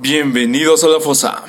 Bienvenidos 0.00 0.84
a 0.84 0.86
la 0.86 1.00
fosa. 1.00 1.42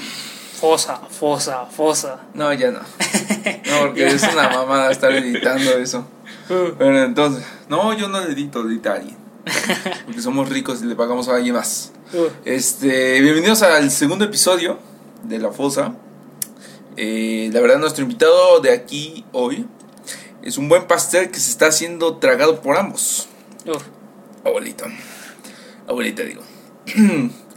Fosa, 0.60 0.98
fosa, 1.08 1.68
fosa. 1.68 2.20
No, 2.34 2.52
ya 2.52 2.72
no. 2.72 2.79
No, 2.79 3.79
porque 3.86 4.07
es 4.07 4.23
una 4.23 4.50
mamada 4.54 4.89
estar 4.91 5.12
editando 5.12 5.71
eso. 5.78 6.07
Uh, 6.50 6.73
Bueno, 6.75 7.04
entonces, 7.04 7.46
no, 7.70 7.93
yo 7.93 8.07
no 8.07 8.20
le 8.25 8.34
edito, 8.34 8.68
edita 8.68 8.93
a 8.93 8.96
alguien. 8.96 9.18
Porque 10.05 10.20
somos 10.21 10.50
ricos 10.50 10.82
y 10.82 10.86
le 10.86 10.96
pagamos 10.96 11.27
a 11.30 11.36
alguien 11.36 11.54
más. 11.54 11.91
uh. 12.14 12.25
Este, 12.43 13.21
bienvenidos 13.21 13.62
al 13.62 13.91
segundo 13.91 14.25
episodio 14.25 14.79
de 15.23 15.38
La 15.38 15.52
Fosa. 15.52 15.93
Eh, 16.97 17.52
la 17.54 17.61
verdad, 17.61 17.77
nuestro 17.77 18.02
invitado 18.04 18.61
de 18.61 18.71
aquí 18.71 19.25
hoy 19.31 19.68
es 20.41 20.57
un 20.57 20.70
buen 20.70 20.88
pastel 20.88 21.29
que 21.29 21.39
se 21.39 21.52
está 21.52 21.68
haciendo 21.68 22.18
tragado 22.18 22.61
por 22.61 22.77
ambos. 22.77 23.27
Uf, 23.68 23.84
Abuelito. 24.43 24.86
Abuelita, 25.88 26.23
digo. 26.23 26.41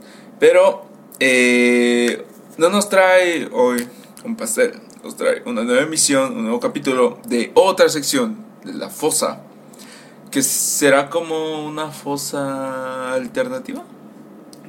Pero 0.43 0.85
eh, 1.21 2.27
no 2.57 2.69
nos 2.69 2.89
trae 2.89 3.49
hoy 3.53 3.87
un 4.25 4.35
pastel. 4.35 4.73
Nos 5.05 5.17
trae 5.17 5.41
una 5.47 5.63
nueva 5.63 5.83
emisión, 5.83 6.37
un 6.37 6.43
nuevo 6.43 6.59
capítulo 6.59 7.21
de 7.29 7.53
otra 7.55 7.89
sección 7.89 8.45
de 8.65 8.73
la 8.75 8.91
fosa. 8.91 9.43
Que 10.33 10.43
será 10.43 11.11
como 11.11 11.65
una 11.65 11.93
fosa 11.93 13.13
alternativa. 13.15 13.85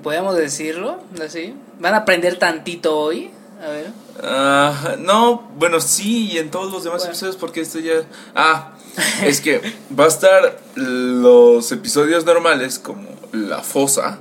¿Podemos 0.04 0.36
decirlo 0.38 1.00
así? 1.26 1.56
¿Van 1.80 1.96
a 1.96 1.98
aprender 1.98 2.38
tantito 2.38 2.96
hoy? 2.96 3.32
A 3.60 3.70
ver. 3.70 3.92
Ah, 4.22 4.96
no, 5.00 5.50
bueno, 5.58 5.82
sí, 5.82 6.34
y 6.34 6.38
en 6.38 6.52
todos 6.52 6.72
los 6.72 6.84
demás 6.84 7.00
Bueno. 7.00 7.14
episodios, 7.14 7.36
porque 7.36 7.62
esto 7.62 7.80
ya. 7.80 8.04
Ah, 8.36 8.74
es 9.24 9.42
que 9.42 9.60
va 10.00 10.04
a 10.06 10.10
estar 10.10 10.60
los 10.76 11.72
episodios 11.72 12.26
normales, 12.28 12.78
como 12.78 13.08
La 13.32 13.64
Fosa, 13.64 14.20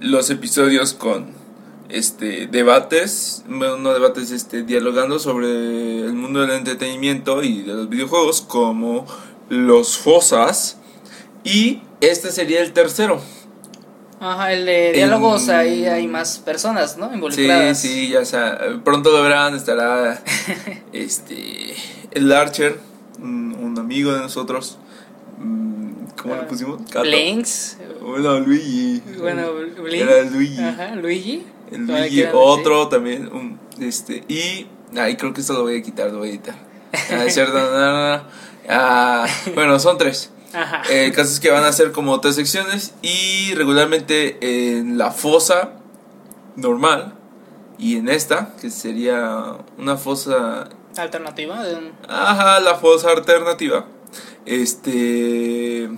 los 0.00 0.30
episodios 0.30 0.94
con 0.94 1.26
este 1.88 2.46
debates, 2.48 3.44
bueno, 3.48 3.76
no 3.76 3.92
debates, 3.92 4.30
este, 4.32 4.62
dialogando 4.64 5.18
sobre 5.18 6.00
el 6.00 6.12
mundo 6.14 6.40
del 6.40 6.50
entretenimiento 6.50 7.42
y 7.42 7.62
de 7.62 7.74
los 7.74 7.88
videojuegos, 7.88 8.42
como 8.42 9.06
Los 9.48 9.96
Fosas, 9.98 10.78
y 11.44 11.82
este 12.00 12.32
sería 12.32 12.60
el 12.62 12.72
tercero. 12.72 13.20
Ajá, 14.18 14.52
el 14.52 14.64
de 14.66 14.88
En- 14.88 14.94
diálogos, 14.94 15.48
ahí 15.50 15.84
hay 15.86 16.08
más 16.08 16.38
personas, 16.38 16.96
¿no? 16.96 17.08
Sí, 17.08 17.14
Involucradas. 17.14 17.78
sí, 17.78 18.08
ya 18.08 18.24
sea, 18.24 18.58
pronto 18.82 19.10
lo 19.12 19.22
verán, 19.22 19.54
estará 19.54 20.22
este 20.92 21.74
el 22.10 22.32
Archer, 22.32 22.80
un, 23.20 23.54
un 23.60 23.78
amigo 23.78 24.12
de 24.12 24.20
nosotros. 24.20 24.78
¿Cómo 26.20 26.34
le 26.34 26.40
Ah, 26.42 26.46
pusimos? 26.48 26.80
Cato. 26.90 27.02
Blinks. 27.02 27.78
Bueno, 28.00 28.40
Luigi. 28.40 29.02
Bueno, 29.18 29.52
Blink. 29.82 30.02
Era 30.02 30.22
Luigi. 30.24 30.60
Ajá, 30.62 30.94
Luigi. 30.96 31.44
El 31.70 31.86
Todavía 31.86 32.06
Luigi, 32.08 32.28
otro 32.32 32.88
también. 32.88 33.28
un- 33.32 33.58
este, 33.80 34.24
y 34.28 34.66
ahí 34.98 35.16
creo 35.16 35.32
que 35.34 35.40
esto 35.40 35.52
lo 35.52 35.62
voy 35.62 35.78
a 35.78 35.82
quitar, 35.82 36.10
lo 36.10 36.18
voy 36.18 36.28
a 36.28 36.30
editar. 36.32 36.54
Ah, 37.10 37.24
es 37.26 37.34
cierto, 37.34 37.52
no, 37.54 37.70
no, 37.70 38.16
no. 38.16 38.22
Ah, 38.68 39.26
bueno, 39.54 39.78
son 39.78 39.98
tres. 39.98 40.30
Ajá. 40.52 40.82
El 40.90 41.12
caso 41.12 41.30
es 41.32 41.40
que 41.40 41.50
van 41.50 41.64
a 41.64 41.72
ser 41.72 41.92
como 41.92 42.18
tres 42.20 42.36
secciones 42.36 42.94
y 43.02 43.52
regularmente 43.54 44.38
en 44.78 44.96
la 44.96 45.10
fosa 45.10 45.72
normal 46.56 47.14
y 47.78 47.96
en 47.96 48.08
esta, 48.08 48.54
que 48.60 48.70
sería 48.70 49.56
una 49.76 49.96
fosa, 49.98 50.68
Alternativa. 50.96 51.62
ajá, 52.08 52.60
la 52.60 52.76
fosa 52.76 53.10
alternativa, 53.10 53.84
este, 54.46 55.90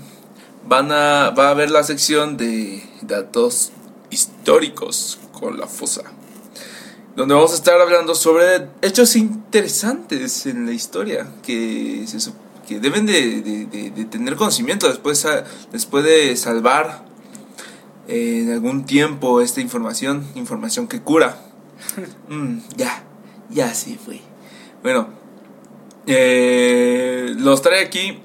van 0.66 0.90
a, 0.92 1.30
va 1.30 1.48
a 1.48 1.50
haber 1.50 1.70
la 1.70 1.82
sección 1.84 2.36
de 2.36 2.82
datos 3.02 3.72
históricos 4.10 5.18
con 5.32 5.58
la 5.58 5.66
fosa. 5.66 6.02
Donde 7.16 7.34
vamos 7.34 7.52
a 7.52 7.56
estar 7.56 7.80
hablando 7.80 8.14
sobre 8.14 8.68
hechos 8.80 9.16
interesantes 9.16 10.46
en 10.46 10.66
la 10.66 10.72
historia 10.72 11.26
que, 11.42 12.04
se 12.06 12.30
que 12.66 12.78
deben 12.80 13.06
de, 13.06 13.40
de- 13.42 13.66
de- 13.66 13.90
de 13.90 14.04
tener 14.04 14.36
conocimiento 14.36 14.86
después, 14.88 15.26
después 15.72 16.04
de 16.04 16.36
salvar 16.36 17.04
eh, 18.06 18.42
en 18.44 18.52
algún 18.52 18.84
tiempo 18.86 19.40
esta 19.40 19.60
información, 19.60 20.26
información 20.34 20.88
que 20.88 21.00
cura. 21.00 21.40
Mm, 22.28 22.58
ya, 22.76 23.04
ya 23.50 23.72
sí 23.74 23.98
fue. 24.04 24.20
Bueno, 24.82 25.08
eh, 26.06 27.34
los 27.38 27.62
trae 27.62 27.82
aquí. 27.84 28.20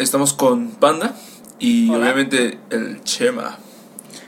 Estamos 0.00 0.32
con 0.32 0.70
Panda 0.70 1.14
y 1.58 1.90
Hola. 1.90 1.98
obviamente 1.98 2.58
el 2.70 3.04
Chema. 3.04 3.58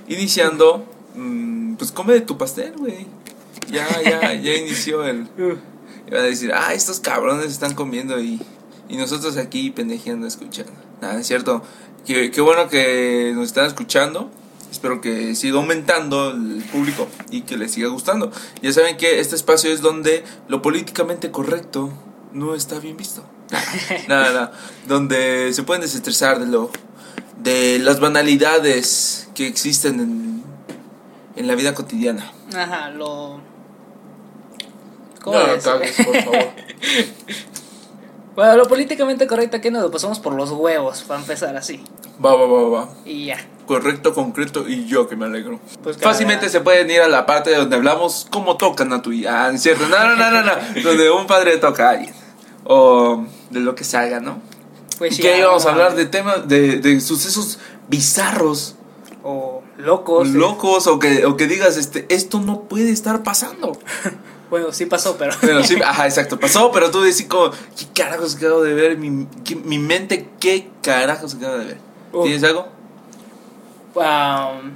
Iniciando, 0.06 0.84
mm, 1.14 1.76
pues 1.76 1.90
come 1.92 2.12
de 2.12 2.20
tu 2.20 2.36
pastel, 2.36 2.74
güey. 2.76 3.06
Ya, 3.70 3.88
ya, 4.02 4.34
ya 4.34 4.54
inició 4.58 5.02
el. 5.06 5.22
Uh, 5.38 5.56
Iba 6.08 6.18
a 6.18 6.24
decir, 6.24 6.52
ah, 6.52 6.74
estos 6.74 7.00
cabrones 7.00 7.46
están 7.46 7.72
comiendo 7.72 8.20
y, 8.20 8.38
y 8.90 8.98
nosotros 8.98 9.38
aquí 9.38 9.70
pendejeando 9.70 10.26
escuchando. 10.26 10.72
Nada, 11.00 11.18
es 11.18 11.26
cierto. 11.26 11.62
Qué, 12.04 12.30
qué 12.30 12.42
bueno 12.42 12.68
que 12.68 13.32
nos 13.34 13.46
están 13.46 13.64
escuchando. 13.64 14.30
Espero 14.70 15.00
que 15.00 15.34
siga 15.34 15.56
aumentando 15.56 16.32
el 16.32 16.62
público 16.70 17.08
y 17.30 17.42
que 17.42 17.56
les 17.56 17.72
siga 17.72 17.88
gustando. 17.88 18.30
Ya 18.60 18.74
saben 18.74 18.98
que 18.98 19.20
este 19.20 19.36
espacio 19.36 19.72
es 19.72 19.80
donde 19.80 20.22
lo 20.48 20.60
políticamente 20.60 21.30
correcto 21.30 21.90
no 22.34 22.54
está 22.54 22.78
bien 22.78 22.98
visto. 22.98 23.24
Nada, 24.08 24.32
nada. 24.32 24.52
Donde 24.86 25.52
se 25.52 25.62
pueden 25.62 25.82
desestresar 25.82 26.38
de 26.40 26.46
lo 26.46 26.70
de 27.38 27.78
las 27.80 27.98
banalidades 28.00 29.28
que 29.34 29.46
existen 29.48 30.00
en, 30.00 30.42
en 31.36 31.46
la 31.46 31.54
vida 31.54 31.74
cotidiana. 31.74 32.30
Ajá, 32.56 32.90
lo. 32.90 33.40
¿Cómo 35.22 35.38
No, 35.38 35.46
es? 35.54 35.64
cagues, 35.64 35.96
por 36.04 36.22
favor. 36.22 36.46
Bueno, 38.34 38.56
lo 38.56 38.64
políticamente 38.64 39.26
correcto 39.26 39.58
aquí 39.58 39.70
nos 39.70 39.82
lo 39.82 39.90
pasamos 39.90 40.18
por 40.18 40.32
los 40.32 40.50
huevos, 40.52 41.02
para 41.02 41.20
empezar 41.20 41.54
así. 41.54 41.84
Va, 42.24 42.34
va, 42.34 42.46
va, 42.46 42.68
va. 42.70 42.88
Y 43.04 43.26
ya. 43.26 43.36
correcto, 43.66 44.14
concreto 44.14 44.66
y 44.66 44.86
yo 44.86 45.06
que 45.06 45.16
me 45.16 45.26
alegro. 45.26 45.60
Pues 45.82 45.98
Fácilmente 45.98 46.48
se 46.48 46.62
pueden 46.62 46.90
ir 46.90 47.02
a 47.02 47.08
la 47.08 47.26
parte 47.26 47.54
donde 47.54 47.76
hablamos 47.76 48.26
cómo 48.30 48.56
tocan 48.56 48.90
a 48.94 49.02
tu 49.02 49.12
hija. 49.12 49.44
Ah, 49.48 49.52
¿no 49.52 49.58
cierto? 49.58 49.86
No, 49.86 49.98
no, 50.08 50.16
no, 50.16 50.30
no, 50.30 50.42
no. 50.42 50.52
Donde 50.82 51.10
un 51.10 51.26
padre 51.26 51.58
toca 51.58 51.88
a 51.88 51.90
alguien. 51.90 52.14
O 52.64 53.22
de 53.52 53.60
lo 53.60 53.74
que 53.74 53.84
salga, 53.84 54.20
¿no? 54.20 54.40
Pues 54.98 55.16
que 55.16 55.22
ya, 55.24 55.38
íbamos 55.38 55.66
a 55.66 55.70
hablar 55.70 55.94
de 55.94 56.06
temas, 56.06 56.48
de, 56.48 56.76
de 56.78 57.00
sucesos 57.00 57.58
bizarros, 57.88 58.76
O 59.24 59.62
locos. 59.78 60.28
locos, 60.28 60.86
o 60.86 60.98
que, 60.98 61.24
o 61.26 61.36
que 61.36 61.46
digas, 61.46 61.76
este, 61.76 62.06
esto 62.14 62.40
no 62.40 62.62
puede 62.62 62.90
estar 62.90 63.22
pasando. 63.22 63.72
Bueno, 64.52 64.70
sí 64.70 64.84
pasó, 64.84 65.16
pero. 65.16 65.32
Sí, 65.64 65.76
ajá, 65.82 66.04
exacto, 66.04 66.38
pasó, 66.38 66.70
pero 66.72 66.90
tú 66.90 67.00
decís 67.00 67.24
como, 67.26 67.50
¿qué 67.52 67.86
carajos 67.94 68.36
acabo 68.36 68.62
de 68.62 68.74
ver? 68.74 68.98
Mi, 68.98 69.26
qué- 69.44 69.56
mi 69.56 69.78
mente, 69.78 70.28
¿qué 70.40 70.68
carajos 70.82 71.36
acabo 71.36 71.54
de 71.56 71.64
ver? 71.64 71.78
¿Tienes 72.22 72.44
algo? 72.44 72.68
Am, 73.98 74.74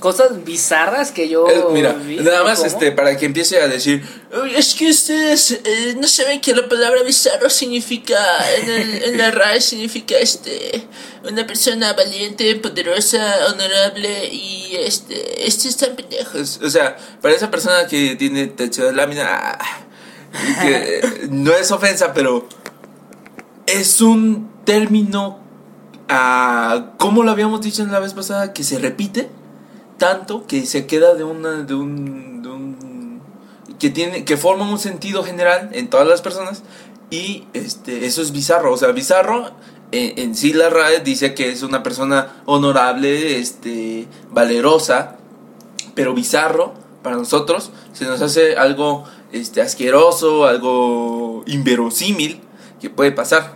cosas 0.00 0.44
bizarras 0.44 1.12
que 1.12 1.28
yo. 1.28 1.48
Eh, 1.48 1.64
mira, 1.72 1.92
vi, 1.92 2.16
nada 2.16 2.42
más 2.44 2.58
¿cómo? 2.58 2.68
este 2.70 2.92
para 2.92 3.16
que 3.16 3.26
empiece 3.26 3.60
a 3.60 3.68
decir, 3.68 4.04
"Uy, 4.42 4.54
es 4.54 4.74
que 4.74 4.90
ustedes 4.90 5.50
eh, 5.64 5.94
no 5.98 6.06
saben 6.08 6.40
que 6.40 6.54
la 6.54 6.68
palabra 6.68 7.02
bizarro 7.02 7.48
significa 7.50 8.16
en, 8.58 8.70
el- 8.70 9.02
en 9.04 9.18
la 9.18 9.30
RAE 9.30 9.60
significa 9.60 10.16
este 10.18 10.86
una 11.24 11.46
persona 11.46 11.92
valiente, 11.92 12.54
poderosa, 12.56 13.46
honorable 13.48 14.28
y 14.32 14.76
este 14.76 15.46
estos 15.46 15.66
están 15.66 15.96
pendejos. 15.96 16.60
O 16.62 16.70
sea, 16.70 16.96
para 17.20 17.34
esa 17.34 17.50
persona 17.50 17.86
que 17.86 18.16
tiene 18.16 18.46
techo 18.46 18.84
de 18.86 18.92
lámina 18.92 19.26
ah, 19.28 19.58
que 20.62 21.28
no 21.30 21.52
es 21.52 21.70
ofensa, 21.70 22.12
pero 22.12 22.48
es 23.66 24.00
un 24.00 24.50
término 24.64 25.40
ah, 26.08 26.92
como 26.98 27.22
lo 27.24 27.30
habíamos 27.32 27.60
dicho 27.62 27.82
en 27.82 27.90
la 27.90 27.98
vez 28.00 28.14
pasada 28.14 28.52
que 28.52 28.62
se 28.62 28.78
repite 28.78 29.28
tanto 29.98 30.46
que 30.46 30.66
se 30.66 30.86
queda 30.86 31.14
de 31.14 31.24
una 31.24 31.62
de 31.62 31.74
un, 31.74 32.42
de 32.42 32.48
un 32.48 33.20
que 33.78 33.90
tiene 33.90 34.24
que 34.24 34.36
forma 34.36 34.68
un 34.68 34.78
sentido 34.78 35.22
general 35.22 35.70
en 35.72 35.88
todas 35.88 36.06
las 36.06 36.22
personas 36.22 36.62
y 37.10 37.44
este 37.52 38.06
eso 38.06 38.22
es 38.22 38.32
bizarro. 38.32 38.72
O 38.72 38.76
sea 38.76 38.92
bizarro 38.92 39.50
en, 39.92 40.18
en 40.18 40.34
sí 40.34 40.52
la 40.52 40.70
RAE 40.70 41.00
dice 41.00 41.34
que 41.34 41.50
es 41.50 41.62
una 41.62 41.82
persona 41.82 42.42
honorable 42.46 43.38
este 43.38 44.06
valerosa 44.30 45.16
pero 45.94 46.14
bizarro 46.14 46.74
para 47.02 47.16
nosotros. 47.16 47.70
Se 47.92 48.04
nos 48.04 48.20
hace 48.20 48.56
algo 48.56 49.04
este 49.32 49.62
asqueroso 49.62 50.46
algo 50.46 51.42
inverosímil 51.46 52.40
que 52.80 52.90
puede 52.90 53.12
pasar 53.12 53.55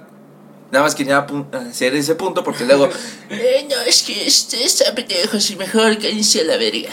Nada 0.72 0.84
más 0.84 0.94
quería 0.94 1.26
hacer 1.68 1.94
ese 1.96 2.14
punto 2.14 2.44
porque 2.44 2.64
luego. 2.64 2.88
"Eh, 3.30 3.66
no, 3.68 3.76
es 3.82 4.02
que 4.02 4.26
este 4.26 4.62
está 4.64 4.94
pendejo 4.94 5.36
y 5.48 5.56
mejor 5.56 5.98
que 5.98 6.10
inicie 6.10 6.44
la 6.44 6.56
verga. 6.56 6.90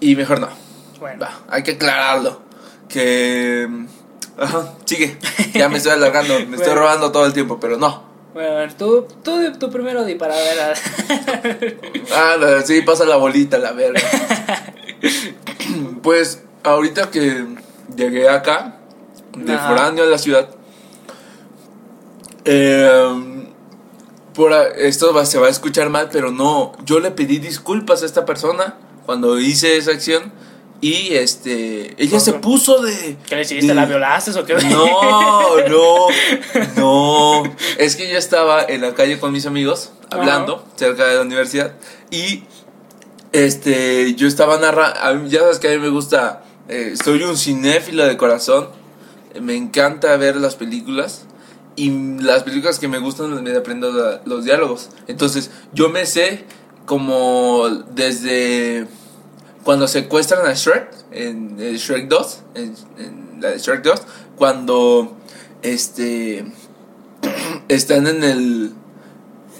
Y 0.00 0.14
mejor 0.16 0.40
no. 0.40 0.48
Bueno, 1.00 1.20
Va, 1.22 1.40
hay 1.48 1.62
que 1.62 1.72
aclararlo. 1.72 2.42
Que. 2.88 3.66
Ajá, 4.36 4.74
sigue. 4.84 5.16
Ya 5.54 5.68
me 5.68 5.78
estoy 5.78 5.92
alargando, 5.92 6.34
me 6.34 6.40
estoy 6.40 6.56
Bueno. 6.58 6.74
robando 6.74 7.12
todo 7.12 7.24
el 7.26 7.32
tiempo, 7.32 7.58
pero 7.60 7.76
no. 7.78 8.12
Bueno, 8.34 8.50
a 8.50 8.54
ver, 8.56 8.74
tú, 8.74 9.06
tú, 9.22 9.52
tú 9.58 9.70
primero 9.70 10.04
di 10.04 10.16
para 10.16 10.34
ver. 10.34 10.60
a- 10.60 10.74
Ah, 12.14 12.36
la- 12.38 12.62
sí, 12.62 12.82
pasa 12.82 13.04
la 13.04 13.16
bolita, 13.16 13.58
la 13.58 13.72
verga. 13.72 14.00
pues 16.02 16.42
ahorita 16.62 17.10
que 17.10 17.46
llegué 17.96 18.28
acá, 18.28 18.76
de 19.36 19.54
Ajá. 19.54 19.68
foráneo 19.68 20.04
a 20.04 20.06
la 20.06 20.18
ciudad, 20.18 20.48
eh, 22.44 23.46
por 24.34 24.52
esto 24.76 25.12
va- 25.14 25.26
se 25.26 25.38
va 25.38 25.46
a 25.46 25.50
escuchar 25.50 25.90
mal, 25.90 26.08
pero 26.12 26.30
no, 26.30 26.72
yo 26.84 27.00
le 27.00 27.10
pedí 27.10 27.38
disculpas 27.38 28.02
a 28.02 28.06
esta 28.06 28.24
persona 28.24 28.74
cuando 29.06 29.38
hice 29.38 29.76
esa 29.76 29.92
acción 29.92 30.32
y 30.80 31.14
este, 31.14 31.94
ella 32.02 32.20
se 32.20 32.32
puso 32.34 32.82
de... 32.82 33.16
¿Qué 33.26 33.36
le 33.36 33.42
hiciste? 33.42 33.66
de- 33.68 33.74
¿La 33.74 33.86
violaste 33.86 34.32
o 34.38 34.44
qué? 34.44 34.54
no, 34.54 35.56
no, 35.68 36.06
no. 36.76 37.42
Es 37.78 37.96
que 37.96 38.10
yo 38.10 38.18
estaba 38.18 38.62
en 38.64 38.80
la 38.82 38.92
calle 38.94 39.18
con 39.18 39.32
mis 39.32 39.46
amigos, 39.46 39.92
hablando, 40.10 40.64
cerca 40.76 41.06
de 41.06 41.14
la 41.16 41.22
universidad, 41.22 41.72
y 42.10 42.42
este, 43.32 44.14
yo 44.14 44.26
estaba 44.28 44.58
narrando, 44.58 45.26
ya 45.28 45.40
sabes 45.40 45.58
que 45.58 45.68
a 45.68 45.70
mí 45.72 45.78
me 45.78 45.88
gusta, 45.88 46.42
eh, 46.68 46.94
soy 47.02 47.22
un 47.22 47.36
cinéfilo 47.36 48.04
de 48.04 48.16
corazón, 48.16 48.68
me 49.40 49.56
encanta 49.56 50.16
ver 50.16 50.36
las 50.36 50.54
películas, 50.54 51.26
y 51.76 51.90
las 52.20 52.42
películas 52.44 52.78
que 52.78 52.88
me 52.88 52.98
gustan 52.98 53.42
me 53.42 53.56
aprendo 53.56 53.90
la- 53.92 54.20
los 54.24 54.44
diálogos. 54.44 54.90
Entonces, 55.08 55.50
yo 55.72 55.88
me 55.88 56.06
sé 56.06 56.44
como 56.86 57.68
desde 57.94 58.86
cuando 59.64 59.88
secuestran 59.88 60.46
a 60.46 60.52
Shrek 60.54 60.90
en 61.10 61.56
Shrek 61.56 62.08
2, 62.08 62.40
en, 62.54 62.74
en 62.98 63.38
la 63.40 63.50
de 63.50 63.58
Shrek 63.58 63.82
2, 63.82 64.02
cuando 64.36 65.16
este 65.62 66.44
están 67.68 68.06
en 68.06 68.24
el 68.24 68.72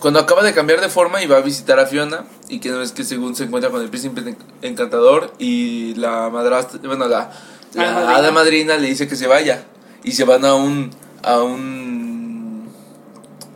cuando 0.01 0.21
acaba 0.21 0.43
de 0.43 0.53
cambiar 0.53 0.83
de 0.83 0.91
forma 0.91 1.23
y 1.23 1.27
va 1.27 1.39
a 1.39 1.41
visitar 1.41 1.79
a 1.81 1.87
Fiona 1.87 2.27
y 2.49 2.59
que 2.61 2.69
no 2.69 2.83
es 2.83 2.93
que 2.93 3.05
según 3.05 3.35
se 3.35 3.45
encuentra 3.45 3.71
con 3.71 3.81
el 3.81 3.89
príncipe 3.89 4.21
en- 4.21 4.37
encantador 4.61 5.33
y 5.39 5.95
la 5.95 6.29
madrastra, 6.29 6.79
bueno, 6.85 7.09
la, 7.09 7.31
la 7.73 7.91
madrina. 7.93 8.17
hada 8.17 8.31
madrina 8.31 8.77
le 8.77 8.89
dice 8.89 9.09
que 9.09 9.17
se 9.17 9.27
vaya 9.27 9.65
y 10.03 10.13
se 10.13 10.25
van 10.25 10.45
a 10.45 10.55
un 10.55 10.91
a 11.25 11.43
un 11.43 12.69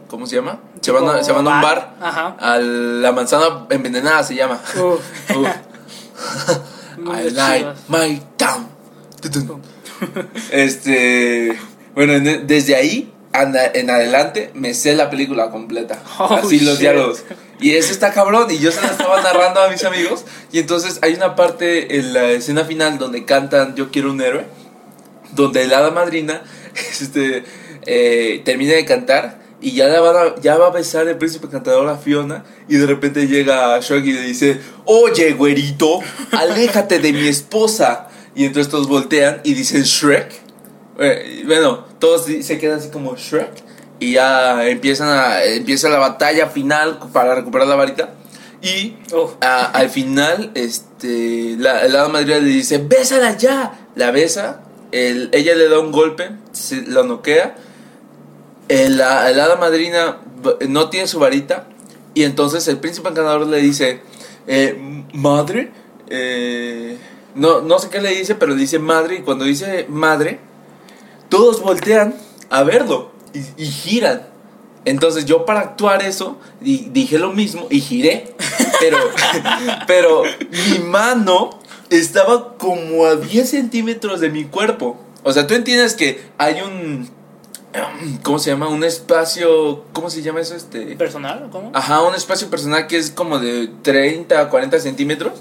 ¿cómo 0.09 0.27
se 0.27 0.37
llama? 0.37 0.61
Se 0.81 0.91
van 0.93 1.09
a, 1.09 1.23
se 1.23 1.33
van 1.33 1.47
a 1.47 1.57
un 1.57 1.61
bar, 1.63 1.97
Ajá. 2.01 2.37
a 2.41 2.59
la 2.59 3.13
manzana 3.13 3.67
envenenada 3.71 4.23
se 4.23 4.35
llama. 4.35 4.61
Uf. 4.75 5.01
Uf. 5.37 5.49
I 6.99 7.31
like 7.31 7.67
my 7.89 8.23
town. 8.37 8.69
Este, 10.51 11.59
bueno, 11.95 12.15
en- 12.15 12.47
desde 12.47 12.75
ahí 12.77 13.13
anda- 13.33 13.71
en 13.75 13.91
adelante 13.91 14.51
me 14.55 14.75
sé 14.75 14.95
la 14.95 15.11
película 15.11 15.51
completa. 15.51 15.99
Oh, 16.19 16.35
así 16.35 16.61
los 16.61 16.75
shit. 16.75 16.81
diálogos. 16.81 17.25
Y 17.61 17.73
eso 17.73 17.93
está 17.93 18.13
cabrón. 18.13 18.47
Y 18.51 18.59
yo 18.59 18.71
se 18.71 18.81
la 18.81 18.89
estaba 18.89 19.21
narrando 19.21 19.61
a 19.61 19.69
mis 19.69 19.85
amigos. 19.85 20.25
Y 20.53 20.61
entonces 20.61 20.99
hay 21.03 21.15
una 21.15 21.35
parte 21.35 21.99
en 21.99 22.13
la 22.15 22.25
escena 22.31 22.65
final 22.65 22.99
donde 22.99 23.25
cantan 23.25 23.75
Yo 23.75 23.91
quiero 23.91 24.13
un 24.13 24.21
héroe. 24.21 24.47
Donde 25.33 25.67
la 25.67 25.79
hada 25.79 25.91
madrina 25.91 26.43
este, 27.01 27.45
eh, 27.89 28.43
termina 28.45 28.75
de 28.75 28.85
cantar. 28.85 29.41
Y 29.61 29.73
ya, 29.73 29.89
la 29.89 30.01
van 30.01 30.17
a- 30.17 30.41
ya 30.41 30.57
va 30.57 30.69
a 30.69 30.71
besar 30.71 31.09
el 31.09 31.17
príncipe 31.17 31.49
cantador 31.49 31.89
a 31.89 31.97
Fiona. 31.97 32.45
Y 32.69 32.77
de 32.77 32.87
repente 32.87 33.27
llega 33.27 33.81
Shrek 33.81 34.05
y 34.07 34.13
le 34.13 34.21
dice: 34.23 34.61
Oye, 34.85 35.33
güerito, 35.33 35.99
aléjate 36.33 37.01
de 37.01 37.13
mi 37.13 37.27
esposa. 37.27 38.09
Y 38.37 38.45
entonces 38.45 38.71
todos 38.71 38.87
voltean 38.87 39.41
y 39.43 39.55
dicen 39.55 39.83
Shrek. 39.83 40.31
Eh, 41.01 41.43
bueno, 41.47 41.85
todos 41.99 42.27
se 42.27 42.59
quedan 42.59 42.79
así 42.79 42.91
como 42.91 43.17
Shrek. 43.17 43.51
Y 44.01 44.13
ya 44.13 44.69
empiezan 44.69 45.09
a, 45.09 45.43
empieza 45.43 45.89
la 45.89 45.99
batalla 45.99 46.47
final 46.49 47.01
para 47.13 47.35
recuperar 47.35 47.67
la 47.67 47.75
varita. 47.75 48.15
Y 48.63 48.95
a- 49.41 49.65
al 49.73 49.91
final, 49.91 50.53
este, 50.55 51.57
la, 51.59 51.89
la 51.89 52.07
madrina 52.09 52.39
le 52.39 52.49
dice, 52.49 52.79
bésala 52.79 53.37
ya. 53.37 53.73
La 53.97 54.13
besa, 54.13 54.61
el- 54.93 55.31
ella 55.33 55.57
le 55.57 55.69
da 55.69 55.81
un 55.81 55.91
golpe, 55.91 56.31
se, 56.53 56.83
la 56.87 57.03
noquea. 57.03 57.57
El, 58.69 58.95
el 58.95 59.01
hada 59.01 59.57
madrina 59.57 60.19
no 60.69 60.91
tiene 60.91 61.07
su 61.07 61.19
varita. 61.19 61.67
Y 62.15 62.25
entonces 62.25 62.67
el 62.69 62.79
príncipe 62.79 63.09
encantador 63.09 63.47
le 63.47 63.59
dice, 63.61 64.01
eh, 64.47 65.05
madre, 65.13 65.71
eh, 66.09 66.99
no, 67.35 67.61
no 67.61 67.79
sé 67.79 67.91
qué 67.91 68.01
le 68.01 68.11
dice, 68.15 68.35
pero 68.35 68.55
le 68.55 68.61
dice 68.61 68.79
madre. 68.79 69.17
Y 69.17 69.23
cuando 69.23 69.45
dice 69.45 69.87
madre, 69.89 70.41
todos 71.29 71.61
voltean 71.63 72.15
a 72.51 72.63
verlo 72.63 73.13
y, 73.33 73.63
y 73.63 73.67
giran. 73.67 74.27
Entonces 74.85 75.27
yo 75.27 75.45
para 75.45 75.61
actuar 75.61 76.03
eso 76.03 76.39
di- 76.61 76.89
dije 76.93 77.19
lo 77.19 77.33
mismo 77.33 77.67
y 77.71 77.81
giré. 77.81 78.35
Pero, 78.81 78.97
pero 79.87 80.23
mi 80.51 80.79
mano 80.85 81.51
estaba 81.91 82.57
como 82.57 83.05
a 83.07 83.17
10 83.17 83.49
centímetros 83.51 84.21
de 84.21 84.31
mi 84.31 84.45
cuerpo. 84.45 84.99
O 85.25 85.33
sea, 85.33 85.47
tú 85.47 85.55
entiendes 85.55 85.95
que 85.95 86.23
hay 86.39 86.61
un... 86.63 87.11
¿Cómo 88.23 88.39
se 88.39 88.51
llama? 88.51 88.69
Un 88.69 88.85
espacio... 88.85 89.85
¿Cómo 89.93 90.11
se 90.11 90.23
llama 90.23 90.41
eso? 90.41 90.55
Este... 90.55 90.97
¿Personal 90.97 91.45
o 91.45 91.51
cómo? 91.51 91.71
Ajá, 91.75 92.03
un 92.03 92.15
espacio 92.15 92.49
personal 92.49 92.87
que 92.87 92.97
es 92.97 93.11
como 93.11 93.39
de 93.39 93.71
30 93.83 94.41
a 94.41 94.49
40 94.49 94.81
centímetros. 94.81 95.33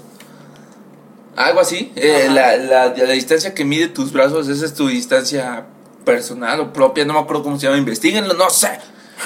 Algo 1.36 1.60
así. 1.60 1.92
Eh, 1.94 2.28
la, 2.32 2.56
la, 2.56 2.88
la 2.88 3.12
distancia 3.12 3.54
que 3.54 3.64
mide 3.64 3.88
tus 3.88 4.12
brazos, 4.12 4.48
esa 4.48 4.64
es 4.64 4.74
tu 4.74 4.88
distancia 4.88 5.66
personal 6.04 6.58
o 6.60 6.72
propia. 6.72 7.04
No 7.04 7.14
me 7.14 7.20
acuerdo 7.20 7.44
cómo 7.44 7.58
se 7.58 7.66
llama. 7.66 7.78
Investíguenlo, 7.78 8.34
no 8.34 8.50
sé. 8.50 8.80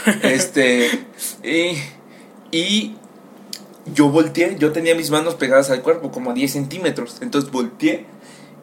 Este. 0.22 1.06
y, 1.42 1.76
y 2.50 2.96
yo 3.94 4.08
volteé. 4.08 4.56
Yo 4.58 4.72
tenía 4.72 4.94
mis 4.94 5.10
manos 5.10 5.36
pegadas 5.36 5.70
al 5.70 5.82
cuerpo, 5.82 6.10
como 6.10 6.30
a 6.30 6.34
10 6.34 6.52
centímetros. 6.52 7.16
Entonces 7.20 7.50
volteé. 7.50 8.06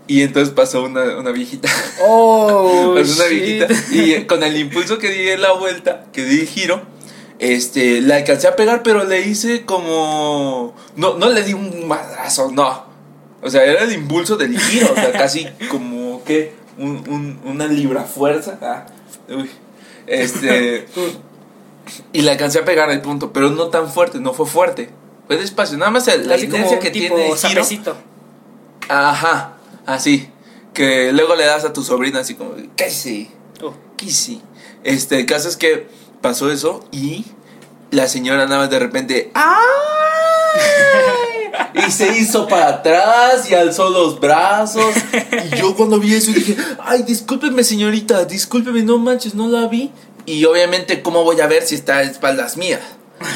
Y 0.10 0.24
entonces 0.24 0.54
pasó 0.54 0.84
una, 0.84 1.18
una 1.18 1.32
viejita. 1.32 1.70
Oh, 2.02 2.94
Pasó 2.96 3.14
una 3.22 3.26
viejita. 3.30 3.68
Y 3.92 4.12
eh, 4.14 4.28
con 4.28 4.42
el 4.44 4.58
impulso 4.58 4.98
que 4.98 5.10
di 5.10 5.30
en 5.30 5.42
la 5.42 5.52
vuelta, 5.54 6.06
que 6.12 6.24
di 6.26 6.42
el 6.42 6.48
giro, 6.48 6.82
este, 7.40 8.02
la 8.02 8.16
alcancé 8.18 8.48
a 8.48 8.56
pegar, 8.56 8.82
pero 8.84 9.04
le 9.06 9.22
hice 9.22 9.66
como. 9.66 10.76
No, 10.96 11.14
no 11.18 11.30
le 11.30 11.44
di 11.44 11.54
un 11.54 11.88
madrazo, 11.88 12.52
no. 12.52 12.86
O 13.42 13.50
sea, 13.50 13.64
era 13.64 13.84
el 13.84 13.94
impulso 13.94 14.36
del 14.36 14.60
giro, 14.60 14.92
o 14.92 14.96
sea, 14.96 15.12
casi 15.14 15.48
como 15.70 16.24
que 16.26 16.54
un, 16.78 17.04
un- 17.08 17.40
una 17.46 17.68
libra 17.68 18.04
fuerza. 18.04 18.58
Ah, 18.62 18.86
uy. 19.30 19.50
Este. 20.08 20.88
Y 22.14 22.22
la 22.22 22.34
alcancé 22.34 22.60
a 22.60 22.66
pegar 22.66 22.90
al 22.92 23.02
punto, 23.02 23.34
pero 23.34 23.50
no 23.50 23.70
tan 23.70 23.92
fuerte, 23.92 24.20
no 24.20 24.32
fue 24.34 24.46
fuerte. 24.46 24.90
Fue 25.26 25.38
despacio, 25.38 25.76
nada 25.78 25.90
más 25.90 26.06
la 26.08 26.36
Así 26.36 26.46
como 26.46 26.58
inercia 26.58 26.80
que 26.80 26.92
tipo 26.92 27.16
tiene 27.16 27.32
el 27.32 27.38
giro. 27.38 27.50
sapecito. 27.64 27.96
Ajá, 28.88 29.54
así. 29.92 30.30
Que 30.74 31.12
luego 31.12 31.36
le 31.36 31.46
das 31.46 31.66
a 31.66 31.74
tu 31.74 31.84
sobrina 31.84 32.20
así 32.20 32.36
como, 32.36 32.56
¿Qué 32.76 32.90
sí? 32.90 34.42
Este, 34.84 35.20
el 35.20 35.26
caso 35.26 35.50
es 35.50 35.58
que 35.58 35.88
pasó 36.22 36.52
eso 36.52 36.86
y 36.92 37.26
la 37.92 38.08
señora 38.08 38.46
nada 38.46 38.62
más 38.62 38.70
de 38.70 38.80
repente, 38.80 39.32
¡ay! 39.34 39.50
Y 41.88 41.92
se 41.92 42.18
hizo 42.18 42.48
para 42.48 42.70
atrás 42.70 43.50
y 43.50 43.54
alzó 43.54 43.90
los 43.90 44.20
brazos. 44.20 44.94
Y 45.52 45.58
yo 45.58 45.76
cuando 45.76 46.00
vi 46.00 46.16
eso 46.16 46.32
dije, 46.32 46.56
ay, 46.80 47.04
discúlpeme 47.04 47.64
señorita, 47.64 48.26
discúlpeme, 48.26 48.82
no 48.84 48.98
manches, 48.98 49.36
no 49.36 49.48
la 49.48 49.68
vi. 49.68 49.92
Y 50.26 50.46
obviamente, 50.46 51.02
¿cómo 51.02 51.24
voy 51.24 51.42
a 51.42 51.48
ver 51.48 51.64
si 51.64 51.76
está 51.76 51.98
a 51.98 52.04
espaldas 52.04 52.58
mías? 52.58 52.82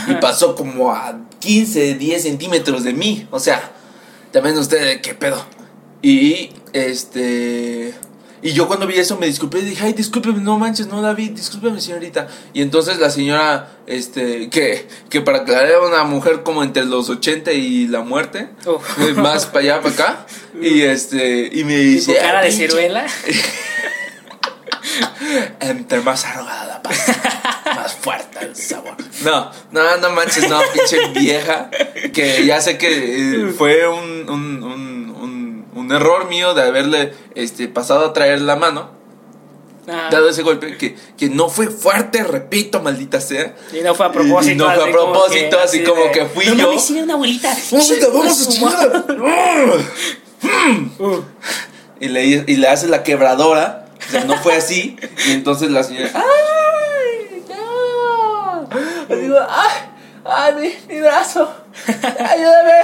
Y 0.07 0.13
pasó 0.15 0.55
como 0.55 0.91
a 0.91 1.19
15, 1.39 1.95
10 1.95 2.23
centímetros 2.23 2.83
de 2.83 2.93
mí. 2.93 3.27
O 3.31 3.39
sea, 3.39 3.71
también 4.31 4.57
ustedes, 4.57 5.01
¿qué 5.01 5.13
pedo? 5.13 5.43
Y 6.03 6.51
este. 6.73 7.93
Y 8.41 8.51
yo 8.51 8.67
cuando 8.67 8.85
vi 8.85 8.95
eso 8.95 9.17
me 9.17 9.25
disculpé 9.25 9.59
y 9.59 9.61
dije, 9.61 9.85
ay, 9.85 9.93
discúlpeme, 9.93 10.41
no 10.41 10.59
manches, 10.59 10.87
no 10.87 11.01
la 11.01 11.13
vi, 11.13 11.29
discúlpeme, 11.29 11.79
señorita. 11.79 12.27
Y 12.53 12.61
entonces 12.61 12.99
la 12.99 13.09
señora, 13.09 13.69
este, 13.87 14.49
que, 14.49 14.85
que 15.09 15.21
para 15.21 15.39
aclarar 15.39 15.65
era 15.69 15.79
una 15.79 16.03
mujer 16.03 16.43
como 16.43 16.61
entre 16.61 16.83
los 16.83 17.09
80 17.09 17.53
y 17.53 17.87
la 17.87 18.01
muerte, 18.01 18.49
eh, 18.99 19.13
más 19.13 19.45
para 19.45 19.59
allá, 19.59 19.81
para 19.81 19.93
acá. 19.93 20.25
Y 20.61 20.81
este, 20.81 21.49
y 21.53 21.63
me 21.63 21.77
dice, 21.77 22.15
cara 22.17 22.39
"Ay, 22.39 22.51
de 22.51 22.57
ciruela. 22.57 23.05
Entre 25.59 26.01
más 26.01 26.25
arrugada 26.25 26.65
la 26.65 26.83
pasta, 26.83 27.63
más 27.75 27.93
fuerte 27.95 28.45
el 28.45 28.55
sabor. 28.55 28.95
No, 29.23 29.49
no, 29.71 29.97
no 29.97 30.09
manches, 30.11 30.47
no, 30.49 30.59
pinche 30.73 31.07
vieja. 31.19 31.69
Que 32.13 32.45
ya 32.45 32.61
sé 32.61 32.77
que 32.77 33.47
eh, 33.47 33.53
fue 33.57 33.87
un, 33.87 34.29
un, 34.29 34.63
un, 34.63 34.92
un, 35.83 35.91
error 35.91 36.27
mío 36.27 36.53
de 36.53 36.63
haberle 36.63 37.13
este, 37.35 37.67
pasado 37.67 38.05
a 38.05 38.13
traer 38.13 38.41
la 38.41 38.55
mano, 38.55 39.03
Ah, 39.87 40.07
dado 40.09 40.29
ese 40.29 40.43
golpe, 40.43 40.77
que, 40.77 40.95
que 41.17 41.29
no 41.29 41.49
fue 41.49 41.67
fuerte, 41.67 42.23
repito, 42.23 42.81
maldita 42.81 43.19
sea. 43.19 43.53
y 43.73 43.81
no 43.81 43.93
fue 43.93 44.05
a 44.05 44.11
propósito. 44.13 44.53
Y 44.53 44.55
no 44.55 44.71
fue 44.71 44.89
a 44.89 44.91
propósito, 44.91 45.59
así 45.59 45.83
como 45.83 46.05
de, 46.05 46.11
que 46.11 46.25
fui 46.25 46.45
no 46.45 46.53
yo". 46.53 46.79
sí, 46.79 46.93
era 46.95 47.03
una 47.03 47.15
abuelita. 47.15 47.51
Abuelita, 47.71 48.07
vamos 48.07 48.47
a 48.47 48.51
chingar. 48.51 49.05
Uh, 50.99 51.21
Y 51.99 52.07
le, 52.07 52.25
y 52.25 52.55
le 52.57 52.67
hace 52.67 52.87
la 52.87 53.03
quebradora. 53.03 53.85
O 54.07 54.11
sea, 54.11 54.23
no 54.25 54.37
fue 54.37 54.55
así. 54.55 54.97
Y 55.27 55.31
entonces 55.31 55.69
la 55.69 55.83
señora. 55.83 56.11
¡Ay! 56.13 56.23
¡Ay, 60.25 60.53
mi, 60.55 60.93
mi 60.93 61.01
brazo! 61.01 61.53
¡Ayúdame! 61.85 62.83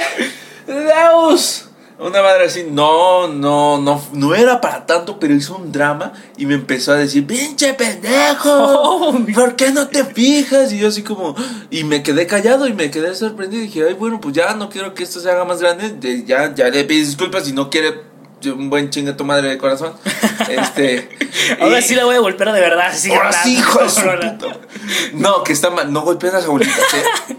¡Deus! 0.68 1.69
Una 2.00 2.22
madre 2.22 2.46
así, 2.46 2.66
no, 2.70 3.28
no, 3.28 3.78
no, 3.78 4.02
no 4.14 4.34
era 4.34 4.62
para 4.62 4.86
tanto, 4.86 5.20
pero 5.20 5.34
hizo 5.34 5.58
un 5.58 5.72
drama 5.74 6.14
y 6.38 6.46
me 6.46 6.54
empezó 6.54 6.94
a 6.94 6.96
decir, 6.96 7.28
pinche 7.28 7.74
pendejo, 7.74 8.50
Oh, 9.12 9.18
¿por 9.36 9.56
qué 9.58 9.72
no 9.72 9.88
te 9.90 10.06
fijas? 10.06 10.72
Y 10.72 10.78
yo 10.80 10.88
así 10.88 11.04
como, 11.04 11.36
y 11.70 11.84
me 11.84 12.02
quedé 12.02 12.26
callado 12.26 12.68
y 12.68 12.74
me 12.74 12.90
quedé 12.90 13.14
sorprendido 13.16 13.62
y 13.64 13.66
dije, 13.68 13.84
ay, 13.86 13.96
bueno, 13.96 14.22
pues 14.22 14.34
ya 14.34 14.54
no 14.54 14.70
quiero 14.70 14.94
que 14.94 15.04
esto 15.04 15.20
se 15.20 15.30
haga 15.30 15.44
más 15.44 15.60
grande, 15.60 15.90
de- 15.90 16.24
ya, 16.24 16.56
ya 16.56 16.70
le 16.70 16.86
pido 16.86 17.06
disculpas 17.06 17.44
si 17.46 17.52
no 17.52 17.70
quiere 17.70 18.08
un 18.46 18.70
buen 18.70 18.90
chingue 18.90 19.12
tu 19.12 19.26
madre 19.26 19.50
de 19.50 19.58
corazón. 19.58 19.94
Este. 20.50 21.10
Ahora 21.60 21.80
y- 21.80 21.84
sí 21.84 21.96
la 21.96 22.06
voy 22.06 22.16
a 22.16 22.20
golpear 22.20 22.54
de 22.54 22.62
verdad. 22.62 22.88
así, 22.88 23.12
Ahora 23.12 23.34
sí, 23.34 23.58
hijo 23.58 23.80
de 23.84 23.90
su. 23.90 24.02
No, 25.14 25.44
que 25.44 25.52
está 25.52 25.70
mal. 25.70 25.92
No 25.92 26.02
golpeen 26.04 26.34
a 26.34 26.38
las 26.38 26.46
abuelitas, 26.46 26.78
¿eh? 26.94 27.36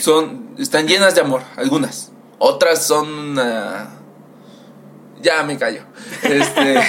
Son, 0.00 0.54
están 0.58 0.88
llenas 0.88 1.14
de 1.14 1.20
amor, 1.20 1.42
algunas. 1.56 2.11
Otras 2.44 2.84
son. 2.84 3.38
ah, 3.38 3.88
ya 5.22 5.44
me 5.44 5.56
callo. 5.56 5.82
Este, 6.24 6.80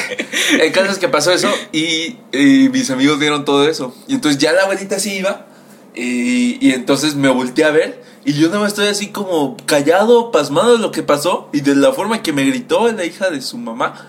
el 0.59 0.71
caso 0.71 0.91
es 0.91 0.97
que 0.97 1.07
pasó 1.07 1.31
eso 1.31 1.49
y, 1.71 2.17
y 2.31 2.69
mis 2.71 2.89
amigos 2.89 3.19
vieron 3.19 3.45
todo 3.45 3.67
eso. 3.69 3.95
Y 4.07 4.15
entonces 4.15 4.41
ya 4.41 4.51
la 4.51 4.63
abuelita 4.63 4.97
se 4.97 5.13
iba. 5.13 5.45
Y, 5.93 6.57
y 6.67 6.71
entonces 6.73 7.13
me 7.13 7.29
volteé 7.29 7.65
a 7.65 7.69
ver. 7.69 8.01
Y 8.25 8.33
yo 8.33 8.47
nada 8.47 8.61
más 8.61 8.69
estoy 8.69 8.87
así 8.87 9.09
como 9.09 9.55
callado, 9.67 10.31
pasmado 10.31 10.71
de 10.73 10.79
lo 10.79 10.91
que 10.91 11.03
pasó. 11.03 11.49
Y 11.53 11.61
de 11.61 11.75
la 11.75 11.93
forma 11.93 12.23
que 12.23 12.33
me 12.33 12.43
gritó 12.45 12.91
la 12.91 13.05
hija 13.05 13.29
de 13.29 13.39
su 13.41 13.59
mamá. 13.59 14.07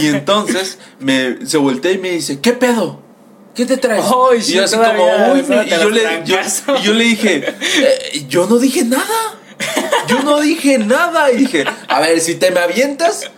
Y 0.00 0.06
entonces 0.06 0.78
me, 0.98 1.44
se 1.46 1.58
voltea 1.58 1.92
y 1.92 1.98
me 1.98 2.12
dice: 2.12 2.40
¿Qué 2.40 2.52
pedo? 2.54 3.02
¿Qué 3.54 3.66
te 3.66 3.76
traes? 3.76 4.02
Y 4.38 4.42
sí, 4.42 4.52
yo 4.54 4.64
así 4.64 4.76
como, 4.76 5.32
uy, 5.34 5.40
y 5.66 5.70
yo 5.70 5.90
le, 5.90 6.02
yo, 6.24 6.36
y 6.78 6.82
yo 6.82 6.92
le 6.94 7.04
dije, 7.04 7.44
"Eh, 7.80 8.26
yo 8.28 8.46
no 8.46 8.58
dije 8.58 8.84
nada. 8.84 9.34
Yo 10.08 10.22
no 10.22 10.40
dije 10.40 10.78
nada. 10.78 11.30
Y 11.32 11.36
dije, 11.38 11.64
a 11.88 12.00
ver, 12.00 12.20
si 12.20 12.36
te 12.36 12.50
me 12.50 12.60
avientas, 12.60 13.30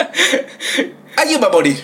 alguien 1.16 1.42
va 1.42 1.46
a 1.46 1.50
morir. 1.50 1.82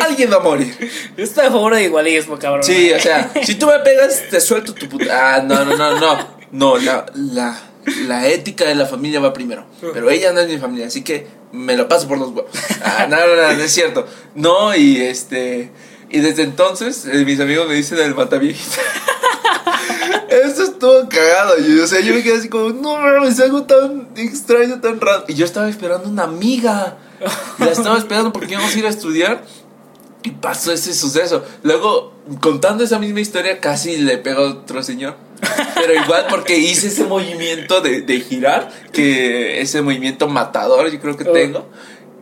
Alguien 0.00 0.30
va 0.30 0.36
a 0.36 0.40
morir. 0.40 0.74
Yo 1.16 1.24
estoy 1.24 1.46
a 1.46 1.50
favor 1.50 1.74
de 1.74 1.84
igualismo, 1.84 2.38
cabrón. 2.38 2.64
Sí, 2.64 2.92
o 2.92 3.00
sea, 3.00 3.30
si 3.44 3.54
tú 3.54 3.66
me 3.66 3.78
pegas, 3.80 4.22
te 4.30 4.40
suelto 4.40 4.74
tu 4.74 4.88
puta. 4.88 5.36
Ah, 5.36 5.42
no, 5.42 5.64
no, 5.64 5.76
no, 5.76 5.98
no. 5.98 6.36
No, 6.52 6.78
la, 6.78 7.06
la, 7.14 7.60
la 8.06 8.28
ética 8.28 8.64
de 8.64 8.74
la 8.74 8.86
familia 8.86 9.20
va 9.20 9.32
primero. 9.32 9.66
Pero 9.80 10.10
ella 10.10 10.32
no 10.32 10.40
es 10.40 10.48
mi 10.48 10.58
familia, 10.58 10.86
así 10.86 11.02
que 11.02 11.26
me 11.52 11.76
lo 11.76 11.88
paso 11.88 12.08
por 12.08 12.18
los 12.18 12.28
huevos. 12.30 12.50
Ah, 12.82 13.06
no, 13.08 13.16
no, 13.16 13.36
no, 13.36 13.52
no 13.52 13.62
es 13.62 13.72
cierto. 13.72 14.06
No, 14.34 14.74
y 14.74 15.00
este. 15.00 15.70
Y 16.08 16.20
desde 16.20 16.42
entonces, 16.44 17.04
eh, 17.06 17.24
mis 17.24 17.40
amigos 17.40 17.68
me 17.68 17.74
dicen 17.74 17.98
el 17.98 18.14
mataviejita. 18.14 18.78
Estuvo 20.76 21.08
cagado. 21.08 21.54
Y, 21.58 21.78
o 21.80 21.86
sea, 21.86 22.00
yo 22.00 22.12
me 22.14 22.22
quedé 22.22 22.36
así 22.38 22.48
como, 22.48 22.68
no 22.70 22.96
mames, 22.98 23.40
algo 23.40 23.62
tan 23.62 24.08
extraño, 24.16 24.80
tan 24.80 25.00
raro. 25.00 25.24
Y 25.28 25.34
yo 25.34 25.44
estaba 25.46 25.68
esperando 25.68 26.08
una 26.08 26.24
amiga. 26.24 26.98
La 27.58 27.66
estaba 27.72 27.96
esperando 27.96 28.32
porque 28.32 28.52
íbamos 28.54 28.74
a 28.74 28.78
ir 28.78 28.86
a 28.86 28.90
estudiar. 28.90 29.42
Y 30.22 30.30
pasó 30.32 30.72
ese 30.72 30.92
suceso. 30.92 31.44
Luego, 31.62 32.12
contando 32.40 32.84
esa 32.84 32.98
misma 32.98 33.20
historia, 33.20 33.58
casi 33.60 33.96
le 33.96 34.18
pegó 34.18 34.42
a 34.42 34.50
otro 34.50 34.82
señor. 34.82 35.16
Pero 35.76 35.94
igual 35.94 36.26
porque 36.28 36.58
hice 36.58 36.88
ese 36.88 37.04
movimiento 37.04 37.80
de, 37.80 38.00
de 38.02 38.20
girar, 38.20 38.70
que 38.92 39.60
ese 39.60 39.82
movimiento 39.82 40.26
matador 40.28 40.90
yo 40.90 41.00
creo 41.00 41.16
que 41.16 41.28
Oh. 41.28 41.32
tengo. 41.32 41.68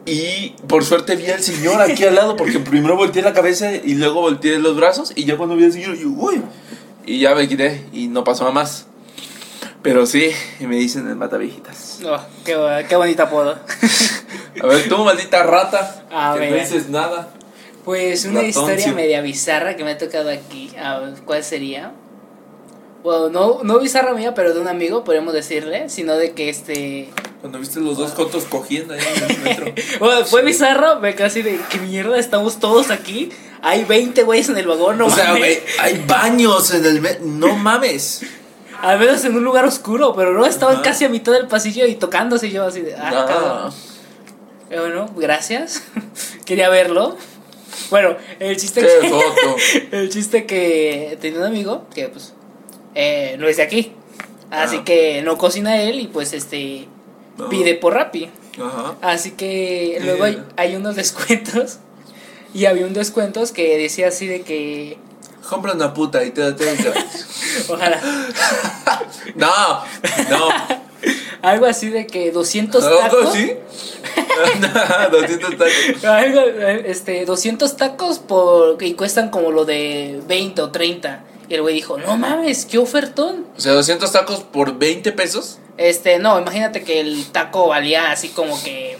Y 0.06 0.50
por 0.68 0.84
suerte 0.84 1.16
vi 1.16 1.28
al 1.30 1.42
señor 1.42 1.80
aquí 1.80 2.04
al 2.04 2.14
lado, 2.14 2.36
porque 2.36 2.58
primero 2.58 2.94
volteé 2.96 3.22
la 3.22 3.32
cabeza 3.32 3.74
y 3.74 3.94
luego 3.94 4.20
volteé 4.20 4.58
los 4.58 4.76
brazos. 4.76 5.12
Y 5.16 5.24
ya 5.24 5.38
cuando 5.38 5.56
vi 5.56 5.64
al 5.64 5.72
señor, 5.72 5.96
yo, 5.96 6.08
uy. 6.10 6.42
Y 7.06 7.18
ya 7.20 7.34
me 7.34 7.46
quité 7.48 7.84
y 7.92 8.08
no 8.08 8.24
pasó 8.24 8.44
nada 8.44 8.54
más. 8.54 8.86
Pero 9.82 10.06
sí, 10.06 10.30
y 10.60 10.66
me 10.66 10.76
dicen 10.76 11.06
el 11.08 11.16
mataviejitas. 11.16 12.00
Oh, 12.06 12.18
qué, 12.44 12.56
bo- 12.56 12.68
qué 12.88 12.96
bonito 12.96 13.22
apodo. 13.24 13.58
A 14.62 14.66
ver, 14.66 14.88
tú, 14.88 15.04
maldita 15.04 15.42
rata, 15.42 16.04
A 16.10 16.36
que 16.38 16.48
no 16.50 16.56
dices 16.56 16.88
nada. 16.88 17.28
Pues 17.84 18.24
una 18.24 18.36
Ratón, 18.40 18.48
historia 18.48 18.84
sí. 18.84 18.92
media 18.92 19.20
bizarra 19.20 19.76
que 19.76 19.84
me 19.84 19.90
ha 19.90 19.98
tocado 19.98 20.30
aquí. 20.30 20.70
A 20.82 21.00
ver, 21.00 21.14
¿cuál 21.26 21.44
sería? 21.44 21.92
Bueno, 23.02 23.28
no, 23.28 23.62
no 23.62 23.78
bizarra 23.80 24.14
mía, 24.14 24.32
pero 24.32 24.54
de 24.54 24.60
un 24.60 24.68
amigo, 24.68 25.04
podemos 25.04 25.34
decirle, 25.34 25.90
sino 25.90 26.16
de 26.16 26.32
que 26.32 26.48
este... 26.48 27.10
Cuando 27.42 27.58
viste 27.58 27.78
los 27.80 27.98
dos 27.98 28.12
cotos 28.12 28.44
cogiendo 28.44 28.94
ahí 28.94 29.00
en 29.16 29.30
el 29.30 29.38
metro. 29.42 29.66
Bueno, 30.00 30.24
fue 30.24 30.40
bizarro, 30.42 31.00
me 31.00 31.14
casi 31.14 31.42
de, 31.42 31.60
¿qué 31.68 31.76
mierda? 31.78 32.18
Estamos 32.18 32.58
todos 32.58 32.90
aquí. 32.90 33.28
Hay 33.66 33.84
20 33.84 34.22
güeyes 34.24 34.48
en 34.50 34.58
el 34.58 34.66
vagón, 34.66 34.98
no 34.98 35.06
o 35.06 35.10
sea, 35.10 35.28
mames. 35.32 35.40
güey, 35.40 35.58
hay 35.78 36.04
baños 36.06 36.70
en 36.74 36.84
el 36.84 37.00
metro. 37.00 37.24
No 37.24 37.56
mames. 37.56 38.20
Al 38.82 38.98
menos 38.98 39.24
en 39.24 39.34
un 39.34 39.42
lugar 39.42 39.64
oscuro, 39.64 40.14
pero 40.14 40.34
no, 40.34 40.44
estaban 40.44 40.74
Ajá. 40.76 40.84
casi 40.84 41.06
a 41.06 41.08
mitad 41.08 41.32
del 41.32 41.46
pasillo 41.48 41.86
y 41.86 41.94
tocándose 41.94 42.48
y 42.48 42.50
yo 42.50 42.66
así 42.66 42.82
de, 42.82 42.94
ah, 42.94 43.72
No. 44.70 44.74
Eh, 44.76 44.78
Bueno, 44.80 45.08
gracias. 45.16 45.82
Quería 46.44 46.68
verlo. 46.68 47.16
Bueno, 47.90 48.16
el 48.38 48.56
chiste 48.58 48.82
Qué 48.82 48.88
que... 49.00 49.08
foto. 49.08 49.56
el 49.92 50.10
chiste 50.10 50.44
que 50.46 51.16
tenía 51.20 51.38
un 51.40 51.46
amigo 51.46 51.86
que 51.94 52.08
pues 52.08 52.34
eh, 52.94 53.36
no 53.38 53.48
es 53.48 53.56
de 53.56 53.62
aquí. 53.62 53.92
Así 54.50 54.78
Ah. 54.80 54.84
que 54.84 55.22
no 55.22 55.38
cocina 55.38 55.80
él 55.80 56.00
y 56.00 56.06
pues 56.08 56.32
este 56.34 56.86
No. 57.38 57.48
pide 57.48 57.74
por 57.76 57.94
Rappi. 57.94 58.28
Ajá. 58.62 58.96
Así 59.00 59.30
que 59.32 59.98
luego 60.04 60.24
hay, 60.24 60.42
hay 60.56 60.76
unos 60.76 60.96
descuentos. 60.96 61.78
Y 62.54 62.66
había 62.66 62.86
un 62.86 62.94
descuentos 62.94 63.52
que 63.52 63.76
decía 63.76 64.08
así 64.08 64.26
de 64.26 64.42
que 64.42 64.96
Compra 65.48 65.72
una 65.74 65.92
puta 65.92 66.24
y 66.24 66.30
te 66.30 66.52
te- 66.54 66.64
te- 66.76 66.92
ojalá 67.68 68.00
No, 69.34 69.84
no. 70.30 70.48
algo 71.42 71.66
así 71.66 71.90
de 71.90 72.06
que 72.06 72.30
200 72.32 72.82
¿Algo 72.84 72.98
tacos. 73.00 73.28
así? 73.28 73.52
No, 74.60 75.18
200 75.18 75.50
tacos. 75.58 76.04
Algo, 76.04 76.40
este, 76.86 77.24
200 77.24 77.76
tacos 77.76 78.18
por, 78.18 78.82
y 78.82 78.94
cuestan 78.94 79.30
como 79.30 79.50
lo 79.50 79.64
de 79.64 80.20
20 80.26 80.62
o 80.62 80.70
30. 80.70 81.22
Y 81.48 81.54
el 81.54 81.62
güey 81.62 81.74
dijo, 81.74 81.98
no 81.98 82.16
mames, 82.16 82.64
qué 82.64 82.78
ofertón. 82.78 83.46
O 83.56 83.60
sea, 83.60 83.72
200 83.74 84.10
tacos 84.10 84.40
por 84.40 84.78
20 84.78 85.12
pesos. 85.12 85.58
Este, 85.76 86.18
no, 86.18 86.40
imagínate 86.40 86.82
que 86.84 87.00
el 87.00 87.26
taco 87.26 87.68
valía 87.68 88.10
así 88.12 88.28
como 88.28 88.60
que 88.62 88.96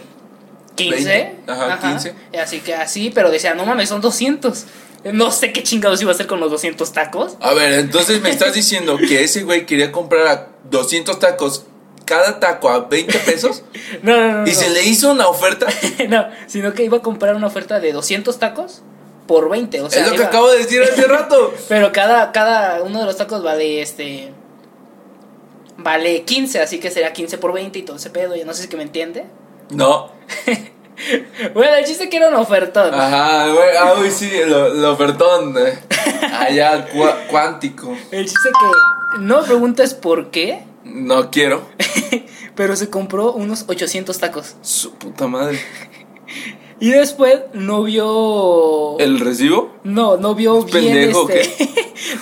15. 0.75 1.03
20, 1.05 1.51
ajá, 1.51 1.79
15. 1.79 2.13
Así 2.41 2.59
que 2.59 2.73
así, 2.75 3.11
pero 3.13 3.31
decía, 3.31 3.53
no 3.53 3.65
mames, 3.65 3.89
son 3.89 4.01
200. 4.01 4.65
No 5.13 5.31
sé 5.31 5.53
qué 5.53 5.61
chingados 5.61 6.01
iba 6.01 6.11
a 6.11 6.15
hacer 6.15 6.25
con 6.27 6.39
los 6.39 6.49
200 6.51 6.91
tacos. 6.91 7.37
A 7.39 7.53
ver, 7.53 7.73
entonces 7.73 8.21
me 8.21 8.29
estás 8.31 8.53
diciendo 8.53 8.97
que 8.97 9.23
ese 9.23 9.43
güey 9.43 9.65
quería 9.65 9.91
comprar 9.91 10.27
a 10.27 10.47
200 10.71 11.19
tacos, 11.19 11.65
cada 12.05 12.39
taco 12.39 12.69
a 12.69 12.79
20 12.87 13.19
pesos, 13.19 13.63
No, 14.01 14.17
no, 14.17 14.31
no. 14.41 14.47
y 14.47 14.51
no. 14.51 14.57
se 14.57 14.69
le 14.71 14.83
hizo 14.83 15.11
una 15.11 15.27
oferta. 15.27 15.67
no, 16.09 16.27
sino 16.47 16.73
que 16.73 16.83
iba 16.83 16.97
a 16.97 17.01
comprar 17.01 17.35
una 17.35 17.47
oferta 17.47 17.79
de 17.79 17.91
200 17.93 18.39
tacos 18.39 18.81
por 19.27 19.49
20. 19.49 19.81
O 19.81 19.89
sea, 19.89 20.03
es 20.05 20.11
lo 20.11 20.17
que 20.17 20.23
acabo 20.23 20.49
de 20.49 20.57
decir 20.57 20.81
hace 20.81 21.03
rato. 21.07 21.53
Pero 21.69 21.91
cada, 21.91 22.31
cada 22.31 22.81
uno 22.81 22.99
de 22.99 23.05
los 23.05 23.17
tacos 23.17 23.43
vale 23.43 23.81
este. 23.81 24.31
Vale 25.77 26.23
15, 26.23 26.61
así 26.61 26.79
que 26.79 26.89
será 26.89 27.13
15 27.13 27.37
por 27.37 27.53
20 27.53 27.77
y 27.77 27.81
todo 27.83 27.97
ese 27.97 28.09
pedo. 28.09 28.35
Ya 28.35 28.45
no 28.45 28.53
sé 28.53 28.63
si 28.63 28.67
que 28.69 28.77
me 28.77 28.83
entiende. 28.83 29.25
No. 29.69 30.09
Bueno, 31.53 31.75
el 31.75 31.83
chiste 31.85 32.09
que 32.09 32.17
era 32.17 32.29
un 32.29 32.35
ofertón. 32.35 32.93
Ajá, 32.93 33.47
güey, 33.49 33.77
ah, 33.77 33.93
güey, 33.97 34.09
sí, 34.09 34.31
lo 34.47 34.93
ofertón. 34.93 35.53
eh, 35.57 35.77
Allá, 36.39 36.89
cua- 36.89 37.27
cuántico. 37.29 37.95
El 38.11 38.23
chiste 38.25 38.49
que 38.49 39.19
no 39.21 39.41
me 39.41 39.45
preguntes 39.45 39.93
por 39.93 40.31
qué, 40.31 40.63
No 40.85 41.29
quiero. 41.31 41.63
pero 42.55 42.77
se 42.77 42.89
compró 42.89 43.33
unos 43.33 43.65
800 43.67 44.17
tacos. 44.17 44.55
Su 44.61 44.93
puta 44.93 45.27
madre. 45.27 45.59
Y 46.79 46.91
después 46.91 47.39
no 47.53 47.83
vio. 47.83 48.97
¿El 48.99 49.19
recibo? 49.19 49.75
No, 49.83 50.15
no 50.15 50.33
vio 50.33 50.59
¿Es 50.59 50.65
bien 50.73 50.93
pendejo 50.93 51.29
este. 51.29 51.69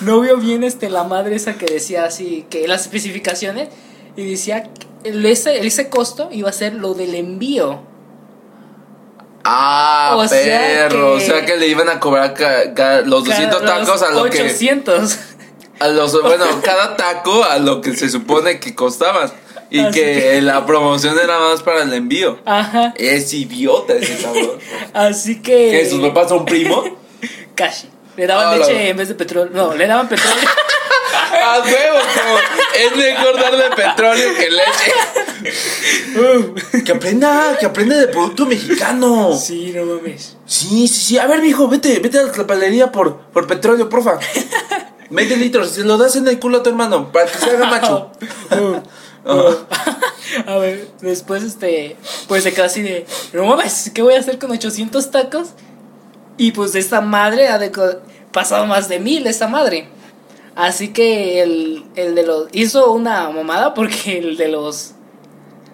no 0.02 0.20
vio 0.20 0.36
bien 0.38 0.64
este 0.64 0.90
la 0.90 1.04
madre 1.04 1.36
esa 1.36 1.54
que 1.54 1.66
decía 1.66 2.04
así, 2.04 2.44
que 2.50 2.66
las 2.66 2.82
especificaciones. 2.82 3.68
Y 4.16 4.28
decía 4.30 4.68
el- 5.04 5.24
ese, 5.26 5.66
ese 5.66 5.88
costo 5.88 6.28
iba 6.32 6.48
a 6.48 6.52
ser 6.52 6.74
lo 6.74 6.94
del 6.94 7.14
envío. 7.14 7.80
Ah, 9.44 10.14
O 10.16 10.26
sea 10.26 10.58
perro. 10.88 11.16
que- 11.18 11.22
O 11.24 11.26
sea 11.26 11.44
que 11.44 11.56
le 11.56 11.66
iban 11.68 11.88
a 11.88 12.00
cobrar 12.00 12.32
ca- 12.34 12.72
ca- 12.74 13.00
los 13.02 13.24
200 13.24 13.60
Cada- 13.60 13.84
tacos 13.84 14.02
a 14.02 14.10
lo 14.10 14.24
que. 14.24 14.40
800. 14.40 15.18
A 15.80 15.88
los, 15.88 16.20
bueno, 16.22 16.44
cada 16.64 16.96
taco 16.96 17.44
a 17.44 17.58
lo 17.58 17.80
que 17.80 17.94
se 17.94 18.08
supone 18.08 18.58
que 18.60 18.74
costaban. 18.74 19.30
Y 19.70 19.80
Así 19.80 19.92
que 19.92 20.04
que- 20.14 20.42
la 20.42 20.64
promoción 20.66 21.18
era 21.18 21.38
más 21.40 21.62
para 21.62 21.82
el 21.82 21.92
envío. 21.92 22.38
Ajá. 22.46 22.94
Es 22.96 23.32
idiota 23.34 23.94
ese 23.94 24.22
cabrón. 24.22 24.52
Así 24.92 25.42
que. 25.42 25.70
¿Que 25.70 25.90
sus 25.90 26.00
papás 26.00 26.28
son 26.28 26.44
primo? 26.44 26.82
Casi. 27.54 27.88
Le 28.16 28.26
daban 28.28 28.46
Ah, 28.54 28.56
leche 28.56 28.88
en 28.90 28.96
vez 28.96 29.08
de 29.08 29.14
petróleo. 29.16 29.50
No, 29.52 29.74
le 29.74 29.86
daban 29.86 30.08
petróleo. 30.08 30.36
¡A 31.14 31.60
huevo! 31.60 31.98
como, 32.14 32.38
es 32.74 32.96
mejor 32.96 33.40
darle 33.40 33.70
petróleo 33.76 34.34
que 34.34 34.50
leche. 34.50 34.92
Que 36.84 36.92
aprenda, 36.92 37.56
que 37.58 37.66
aprenda 37.66 37.96
de 37.96 38.08
producto 38.08 38.46
mexicano. 38.46 39.36
sí, 39.36 39.72
no 39.74 39.84
mames. 39.84 40.36
Sí, 40.46 40.88
sí, 40.88 41.00
sí. 41.00 41.18
A 41.18 41.26
ver, 41.26 41.40
mijo, 41.42 41.68
vete, 41.68 41.98
vete 42.00 42.18
a 42.18 42.22
la 42.24 42.46
palería 42.46 42.90
por, 42.92 43.18
por 43.32 43.46
petróleo, 43.46 43.88
porfa. 43.88 44.18
20 45.10 45.36
litros, 45.36 45.70
se 45.70 45.84
lo 45.84 45.96
das 45.96 46.16
en 46.16 46.26
el 46.28 46.38
culo 46.38 46.58
a 46.58 46.62
tu 46.62 46.70
hermano 46.70 47.12
para 47.12 47.26
que 47.26 47.38
se 47.38 47.50
haga 47.50 47.66
macho. 47.66 48.10
a 50.46 50.56
ver, 50.58 50.88
después 51.00 51.42
este, 51.42 51.96
pues 52.28 52.42
se 52.42 52.52
quedó 52.52 52.64
así 52.64 52.82
de, 52.82 53.06
no 53.32 53.44
mames, 53.44 53.90
¿qué 53.94 54.02
voy 54.02 54.14
a 54.14 54.20
hacer 54.20 54.38
con 54.38 54.50
800 54.50 55.10
tacos? 55.10 55.50
Y 56.36 56.52
pues 56.52 56.74
esta 56.74 57.00
madre 57.00 57.48
ha 57.48 57.58
de 57.58 57.70
pasado 58.32 58.66
más 58.66 58.88
de 58.88 58.98
mil, 58.98 59.26
esta 59.26 59.46
madre. 59.46 59.88
Así 60.56 60.92
que 60.92 61.42
el, 61.42 61.84
el 61.96 62.14
de 62.14 62.22
los, 62.24 62.48
hizo 62.52 62.92
una 62.92 63.28
mamada 63.30 63.74
porque 63.74 64.18
el 64.18 64.36
de 64.36 64.48
los, 64.48 64.92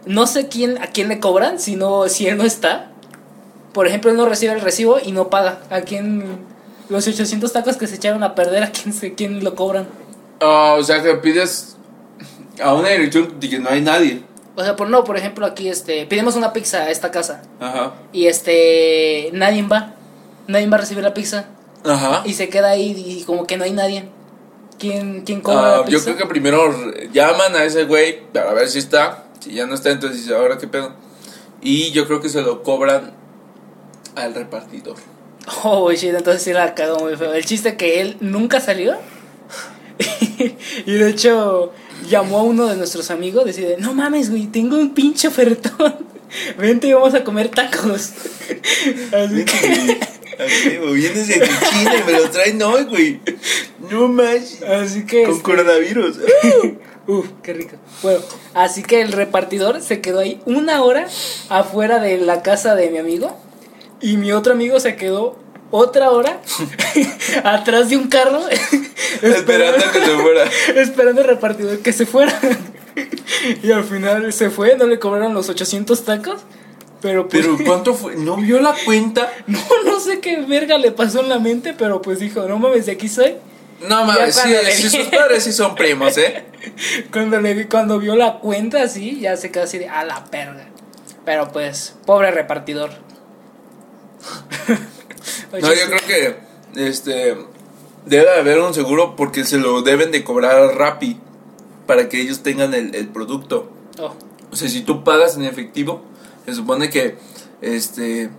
no 0.06 0.26
sé 0.26 0.48
quién, 0.48 0.78
a 0.82 0.86
quién 0.86 1.08
le 1.08 1.20
cobran, 1.20 1.58
si, 1.58 1.76
no, 1.76 2.08
si 2.08 2.26
él 2.26 2.38
no 2.38 2.44
está. 2.44 2.90
Por 3.72 3.86
ejemplo, 3.86 4.10
él 4.10 4.16
no 4.16 4.26
recibe 4.26 4.52
el 4.52 4.60
recibo 4.60 4.98
y 5.04 5.12
no 5.12 5.28
paga. 5.28 5.60
¿A 5.70 5.82
quién, 5.82 6.38
los 6.88 7.06
800 7.06 7.52
tacos 7.52 7.76
que 7.76 7.86
se 7.86 7.96
echaron 7.96 8.22
a 8.22 8.34
perder, 8.34 8.64
a 8.64 8.70
quién, 8.70 8.92
se, 8.92 9.14
quién 9.14 9.44
lo 9.44 9.54
cobran? 9.54 9.86
Ah, 10.40 10.76
o 10.78 10.82
sea 10.82 11.02
que 11.02 11.14
pides 11.16 11.76
a 12.62 12.74
una 12.74 12.88
dirección 12.88 13.38
de 13.38 13.48
que 13.48 13.58
no 13.58 13.68
hay 13.68 13.82
nadie. 13.82 14.22
O 14.56 14.64
sea, 14.64 14.76
por 14.76 14.88
no, 14.88 15.04
por 15.04 15.16
ejemplo, 15.16 15.46
aquí 15.46 15.68
este, 15.68 16.06
pedimos 16.06 16.36
una 16.36 16.52
pizza 16.52 16.82
a 16.82 16.90
esta 16.90 17.10
casa 17.10 17.42
Ajá. 17.60 17.94
y 18.12 18.26
este, 18.26 19.30
nadie 19.32 19.62
va, 19.62 19.94
nadie 20.48 20.66
va 20.66 20.76
a 20.76 20.80
recibir 20.80 21.04
la 21.04 21.14
pizza 21.14 21.46
Ajá. 21.84 22.22
y 22.26 22.34
se 22.34 22.48
queda 22.48 22.70
ahí 22.70 23.20
y 23.20 23.24
como 23.24 23.46
que 23.46 23.56
no 23.56 23.64
hay 23.64 23.72
nadie. 23.72 24.08
¿Quién, 24.80 25.20
quién 25.22 25.40
cobra 25.42 25.60
Ah, 25.60 25.76
la 25.78 25.84
pizza? 25.84 25.98
yo 25.98 26.04
creo 26.04 26.16
que 26.16 26.26
primero 26.26 26.92
llaman 27.12 27.54
a 27.54 27.64
ese 27.64 27.84
güey 27.84 28.22
para 28.32 28.52
ver 28.54 28.68
si 28.68 28.78
está. 28.80 29.26
Si 29.38 29.52
ya 29.52 29.66
no 29.66 29.74
está, 29.74 29.90
entonces 29.90 30.22
dice, 30.22 30.34
ahora 30.34 30.58
qué 30.58 30.66
pedo. 30.66 30.94
Y 31.62 31.90
yo 31.92 32.06
creo 32.06 32.20
que 32.20 32.28
se 32.30 32.40
lo 32.42 32.62
cobran 32.62 33.12
al 34.16 34.34
repartidor. 34.34 34.96
Oh, 35.64 35.90
shit, 35.90 36.14
entonces 36.14 36.42
sí 36.42 36.52
la 36.52 36.74
cagó 36.74 37.00
muy 37.00 37.16
feo. 37.16 37.32
El 37.32 37.44
chiste 37.44 37.76
que 37.76 38.00
él 38.00 38.16
nunca 38.20 38.60
salió. 38.60 38.94
y 40.86 40.92
de 40.92 41.10
hecho 41.10 41.72
llamó 42.08 42.38
a 42.38 42.42
uno 42.42 42.66
de 42.66 42.76
nuestros 42.76 43.10
amigos, 43.10 43.44
decide, 43.46 43.76
no 43.78 43.92
mames, 43.94 44.30
güey, 44.30 44.46
tengo 44.46 44.76
un 44.76 44.94
pinche 44.94 45.28
ofertón. 45.28 45.96
Vente 46.58 46.86
y 46.86 46.92
vamos 46.92 47.14
a 47.14 47.24
comer 47.24 47.48
tacos. 47.48 48.12
Así 49.12 49.44
que, 49.44 49.98
Así, 50.44 50.78
vienes 50.78 51.28
de 51.28 51.34
China 51.34 51.94
y 51.96 52.04
me 52.04 52.12
lo 52.12 52.30
traen 52.30 52.62
hoy, 52.62 52.84
güey. 52.84 53.20
No 53.90 54.08
más. 54.08 54.62
así 54.62 55.04
que 55.04 55.24
Con 55.24 55.32
este, 55.32 55.42
coronavirus. 55.42 56.16
Uf, 57.06 57.26
qué 57.42 57.52
rico. 57.52 57.76
Bueno, 58.02 58.20
así 58.54 58.82
que 58.82 59.00
el 59.02 59.12
repartidor 59.12 59.82
se 59.82 60.00
quedó 60.00 60.20
ahí 60.20 60.40
una 60.46 60.82
hora 60.82 61.08
afuera 61.48 61.98
de 61.98 62.18
la 62.18 62.42
casa 62.42 62.74
de 62.74 62.90
mi 62.90 62.98
amigo. 62.98 63.36
Y 64.00 64.16
mi 64.16 64.32
otro 64.32 64.52
amigo 64.52 64.80
se 64.80 64.96
quedó 64.96 65.36
otra 65.70 66.10
hora 66.10 66.40
atrás 67.44 67.90
de 67.90 67.96
un 67.96 68.08
carro. 68.08 68.40
Esperando 69.22 69.84
que 69.92 70.00
se 70.00 70.16
fuera. 70.16 70.44
Esperando 70.76 71.20
al 71.22 71.26
repartidor 71.26 71.78
que 71.80 71.92
se 71.92 72.06
fuera. 72.06 72.38
y 73.62 73.72
al 73.72 73.84
final 73.84 74.32
se 74.32 74.50
fue, 74.50 74.76
no 74.76 74.86
le 74.86 74.98
cobraron 74.98 75.34
los 75.34 75.48
800 75.48 76.04
tacos. 76.04 76.42
Pero 77.00 77.28
pues, 77.28 77.46
Pero 77.46 77.58
¿cuánto 77.64 77.94
fue? 77.94 78.16
¿No 78.16 78.36
vio 78.36 78.60
la 78.60 78.74
cuenta? 78.84 79.30
no, 79.46 79.58
no 79.84 80.00
sé 80.00 80.20
qué 80.20 80.40
verga 80.42 80.78
le 80.78 80.92
pasó 80.92 81.20
en 81.20 81.28
la 81.28 81.38
mente, 81.38 81.74
pero 81.76 82.02
pues 82.02 82.20
dijo, 82.20 82.42
no 82.42 82.58
mames, 82.58 82.86
de 82.86 82.92
aquí 82.92 83.08
soy. 83.08 83.36
No 83.88 84.04
mames, 84.04 84.34
sí, 84.34 84.48
le 84.48 84.72
sí, 84.72 84.90
sus 84.90 85.06
padres 85.06 85.44
sí 85.44 85.52
son 85.52 85.74
primos, 85.74 86.16
¿eh? 86.18 86.44
Cuando, 87.12 87.40
le 87.40 87.54
vi, 87.54 87.64
cuando 87.64 87.98
vio 87.98 88.14
la 88.14 88.38
cuenta 88.38 88.82
así, 88.82 89.20
ya 89.20 89.36
se 89.36 89.50
quedó 89.50 89.64
así 89.64 89.78
de 89.78 89.88
a 89.88 90.04
la 90.04 90.24
perga. 90.26 90.66
Pero 91.24 91.48
pues, 91.48 91.96
pobre 92.06 92.30
repartidor. 92.30 92.90
No, 95.52 95.74
yo 95.74 95.86
creo 95.88 96.00
que 96.06 96.36
este 96.88 97.36
debe 98.06 98.30
haber 98.38 98.60
un 98.60 98.72
seguro 98.72 99.16
porque 99.16 99.44
se 99.44 99.58
lo 99.58 99.82
deben 99.82 100.12
de 100.12 100.24
cobrar 100.24 100.56
a 100.56 100.70
Rappi 100.70 101.18
para 101.86 102.08
que 102.08 102.20
ellos 102.20 102.42
tengan 102.42 102.72
el, 102.72 102.94
el 102.94 103.08
producto. 103.08 103.70
Oh, 103.98 104.14
O 104.50 104.56
sea, 104.56 104.68
si 104.68 104.82
tú 104.82 105.02
pagas 105.02 105.36
en 105.36 105.44
efectivo, 105.44 106.02
se 106.50 106.56
supone 106.56 106.90
que 106.90 107.16
este 107.62 108.30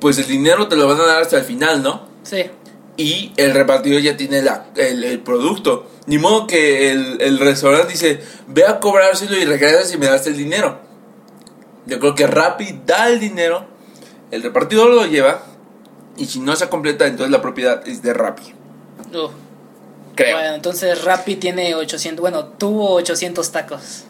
pues 0.00 0.18
el 0.18 0.26
dinero 0.26 0.68
te 0.68 0.76
lo 0.76 0.88
van 0.88 1.00
a 1.00 1.06
dar 1.06 1.22
hasta 1.22 1.38
el 1.38 1.44
final, 1.44 1.82
¿no? 1.82 2.06
sí. 2.22 2.50
Y 2.98 3.32
el 3.36 3.52
repartidor 3.52 4.00
ya 4.00 4.16
tiene 4.16 4.40
la, 4.40 4.68
el, 4.74 5.04
el 5.04 5.20
producto. 5.20 5.86
Ni 6.06 6.16
modo 6.16 6.46
que 6.46 6.90
el, 6.90 7.20
el 7.20 7.38
restaurante 7.38 7.92
dice, 7.92 8.22
ve 8.46 8.64
a 8.64 8.80
cobrárselo 8.80 9.36
y 9.36 9.44
regresas 9.44 9.92
y 9.92 9.98
me 9.98 10.06
das 10.06 10.26
el 10.26 10.34
dinero. 10.34 10.80
Yo 11.84 12.00
creo 12.00 12.14
que 12.14 12.26
Rappi 12.26 12.80
da 12.86 13.08
el 13.08 13.20
dinero, 13.20 13.66
el 14.30 14.42
repartidor 14.42 14.88
lo 14.88 15.04
lleva, 15.04 15.42
y 16.16 16.24
si 16.24 16.40
no 16.40 16.56
se 16.56 16.68
completa, 16.68 17.06
entonces 17.06 17.30
la 17.30 17.42
propiedad 17.42 17.86
es 17.86 18.02
de 18.02 18.14
Rappi. 18.14 18.54
Creo. 20.14 20.36
Bueno, 20.38 20.54
entonces 20.54 21.04
Rappi 21.04 21.36
tiene 21.36 21.74
800, 21.74 22.20
bueno, 22.20 22.44
tuvo 22.46 22.94
800 22.94 23.52
tacos. 23.52 24.04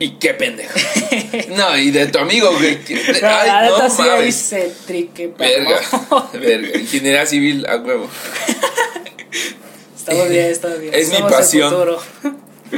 Y 0.00 0.12
qué 0.12 0.34
pendejo. 0.34 0.76
no, 1.50 1.76
y 1.78 1.90
de 1.92 2.06
tu 2.08 2.18
amigo, 2.18 2.50
güey. 2.56 2.82
que- 2.84 2.94
No, 3.22 3.28
la 3.28 3.60
ay, 3.60 3.68
no 3.70 3.76
neta 3.76 3.90
sí 3.90 4.02
ahí 4.02 4.08
mames. 4.08 4.34
se 4.34 4.72
trique, 4.86 5.26
Verga. 5.38 5.80
Ingeniería 6.80 7.26
civil, 7.26 7.66
a 7.66 7.76
huevo. 7.76 8.08
Estamos 9.96 10.28
bien, 10.28 10.46
estamos 10.46 10.80
bien. 10.80 10.94
Es 10.94 11.08
mi 11.10 11.16
Somos 11.16 11.32
pasión. 11.32 11.74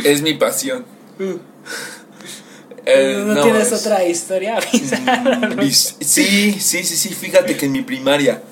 Es 0.05 0.21
mi 0.23 0.35
pasión. 0.35 0.85
Uh. 1.19 1.39
Eh, 2.85 3.23
¿No, 3.25 3.43
tienes 3.45 3.71
es- 3.71 3.81
otra 3.81 4.05
historia? 4.05 4.59
Mm, 4.59 5.71
Sí, 5.71 6.57
sí, 6.61 6.83
sí, 6.83 6.97
sí, 6.97 7.09
fíjate 7.15 7.57
que 7.57 7.67
en 7.67 7.73
mi 7.73 7.83
primaria, 7.83 8.43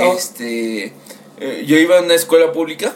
Oh. 0.00 0.14
este, 0.16 0.92
eh, 1.40 1.64
yo 1.66 1.76
iba 1.76 1.98
a 1.98 2.02
una 2.02 2.14
escuela 2.14 2.52
pública. 2.52 2.92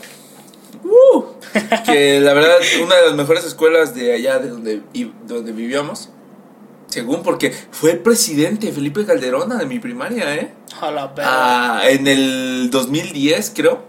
Que 1.86 2.20
la 2.20 2.32
verdad, 2.34 2.56
una 2.82 2.96
de 2.96 3.06
las 3.06 3.14
mejores 3.14 3.44
escuelas 3.44 3.94
de 3.94 4.12
allá, 4.14 4.38
de 4.38 4.48
donde, 4.50 4.82
y- 4.92 5.12
donde 5.26 5.52
vivíamos, 5.52 6.10
según 6.88 7.22
porque 7.22 7.52
fue 7.70 7.92
el 7.92 7.98
presidente 7.98 8.72
Felipe 8.72 9.04
Calderón 9.04 9.56
de 9.58 9.66
mi 9.66 9.78
primaria, 9.78 10.34
¿eh? 10.34 10.52
A 10.80 10.90
la 10.90 11.14
perra. 11.14 11.28
Ah, 11.80 11.88
en 11.88 12.06
el 12.06 12.68
2010, 12.70 13.52
creo. 13.54 13.84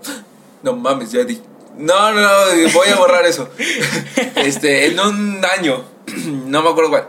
No 0.64 0.76
mames, 0.76 1.12
ya 1.12 1.24
di. 1.24 1.42
No, 1.78 2.12
no, 2.12 2.20
no, 2.22 2.30
voy 2.74 2.90
a 2.90 2.96
borrar 2.98 3.26
eso. 3.26 3.50
Este, 4.36 4.88
en 4.88 5.00
un 5.00 5.42
año, 5.58 5.84
no 6.26 6.62
me 6.62 6.70
acuerdo 6.70 6.90
cuál. 6.90 7.08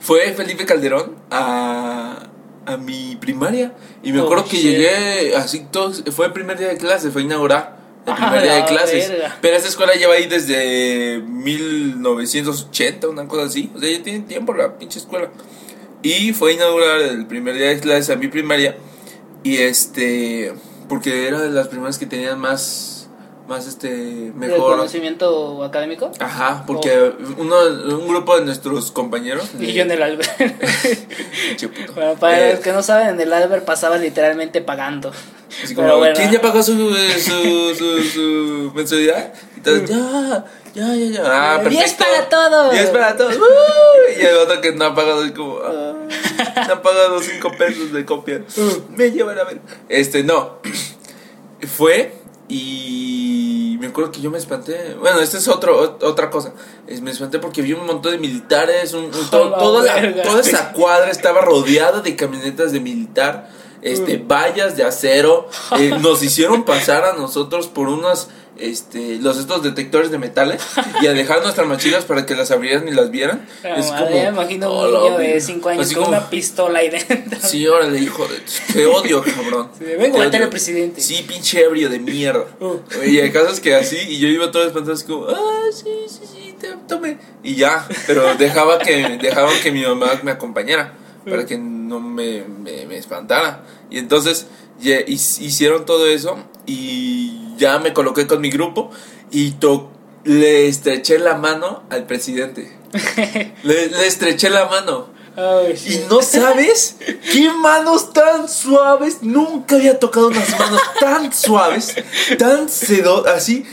Fue 0.00 0.32
Felipe 0.34 0.64
Calderón 0.66 1.16
a, 1.30 2.18
a 2.64 2.76
mi 2.76 3.16
primaria. 3.16 3.72
Y 4.02 4.12
me 4.12 4.20
Oh, 4.20 4.24
acuerdo 4.24 4.44
que 4.44 4.56
shit. 4.56 4.64
llegué 4.72 5.36
así, 5.36 5.66
todo, 5.70 5.92
fue 6.12 6.26
el 6.26 6.32
primer 6.32 6.58
día 6.58 6.68
de 6.68 6.76
clase, 6.76 7.10
fue 7.10 7.22
inaugurar 7.22 7.75
el 8.06 8.12
Ah, 8.12 8.16
primer 8.16 8.42
día 8.42 8.52
de 8.54 8.60
la 8.60 8.66
clases. 8.66 9.08
verga. 9.10 9.38
Pero 9.40 9.56
esta 9.56 9.68
escuela 9.68 9.94
lleva 9.94 10.14
ahí 10.14 10.26
desde 10.26 11.18
1980, 11.26 13.08
una 13.08 13.26
cosa 13.28 13.44
así. 13.46 13.70
O 13.74 13.78
sea, 13.80 13.90
ya 13.90 14.02
tiene 14.02 14.20
tiempo 14.20 14.54
la 14.54 14.78
pinche 14.78 14.98
escuela. 14.98 15.28
Y 16.02 16.32
fue 16.32 16.52
a 16.52 16.54
inaugurar 16.54 17.00
el 17.00 17.26
primer 17.26 17.54
día 17.56 17.68
de 17.68 17.80
clases 17.80 18.10
a 18.10 18.16
mi 18.16 18.28
primaria. 18.28 18.76
Y 19.42 19.56
este, 19.58 20.54
porque 20.88 21.26
era 21.26 21.40
de 21.40 21.50
las 21.50 21.68
primeras 21.68 21.98
que 21.98 22.06
tenían 22.06 22.38
más, 22.38 22.95
más 23.48 23.66
este, 23.66 23.88
¿El 24.26 24.34
mejor. 24.34 24.72
conocimiento 24.76 25.62
académico? 25.64 26.10
Ajá, 26.18 26.64
porque 26.66 27.12
uno, 27.38 27.56
un 27.96 28.08
grupo 28.08 28.36
de 28.38 28.44
nuestros 28.44 28.90
compañeros. 28.90 29.48
Y 29.58 29.72
yo 29.72 29.82
en 29.82 29.90
el 29.90 30.02
Albert. 30.02 30.30
Bueno, 31.94 32.14
para 32.14 32.48
Eh, 32.48 32.52
los 32.54 32.60
que 32.60 32.72
no 32.72 32.82
saben, 32.82 33.08
en 33.08 33.20
el 33.20 33.32
Albert 33.32 33.64
pasaba 33.64 33.96
literalmente 33.98 34.60
pagando. 34.60 35.10
Así 35.62 35.74
como, 35.74 35.86
Pero 35.86 35.98
bueno. 35.98 36.14
¿quién 36.16 36.30
ya 36.30 36.40
pagó 36.40 36.62
su, 36.62 36.72
su, 36.74 37.74
su, 37.74 38.02
su 38.02 38.72
mensualidad? 38.74 39.32
Y 39.56 39.60
todos, 39.60 39.88
ya, 39.88 40.44
ya, 40.74 40.94
ya, 40.94 41.06
ya. 41.06 41.22
Ah, 41.24 41.62
¡Diez 41.68 41.94
perfecto. 41.94 42.04
para 42.04 42.28
todos! 42.50 42.72
10 42.72 42.90
para 42.90 43.16
todos. 43.16 43.36
¡Uh! 43.36 44.20
Y 44.20 44.24
el 44.24 44.36
otro 44.36 44.60
que 44.60 44.72
no 44.72 44.84
ha 44.86 44.94
pagado 44.94 45.24
es 45.24 45.32
como, 45.32 45.58
ah, 45.64 45.94
no 46.68 46.74
ha 46.74 46.82
pagado 46.82 47.20
5 47.22 47.52
pesos 47.56 47.92
de 47.92 48.04
copia. 48.04 48.42
Me 48.90 49.10
llevan 49.10 49.38
a 49.38 49.44
ver. 49.44 49.60
Este, 49.88 50.22
no. 50.24 50.58
Fue 51.76 52.12
y 52.48 53.25
me 53.78 53.86
acuerdo 53.88 54.12
que 54.12 54.20
yo 54.20 54.30
me 54.30 54.38
espanté. 54.38 54.96
Bueno, 55.00 55.20
esta 55.20 55.38
es 55.38 55.48
otro, 55.48 55.98
ot- 55.98 56.02
otra 56.04 56.30
cosa. 56.30 56.52
Es- 56.86 57.00
me 57.00 57.10
espanté 57.10 57.38
porque 57.38 57.62
vi 57.62 57.72
un 57.72 57.86
montón 57.86 58.12
de 58.12 58.18
militares. 58.18 58.92
Un, 58.94 59.04
un- 59.06 59.10
to- 59.30 59.50
la 59.50 59.58
toda, 59.58 60.00
la- 60.00 60.22
toda 60.22 60.40
esa 60.40 60.72
cuadra 60.72 61.10
estaba 61.10 61.40
rodeada 61.40 62.00
de 62.00 62.14
camionetas 62.16 62.72
de 62.72 62.80
militar. 62.80 63.48
Este, 63.86 64.16
vallas 64.18 64.76
de 64.76 64.84
acero. 64.84 65.48
Eh, 65.78 65.92
nos 66.00 66.22
hicieron 66.22 66.64
pasar 66.64 67.04
a 67.04 67.12
nosotros 67.14 67.68
por 67.68 67.88
unos. 67.88 68.28
Este, 68.58 69.16
los 69.16 69.36
estos 69.36 69.62
detectores 69.62 70.10
de 70.10 70.16
metales 70.16 70.62
y 71.02 71.06
a 71.06 71.12
dejar 71.12 71.42
nuestras 71.42 71.66
mochilas 71.68 72.06
para 72.06 72.24
que 72.24 72.34
las 72.34 72.50
abrieran 72.50 72.88
y 72.88 72.90
las 72.90 73.10
vieran. 73.10 73.46
La 73.62 73.76
es 73.76 73.90
madre, 73.90 74.06
como, 74.06 74.22
me 74.22 74.28
imagino 74.28 74.72
un 74.72 74.78
"Oh, 74.78 74.86
niño 74.86 75.18
de 75.18 75.26
verga". 75.26 75.40
5 75.42 75.68
años 75.68 75.84
Así 75.84 75.94
con 75.94 76.04
como, 76.04 76.16
una 76.16 76.30
pistola 76.30 76.78
ahí 76.78 76.88
dentro. 76.88 77.38
Sí, 77.42 77.66
órale, 77.66 77.98
hijo 77.98 78.26
de. 78.26 78.40
Te 78.72 78.86
odio, 78.86 79.22
cabrón. 79.22 79.68
Sí, 79.78 79.84
vengo 79.84 80.22
a 80.22 80.24
al 80.24 80.48
presidente. 80.48 81.02
Sí, 81.02 81.22
pinche 81.28 81.64
ebrio 81.64 81.90
de 81.90 81.98
mierda. 81.98 82.46
Uh. 82.58 82.78
Y 83.04 83.20
hay 83.20 83.30
casos 83.30 83.60
que 83.60 83.74
así, 83.74 83.98
y 84.08 84.18
yo 84.18 84.28
iba 84.28 84.50
todo 84.50 84.66
espantado, 84.66 84.94
así 84.94 85.04
como, 85.04 85.26
ah, 85.26 85.64
sí, 85.70 85.90
sí, 86.08 86.20
sí, 86.24 86.56
te, 86.58 86.68
tome. 86.88 87.18
Y 87.42 87.56
ya, 87.56 87.86
pero 88.06 88.36
dejaba 88.36 88.78
que, 88.78 89.18
dejaban 89.20 89.52
que 89.62 89.70
mi 89.70 89.82
mamá 89.82 90.18
me 90.22 90.30
acompañara 90.30 90.94
para 91.28 91.44
que 91.44 91.58
no 91.58 92.00
me, 92.00 92.42
me, 92.44 92.86
me 92.86 92.96
espantara. 92.96 93.62
Y 93.90 93.98
entonces 93.98 94.46
hicieron 95.06 95.84
todo 95.86 96.06
eso 96.06 96.36
y 96.66 97.54
ya 97.56 97.78
me 97.78 97.92
coloqué 97.92 98.26
con 98.26 98.40
mi 98.40 98.50
grupo 98.50 98.90
y 99.30 99.52
to- 99.52 99.90
le 100.24 100.66
estreché 100.68 101.18
la 101.18 101.34
mano 101.36 101.84
al 101.90 102.04
presidente. 102.06 102.76
Le, 103.62 103.88
le 103.88 104.06
estreché 104.06 104.50
la 104.50 104.66
mano. 104.66 105.08
Y 105.86 105.98
no 106.08 106.22
sabes 106.22 106.96
qué 107.30 107.50
manos 107.52 108.12
tan 108.12 108.48
suaves. 108.48 109.18
Nunca 109.20 109.76
había 109.76 109.98
tocado 110.00 110.28
unas 110.28 110.48
manos 110.58 110.80
tan 110.98 111.32
suaves, 111.32 111.94
tan 112.38 112.68
sedosas, 112.70 113.34
así. 113.36 113.64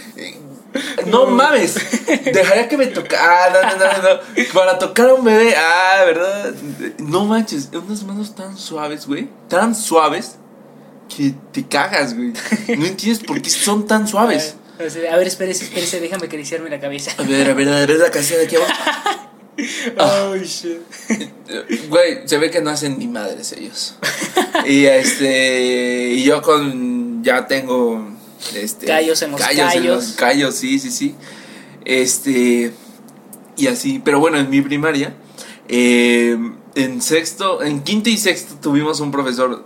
Eh, 0.74 1.04
No 1.08 1.28
mames. 1.28 1.76
Dejaría 2.08 2.68
que 2.68 2.78
me 2.78 2.88
tocara. 2.88 3.50
No, 3.50 3.62
no, 3.62 3.78
no, 3.78 4.16
no. 4.16 4.54
Para 4.54 4.78
tocar 4.80 5.10
a 5.10 5.14
un 5.14 5.24
bebé. 5.24 5.56
Ah, 5.56 6.04
¿verdad? 6.06 6.54
No 7.00 7.26
manches. 7.26 7.70
Unas 7.74 8.04
manos 8.04 8.36
tan 8.36 8.58
suaves, 8.58 9.06
güey. 9.08 9.30
Tan 9.48 9.76
suaves 9.76 10.38
que 11.16 11.34
te 11.52 11.68
cagas, 11.68 12.16
güey. 12.16 12.34
No 12.78 12.86
entiendes 12.86 13.24
por 13.24 13.42
qué 13.42 13.50
son 13.50 13.86
tan 13.86 14.08
suaves. 14.08 14.56
A 14.80 15.18
ver, 15.18 15.28
espérese, 15.28 15.66
espérese, 15.66 16.00
déjame 16.00 16.26
acariciarme 16.26 16.70
la 16.70 16.80
cabeza. 16.80 17.12
A 17.18 17.24
ver, 17.24 17.50
a 17.50 17.54
ver, 17.54 17.70
a 17.70 17.86
ver 17.86 17.92
la 17.92 18.10
casilla 18.10 18.40
de 18.40 18.46
aquí 18.46 18.56
abajo. 18.56 18.74
Ah. 18.78 19.30
Ay, 20.34 20.44
shit. 20.46 20.80
Güey, 21.90 22.28
se 22.28 22.38
ve 22.40 22.50
que 22.50 22.60
no 22.60 22.72
hacen 22.72 22.98
ni 22.98 23.08
madres 23.08 23.52
ellos. 23.52 23.96
Y 24.66 24.86
este. 24.86 26.14
Y 26.14 26.24
yo 26.24 26.42
con. 26.42 27.24
Ya 27.24 27.46
tengo. 27.46 28.13
Este. 28.56 28.86
Callos 28.86 29.22
en 29.22 29.32
los 29.32 29.42
en 29.42 29.58
callos. 29.58 29.86
los 29.86 30.06
callos, 30.14 30.56
sí, 30.56 30.80
sí, 30.80 30.92
sí. 30.92 31.16
Este. 31.86 32.74
Y 33.58 33.68
así. 33.68 34.02
Pero 34.04 34.20
bueno, 34.20 34.38
en 34.38 34.50
mi 34.50 34.62
primaria. 34.62 35.14
eh, 35.68 36.38
en 36.76 37.02
sexto. 37.02 37.62
En 37.64 37.84
quinto 37.84 38.10
y 38.10 38.18
sexto 38.18 38.56
tuvimos 38.62 39.00
un 39.00 39.12
profesor 39.12 39.64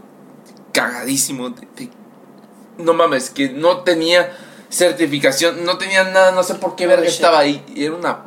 cagadísimo. 0.74 1.50
de- 1.50 1.68
de- 1.76 1.90
no 2.78 2.94
mames, 2.94 3.30
que 3.32 3.50
no 3.50 3.80
tenía 3.82 4.32
certificación, 4.70 5.64
no 5.66 5.78
tenía 5.78 6.04
nada, 6.04 6.32
no 6.34 6.44
sé 6.44 6.56
por 6.56 6.76
qué 6.76 6.86
verga 6.88 7.08
estaba 7.08 7.40
ahí. 7.40 7.64
Era 7.76 7.94
una 7.96 8.20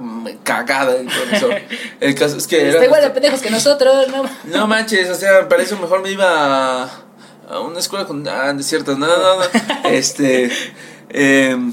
cagada 0.43 0.97
el 0.97 1.07
profesor. 1.07 1.55
El 2.01 2.15
caso 2.15 2.37
es 2.39 2.47
que. 2.47 2.71
Está 2.71 2.85
igual 2.85 3.03
de 3.03 3.11
pendejos 3.11 3.41
que 3.41 3.51
nosotros, 3.51 4.09
no. 4.09 4.25
no 4.47 4.67
manches, 4.67 5.09
o 5.11 5.15
sea, 5.15 5.49
para 5.49 5.63
eso 5.63 5.77
mejor 5.79 6.03
me 6.03 6.11
iba 6.11 6.85
a, 6.85 7.05
a 7.51 7.61
una 7.61 7.79
escuela 7.79 8.07
con. 8.07 8.27
Ah, 8.29 8.53
no, 8.53 8.97
no, 8.97 9.09
no. 9.09 9.43
Este. 9.91 10.51
em, 11.09 11.73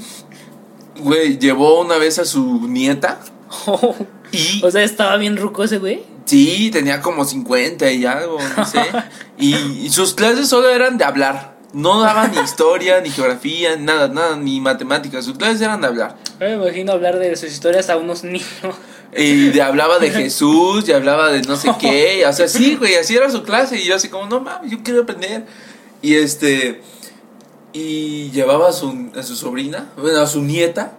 Güey, 1.00 1.38
llevó 1.38 1.80
una 1.80 1.96
vez 1.96 2.18
a 2.18 2.24
su 2.24 2.66
nieta 2.68 3.20
y. 4.32 4.64
o 4.64 4.70
sea, 4.70 4.82
estaba 4.82 5.16
bien 5.16 5.36
ruco 5.36 5.64
ese 5.64 5.78
güey. 5.78 6.02
Sí, 6.24 6.70
tenía 6.70 7.00
como 7.00 7.24
50 7.24 7.90
y 7.92 8.04
algo, 8.04 8.38
no 8.56 8.66
sé. 8.66 8.80
Y, 9.40 9.54
y 9.54 9.90
sus 9.90 10.14
clases 10.14 10.48
solo 10.48 10.68
eran 10.68 10.98
de 10.98 11.04
hablar. 11.04 11.56
No 11.72 12.00
daban 12.00 12.32
ni 12.32 12.40
historia, 12.40 13.00
ni 13.00 13.10
geografía, 13.10 13.76
nada, 13.76 14.08
nada, 14.08 14.36
ni 14.36 14.60
matemáticas. 14.60 15.24
Sus 15.24 15.38
clases 15.38 15.60
eran 15.60 15.80
de 15.80 15.86
hablar. 15.86 16.16
Me 16.40 16.54
imagino 16.54 16.90
hablar 16.90 17.20
de 17.20 17.36
sus 17.36 17.52
historias 17.52 17.88
a 17.88 17.96
unos 17.96 18.24
niños. 18.24 18.42
Y 19.16 19.50
de, 19.50 19.62
hablaba 19.62 19.98
de 20.00 20.10
Jesús, 20.10 20.88
y 20.88 20.92
hablaba 20.92 21.30
de 21.30 21.42
no 21.42 21.56
sé 21.56 21.70
qué. 21.78 22.24
O 22.26 22.32
sea, 22.32 22.48
sí, 22.48 22.74
güey, 22.74 22.96
así 22.96 23.16
era 23.16 23.30
su 23.30 23.44
clase. 23.44 23.80
Y 23.80 23.84
yo 23.84 23.94
así 23.94 24.08
como, 24.08 24.26
no 24.26 24.40
mames, 24.40 24.72
yo 24.72 24.78
quiero 24.82 25.02
aprender. 25.02 25.46
Y 26.02 26.14
este. 26.16 26.82
Y 27.72 28.30
llevaba 28.30 28.68
a 28.70 28.72
su, 28.72 29.10
a 29.16 29.22
su 29.22 29.36
sobrina, 29.36 29.90
bueno, 29.96 30.20
a 30.20 30.26
su 30.26 30.42
nieta. 30.42 30.92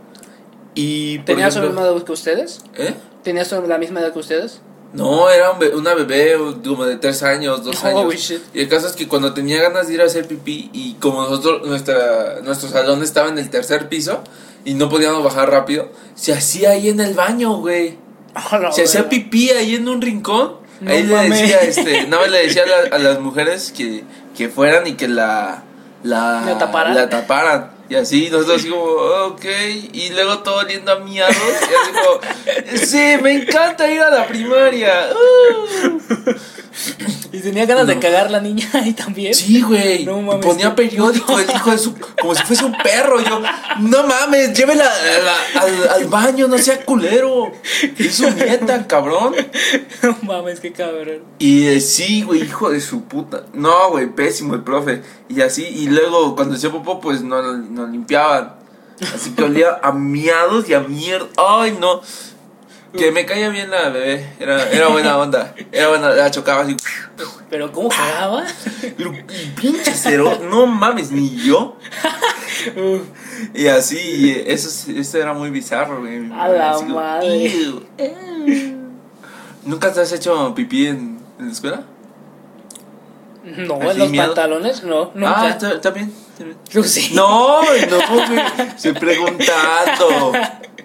Y. 0.76 1.20
¿Tenía 1.20 1.46
la 1.46 1.50
ejemplo- 1.50 1.70
misma 1.72 1.82
edad 1.88 2.04
que 2.04 2.12
ustedes? 2.12 2.60
¿Eh? 2.76 2.94
¿Tenía 3.24 3.44
la 3.68 3.78
misma 3.78 4.00
edad 4.02 4.14
que 4.14 4.20
ustedes? 4.20 4.62
No, 4.94 5.30
era 5.30 5.52
un 5.52 5.60
be- 5.60 5.76
una 5.76 5.94
bebé 5.94 6.36
como 6.66 6.86
de 6.86 6.96
tres 6.98 7.22
años, 7.22 7.64
dos 7.64 7.78
Oh, 7.84 7.88
años. 7.88 8.16
shit. 8.16 8.42
Y 8.56 8.62
el 8.62 8.70
caso 8.70 8.88
es 8.88 8.94
que 8.94 9.08
cuando 9.08 9.34
tenía 9.34 9.62
ganas 9.62 9.88
de 9.88 9.94
ir 9.96 10.02
a 10.02 10.06
hacer 10.06 10.28
pipí 10.28 10.72
y 10.74 10.94
como 10.96 11.22
nosotros, 11.24 11.68
nuestra, 11.68 12.40
nuestro 12.44 12.70
salón 12.70 13.04
estaba 13.04 13.30
en 13.30 13.38
el 13.38 13.50
tercer 13.52 13.88
piso 13.88 14.24
y 14.66 14.74
no 14.74 14.90
podíamos 14.90 15.24
bajar 15.24 15.52
rápido, 15.52 15.90
se 16.16 16.34
hacía 16.34 16.72
ahí 16.72 16.90
en 16.90 17.00
el 17.02 17.14
baño, 17.14 17.58
güey. 17.58 17.98
Se 18.72 18.84
hacía 18.84 19.10
pipí 19.10 19.50
ahí 19.52 19.76
en 19.76 19.88
un 19.90 20.02
rincón. 20.02 20.54
No 20.82 20.92
ahí 20.92 21.04
le 21.04 21.30
decía, 21.30 21.60
este, 21.62 22.08
nada 22.08 22.24
más 22.24 22.32
le 22.32 22.46
decía 22.48 22.64
a, 22.64 22.66
la- 22.90 22.96
a 22.96 23.00
las 23.00 23.20
mujeres 23.20 23.72
que, 23.76 24.04
que 24.40 24.48
fueran 24.48 24.88
y 24.88 24.94
que 24.94 25.10
la, 25.10 25.64
la, 26.02 26.42
¿La 26.46 26.58
taparan? 26.58 26.96
la 26.96 27.10
taparan. 27.10 27.72
Y 27.90 27.96
así, 27.96 28.30
nosotros 28.30 28.62
así 28.62 28.70
como, 28.70 28.84
ok, 28.84 29.44
y 29.92 30.12
luego 30.12 30.40
todo 30.40 30.60
oliendo 30.60 30.94
a 30.94 31.00
miados. 31.00 31.36
Y 31.36 31.74
así 31.76 31.92
como, 31.92 32.86
sí, 32.86 33.18
me 33.22 33.34
encanta 33.34 33.92
ir 33.92 34.00
a 34.00 34.10
la 34.10 34.28
primaria. 34.28 35.10
uh". 35.12 36.32
¿Y 37.32 37.40
tenía 37.40 37.66
ganas 37.66 37.88
de 37.88 38.00
cagar 38.00 38.30
la 38.32 38.40
niña 38.40 38.68
ahí 38.74 38.94
también? 38.94 39.34
Sí, 39.34 39.62
güey. 39.62 40.06
No 40.06 40.22
mames, 40.22 40.46
ponía 40.46 40.76
periódico 40.76 41.40
el 41.40 41.50
hijo 41.50 41.72
de 41.72 41.78
su. 41.78 41.96
Como 42.20 42.36
si 42.36 42.44
fuese 42.44 42.66
un 42.66 42.76
perro. 42.78 43.20
Yo, 43.22 43.42
no 43.80 44.08
mames, 44.08 44.54
llévela 44.58 44.84
la- 44.86 45.62
al, 45.62 45.90
al 45.90 46.06
baño, 46.08 46.48
no 46.48 46.58
sea 46.58 46.84
culero. 46.86 47.52
Es 47.98 48.16
su 48.16 48.30
nieta, 48.32 48.86
cabrón. 48.88 49.36
No 50.02 50.18
mames, 50.22 50.60
qué 50.60 50.72
cabrón. 50.72 51.24
Y 51.40 51.68
eh, 51.68 51.82
sí, 51.82 52.24
güey, 52.24 52.44
hijo 52.44 52.70
de 52.70 52.80
su 52.82 53.04
puta. 53.04 53.44
No, 53.54 53.90
güey, 53.92 54.08
pésimo 54.08 54.54
el 54.56 54.62
profe. 54.64 55.02
Y 55.28 55.42
así, 55.42 55.66
y 55.66 55.88
luego 55.90 56.36
cuando 56.36 56.56
hacía 56.56 56.72
popó, 56.72 57.00
pues 57.02 57.22
no 57.22 57.42
no 57.58 57.86
limpiaban. 57.88 58.56
Así 59.14 59.32
que 59.32 59.44
olía 59.44 59.80
a 59.82 59.92
miados 59.92 60.68
y 60.70 60.74
a 60.74 60.80
mierda. 60.82 61.28
Ay, 61.38 61.78
no. 61.80 62.02
Que 62.98 63.12
me 63.12 63.26
caía 63.26 63.50
bien 63.50 63.70
la 63.70 63.90
bebé. 63.90 64.34
Era, 64.40 64.68
era 64.72 64.88
buena 64.88 65.18
onda. 65.18 65.54
Era 65.72 65.90
buena, 65.90 66.10
la 66.10 66.32
chocaba 66.32 66.64
así. 66.64 66.76
¿Pero 67.50 67.72
cómo 67.72 67.90
cagaba? 67.90 68.44
Pero 68.98 69.14
pinche 69.56 69.92
cero, 69.94 70.40
no 70.50 70.66
mames, 70.66 71.12
ni 71.12 71.36
yo. 71.36 71.78
Y 73.54 73.68
así, 73.68 73.98
y 73.98 74.32
eso, 74.52 74.68
es- 74.70 74.88
eso 74.90 75.18
era 75.18 75.34
muy 75.34 75.50
bizarro, 75.50 76.00
güey. 76.02 76.32
A 76.34 76.48
la 76.50 76.72
Así 76.72 76.86
madre. 76.86 77.54
¿Nunca 79.64 79.94
te 79.94 80.02
has 80.02 80.12
hecho 80.12 80.54
pipí 80.56 80.88
en, 80.88 81.20
en 81.40 81.46
la 81.46 81.52
escuela? 81.52 81.84
no, 83.44 83.76
¿Así 83.76 83.90
en 83.92 84.00
los 84.00 84.10
miedo? 84.10 84.26
pantalones, 84.26 84.84
no, 84.84 85.04
Ah, 85.04 85.12
nunca. 85.16 85.50
está, 85.50 85.74
está 85.74 85.90
bien. 85.92 86.14
está 86.32 86.44
bien. 86.44 86.58
Tú 86.72 86.84
sí. 86.84 87.12
No, 87.14 87.62
no, 87.62 87.68
güey. 87.68 88.42
Estoy 88.76 88.94
preguntando. 88.94 90.32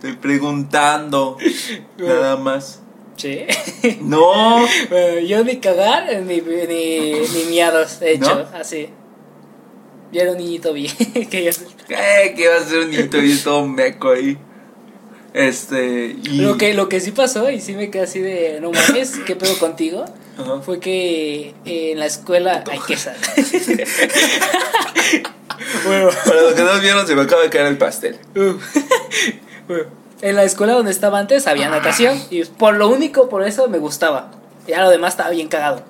Estoy 0.04 0.16
preguntando. 0.20 1.38
Nada 1.96 2.36
más. 2.36 2.80
Sí. 3.16 3.40
No. 4.02 4.66
Bueno, 4.90 5.20
yo 5.20 5.42
ni 5.44 5.56
cagar 5.60 6.04
ni, 6.24 6.42
ni, 6.42 7.10
ni 7.12 7.44
miados 7.48 8.02
he 8.02 8.12
hecho, 8.12 8.34
¿No? 8.34 8.58
así. 8.58 8.90
Yo 10.12 10.20
era 10.20 10.32
un 10.32 10.36
niñito 10.38 10.74
bien. 10.74 10.92
que 11.30 11.44
yo- 11.44 11.50
Eh, 11.88 12.34
que 12.36 12.48
va 12.48 12.56
a 12.56 12.60
ser 12.60 12.80
un 12.80 12.90
niñito 12.90 13.16
y 13.16 13.34
todo 13.38 13.66
meco 13.66 14.10
ahí. 14.10 14.36
Este. 15.32 16.14
Y... 16.22 16.42
Lo, 16.42 16.58
que, 16.58 16.74
lo 16.74 16.90
que 16.90 17.00
sí 17.00 17.12
pasó, 17.12 17.50
y 17.50 17.62
sí 17.62 17.72
me 17.72 17.90
quedé 17.90 18.02
así 18.02 18.18
de, 18.20 18.58
no 18.60 18.72
mames, 18.72 19.16
¿qué 19.26 19.34
pedo 19.36 19.58
contigo? 19.58 20.04
Fue 20.66 20.80
que 20.80 21.54
eh, 21.64 21.92
en 21.92 21.98
la 21.98 22.06
escuela 22.06 22.62
hay 22.70 22.78
que 22.80 22.96
saber. 22.98 23.20
bueno, 25.86 26.10
Para 26.26 26.42
los 26.42 26.52
que 26.52 26.62
no 26.62 26.80
vieron, 26.80 27.06
se 27.06 27.14
me 27.14 27.22
acaba 27.22 27.42
de 27.42 27.48
caer 27.50 27.66
el 27.68 27.78
pastel. 27.78 28.18
En 30.20 30.36
la 30.36 30.44
escuela 30.44 30.74
donde 30.74 30.90
estaba 30.92 31.18
antes 31.18 31.46
había 31.46 31.68
natación 31.68 32.20
y 32.30 32.44
por 32.44 32.74
lo 32.74 32.88
único, 32.88 33.28
por 33.28 33.42
eso 33.46 33.68
me 33.68 33.78
gustaba. 33.78 34.30
Ya 34.66 34.82
lo 34.82 34.90
demás 34.90 35.14
estaba 35.14 35.30
bien 35.30 35.48
cagado. 35.48 35.82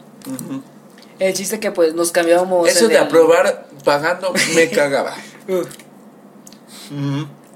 El 1.19 1.35
chiste 1.35 1.61
que 1.61 1.71
pues 1.71 1.95
nos 1.95 2.11
cambiábamos. 2.13 2.69
Eso 2.69 2.89
de 2.89 2.95
el- 2.97 3.03
aprobar 3.03 3.67
pagando 3.85 4.33
me 4.55 4.69
cagaba. 4.71 5.15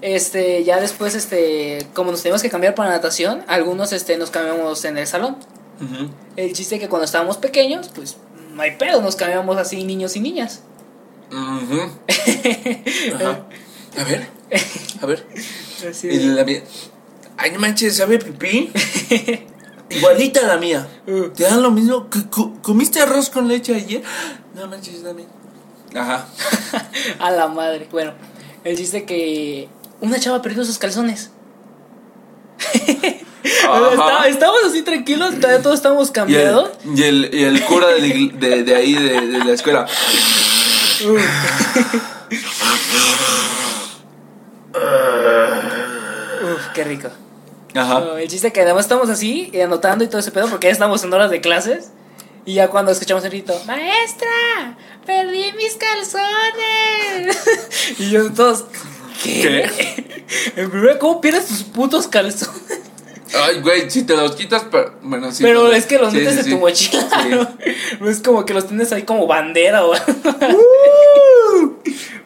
Este, 0.00 0.62
ya 0.64 0.80
después, 0.80 1.14
este, 1.16 1.86
como 1.92 2.12
nos 2.12 2.22
teníamos 2.22 2.42
que 2.42 2.50
cambiar 2.50 2.74
para 2.76 2.90
natación, 2.90 3.42
algunos, 3.48 3.92
este, 3.92 4.16
nos 4.16 4.30
cambiamos 4.30 4.84
en 4.84 4.96
el 4.98 5.06
salón. 5.06 5.36
El 6.36 6.52
chiste 6.52 6.78
que 6.78 6.88
cuando 6.88 7.04
estábamos 7.04 7.36
pequeños, 7.36 7.88
pues, 7.94 8.16
no 8.52 8.62
hay 8.62 8.76
pedo, 8.76 9.00
nos 9.02 9.16
cambiamos 9.16 9.56
así 9.58 9.82
niños 9.84 10.14
y 10.16 10.20
niñas. 10.20 10.60
Ajá. 13.14 13.40
A 13.98 14.04
ver. 14.04 14.28
A 15.02 15.06
ver. 15.06 15.26
Así 15.90 16.08
Y 16.08 16.18
la 16.20 16.44
mía. 16.44 16.62
Ay, 17.36 17.52
no 17.52 17.60
manches, 17.60 17.96
¿sabe 17.96 18.18
pipí? 18.18 18.70
Igualita 19.90 20.40
a 20.40 20.46
la 20.46 20.56
mía. 20.58 20.86
Uh. 21.06 21.28
¿Te 21.28 21.44
dan 21.44 21.62
lo 21.62 21.70
mismo? 21.70 22.10
¿Que 22.10 22.28
co- 22.28 22.54
¿Comiste 22.62 23.00
arroz 23.00 23.30
con 23.30 23.48
leche 23.48 23.74
ayer? 23.74 24.02
No 24.54 24.66
manches, 24.66 25.02
dame. 25.02 25.24
Ajá. 25.94 26.26
A 27.20 27.30
la 27.30 27.48
madre. 27.48 27.88
Bueno, 27.90 28.12
el 28.64 28.76
chiste 28.76 29.04
que 29.04 29.68
una 30.00 30.18
chava 30.20 30.42
perdió 30.42 30.64
sus 30.64 30.76
calzones. 30.78 31.30
Está- 33.42 34.28
estábamos 34.28 34.60
así 34.68 34.82
tranquilos, 34.82 35.36
todavía 35.36 35.62
todos 35.62 35.76
estábamos 35.76 36.08
Y 36.08 36.10
el, 36.10 36.12
cambiados. 36.12 36.70
y 36.94 37.02
el, 37.04 37.30
y 37.32 37.44
el 37.44 37.64
cura 37.64 37.86
de, 37.88 38.30
de, 38.34 38.62
de 38.64 38.74
ahí, 38.74 38.92
de, 38.94 39.20
de 39.26 39.38
la 39.44 39.52
escuela. 39.52 39.86
Uf, 46.42 46.68
qué 46.74 46.84
rico. 46.84 47.08
Ajá. 47.74 48.18
El 48.18 48.28
chiste 48.28 48.52
que 48.52 48.62
además 48.62 48.84
estamos 48.84 49.08
así, 49.10 49.50
eh, 49.52 49.62
anotando 49.62 50.04
y 50.04 50.08
todo 50.08 50.18
ese 50.18 50.30
pedo, 50.30 50.48
porque 50.48 50.68
ya 50.68 50.72
estamos 50.72 51.02
en 51.04 51.12
horas 51.12 51.30
de 51.30 51.40
clases. 51.40 51.90
Y 52.44 52.54
ya 52.54 52.68
cuando 52.68 52.92
escuchamos 52.92 53.22
el 53.24 53.30
grito, 53.30 53.60
¡Maestra! 53.66 54.76
perdí 55.04 55.52
mis 55.52 55.76
calzones. 55.76 57.36
y 57.98 58.10
yo 58.10 58.32
todos, 58.32 58.64
¿qué? 59.22 59.68
En 60.56 60.70
primera, 60.70 60.98
¿cómo 60.98 61.20
pierdes 61.22 61.46
tus 61.46 61.62
putos 61.62 62.06
calzones? 62.06 62.82
Ay, 63.34 63.60
güey, 63.60 63.90
si 63.90 64.04
te 64.04 64.16
los 64.16 64.34
quitas, 64.34 64.64
pero. 64.70 64.94
Bueno, 65.02 65.32
sí. 65.32 65.42
Pero 65.42 65.72
es 65.72 65.86
que 65.86 65.98
los 65.98 66.12
sí, 66.12 66.18
metes 66.18 66.34
sí, 66.34 66.38
en 66.38 66.44
sí. 66.44 66.50
tu 66.50 66.58
mochila. 66.58 67.24
¿no? 67.30 67.48
No 68.00 68.10
es 68.10 68.20
como 68.20 68.44
que 68.44 68.54
los 68.54 68.66
tienes 68.66 68.92
ahí 68.92 69.02
como 69.02 69.26
bandera 69.26 69.84
o 69.84 69.92
algo. 69.92 70.06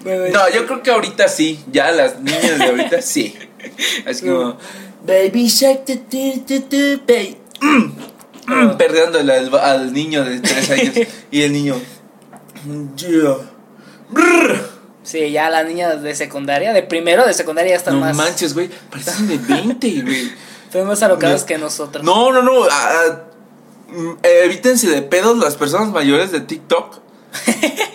Bueno, 0.05 0.25
No, 0.33 0.49
yo 0.51 0.67
creo 0.67 0.83
que 0.83 0.91
ahorita 0.91 1.29
sí. 1.29 1.63
Ya 1.71 1.91
las 1.93 2.19
niñas 2.21 2.59
de 2.59 2.65
ahorita 2.65 3.03
sí. 3.03 3.37
Así 4.07 4.27
como. 4.27 4.57
Baby 5.07 5.49
Shark, 5.49 5.85
tu, 5.85 5.97
tu, 5.97 6.41
tu, 6.47 6.61
tu, 6.63 6.77
baby. 7.07 7.37
mm, 7.61 8.77
perdiéndole 8.77 9.33
al, 9.33 9.55
al 9.55 9.93
niño 9.93 10.25
de 10.25 10.41
tres 10.41 10.71
años. 10.71 10.95
Y 11.31 11.43
el 11.43 11.53
niño. 11.53 11.81
Yeah. 12.97 13.37
Sí, 15.03 15.31
ya 15.33 15.51
las 15.51 15.67
niñas 15.67 16.01
de 16.03 16.15
secundaria, 16.15 16.73
de 16.73 16.83
primero 16.85 17.27
de 17.27 17.35
secundaria 17.35 17.71
ya 17.73 17.77
están 17.77 17.95
No 17.95 18.01
más. 18.01 18.17
manches, 18.17 18.55
güey. 18.55 18.71
Parecen 18.91 19.27
de 19.29 19.37
20, 19.39 20.03
güey. 20.03 20.31
Están 20.67 20.87
más 20.87 21.03
alocadas 21.03 21.41
No. 21.43 21.47
que 21.47 21.59
nosotros. 21.59 22.05
No, 22.05 22.33
no, 22.33 22.43
no. 22.43 22.65
ah, 22.71 22.91
ah, 23.09 23.21
mm, 23.89 24.11
evítense 24.23 24.89
de 24.89 25.03
pedos 25.03 25.37
las 25.39 25.57
personas 25.57 25.89
mayores 25.89 26.31
de 26.31 26.41
TikTok. 26.41 27.01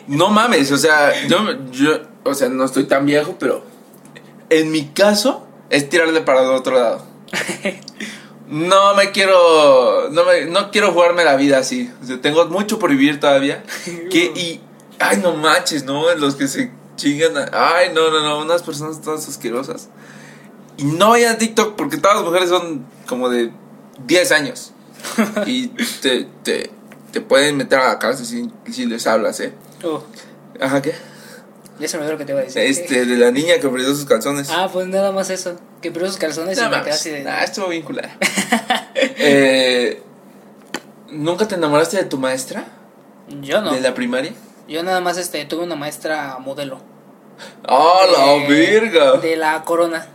No 0.07 0.29
mames, 0.29 0.71
o 0.71 0.77
sea, 0.77 1.27
yo, 1.27 1.37
yo, 1.71 1.99
o 2.23 2.33
sea, 2.33 2.49
no 2.49 2.63
estoy 2.65 2.85
tan 2.85 3.05
viejo, 3.05 3.35
pero 3.39 3.63
en 4.49 4.71
mi 4.71 4.87
caso 4.87 5.45
es 5.69 5.89
tirarle 5.89 6.21
para 6.21 6.41
el 6.43 6.47
otro 6.49 6.75
lado. 6.75 7.05
No 8.49 8.95
me 8.95 9.11
quiero, 9.11 10.07
no, 10.09 10.23
me, 10.23 10.45
no 10.45 10.71
quiero 10.71 10.93
jugarme 10.93 11.25
la 11.25 11.35
vida 11.35 11.57
así. 11.57 11.91
O 12.01 12.05
sea, 12.05 12.21
tengo 12.21 12.45
mucho 12.47 12.79
por 12.79 12.89
vivir 12.91 13.19
todavía. 13.19 13.61
Que, 14.09 14.31
y, 14.35 14.61
ay, 14.99 15.17
no 15.21 15.33
manches, 15.33 15.83
¿no? 15.83 16.13
Los 16.15 16.35
que 16.35 16.47
se 16.47 16.71
chingan. 16.95 17.37
a- 17.37 17.49
ay, 17.51 17.89
no, 17.93 18.09
no, 18.09 18.21
no, 18.21 18.39
unas 18.39 18.63
personas 18.63 19.01
todas 19.01 19.27
asquerosas. 19.27 19.89
Y 20.77 20.85
no 20.85 21.09
vayan 21.09 21.35
a 21.35 21.37
TikTok 21.37 21.75
porque 21.75 21.97
todas 21.97 22.15
las 22.17 22.25
mujeres 22.25 22.47
son 22.47 22.85
como 23.05 23.27
de 23.27 23.51
10 24.05 24.31
años. 24.31 24.71
Y 25.45 25.67
te, 26.01 26.27
te, 26.43 26.71
te 27.17 27.21
pueden 27.21 27.57
meter 27.57 27.79
a 27.79 27.87
la 27.87 27.97
cárcel 27.99 28.27
si, 28.27 28.47
si 28.71 28.85
les 28.85 29.07
hablas, 29.07 29.39
¿eh? 29.39 29.51
Oh, 29.83 30.03
Ajá, 30.61 30.83
¿qué? 30.83 30.93
ya 31.79 31.87
se 31.87 31.97
me 31.97 32.07
lo 32.07 32.15
que 32.15 32.25
te 32.25 32.31
iba 32.31 32.41
a 32.41 32.43
decir. 32.43 32.61
Este, 32.61 33.05
de 33.05 33.17
la 33.17 33.31
niña 33.31 33.55
que 33.59 33.67
perdió 33.69 33.87
sus 33.87 34.05
calzones. 34.05 34.49
Ah, 34.51 34.69
pues 34.71 34.85
nada 34.87 35.11
más 35.11 35.31
eso. 35.31 35.59
Que 35.81 35.91
perdió 35.91 36.09
sus 36.09 36.19
calzones 36.19 36.59
No 36.59 36.67
y 36.67 36.69
me 36.69 36.81
quedé 36.83 36.91
así 36.91 37.09
de. 37.09 37.23
Nah, 37.23 37.41
estuvo 37.41 37.69
bien 37.69 37.81
culera. 37.81 38.15
eh, 38.95 39.99
¿Nunca 41.09 41.47
te 41.47 41.55
enamoraste 41.55 41.97
de 41.97 42.03
tu 42.03 42.19
maestra? 42.19 42.65
Yo 43.41 43.61
no. 43.61 43.73
¿De 43.73 43.81
la 43.81 43.95
primaria? 43.95 44.33
Yo 44.67 44.83
nada 44.83 45.01
más 45.01 45.17
este, 45.17 45.43
tuve 45.45 45.63
una 45.63 45.75
maestra 45.75 46.37
modelo. 46.39 46.79
¡Ah, 47.67 48.05
la 48.11 48.47
verga! 48.47 49.13
De 49.13 49.35
la 49.37 49.63
corona. 49.63 50.05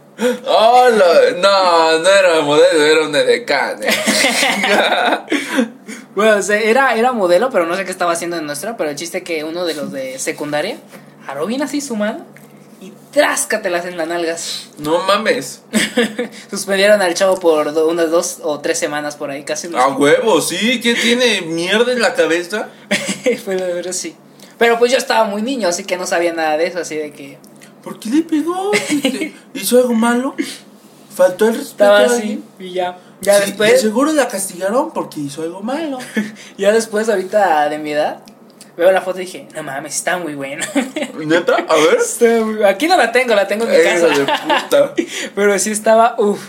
¡Ah, 0.47 0.89
la- 0.89 1.31
No, 1.37 1.99
no 1.99 2.09
era 2.09 2.41
modelo, 2.43 2.85
era 2.85 3.07
una 3.09 3.19
decana. 3.25 3.87
Bueno, 6.15 6.37
o 6.37 6.43
sea, 6.43 6.61
era, 6.61 6.95
era 6.95 7.13
modelo, 7.13 7.51
pero 7.51 7.67
no 7.67 7.75
sé 7.77 7.85
qué 7.85 7.91
estaba 7.91 8.13
haciendo 8.13 8.37
en 8.37 8.47
nuestra. 8.47 8.77
Pero 8.77 8.91
el 8.91 8.97
chiste 8.97 9.23
que 9.23 9.45
uno 9.45 9.65
de 9.65 9.75
los 9.75 9.93
de 9.93 10.19
secundaria 10.19 10.77
agarró 11.25 11.47
bien 11.47 11.63
así 11.63 11.81
su 11.81 11.97
mano 11.97 12.25
y 12.81 12.93
tráscatelas 13.13 13.87
en 13.87 13.97
las 13.97 14.09
nalgas. 14.09 14.69
No 14.79 14.99
mames. 15.07 15.63
Suspendieron 16.51 17.01
al 17.01 17.15
chavo 17.15 17.37
por 17.39 17.73
do- 17.73 17.89
unas 17.89 18.11
dos 18.11 18.39
o 18.43 18.61
tres 18.61 18.79
semanas 18.79 19.17
por 19.17 19.31
ahí, 19.31 19.45
casi. 19.45 19.69
A 19.75 19.89
huevo, 19.89 20.41
sí. 20.41 20.81
¿Qué 20.81 20.95
tiene 20.95 21.43
mierda 21.43 21.93
en 21.93 22.01
la 22.01 22.15
cabeza? 22.15 22.69
pero, 23.47 23.65
pero 23.73 23.93
sí. 23.93 24.15
Pero 24.59 24.79
pues 24.79 24.93
yo 24.93 24.99
estaba 24.99 25.25
muy 25.25 25.43
niño, 25.43 25.69
así 25.69 25.85
que 25.85 25.97
no 25.97 26.07
sabía 26.07 26.33
nada 26.33 26.57
de 26.57 26.67
eso, 26.67 26.79
así 26.81 26.97
de 26.97 27.11
que 27.13 27.39
¿Por 27.83 27.99
qué 27.99 28.11
le 28.11 28.23
pegó? 28.23 28.71
¿Hizo 29.55 29.79
algo 29.79 29.93
malo? 29.95 30.37
¿Faltó 31.15 31.49
el 31.49 31.55
respeto 31.57 31.71
estaba 31.71 32.01
así 32.01 32.43
y 32.59 32.73
ya. 32.73 32.99
Ya 33.21 33.35
Sí, 33.35 33.41
de 33.41 33.47
después, 33.47 33.81
seguro 33.81 34.13
la 34.13 34.29
castigaron 34.29 34.93
porque 34.93 35.21
hizo 35.21 35.43
algo 35.43 35.61
malo. 35.63 35.99
ya 36.59 36.73
después 36.73 37.09
ahorita 37.09 37.69
de 37.69 37.79
mi 37.79 37.93
edad, 37.93 38.21
veo 38.77 38.91
la 38.91 39.01
foto 39.03 39.21
y 39.21 39.27
dije, 39.27 39.47
no 39.55 39.63
mames, 39.63 39.95
está 39.95 40.19
muy 40.19 40.35
buena. 40.35 40.67
¿Neta? 41.19 41.55
A 41.69 41.77
ver. 41.77 41.99
Está 42.01 42.69
Aquí 42.69 42.89
no 42.89 42.97
la 42.97 43.13
tengo, 43.13 43.35
la 43.35 43.47
tengo 43.47 43.65
en 43.65 43.71
mi 43.71 43.77
de 43.77 43.85
casa. 43.85 44.09
puta. 44.09 44.95
Pero 45.35 45.59
sí 45.59 45.71
estaba, 45.71 46.17
uff, 46.19 46.41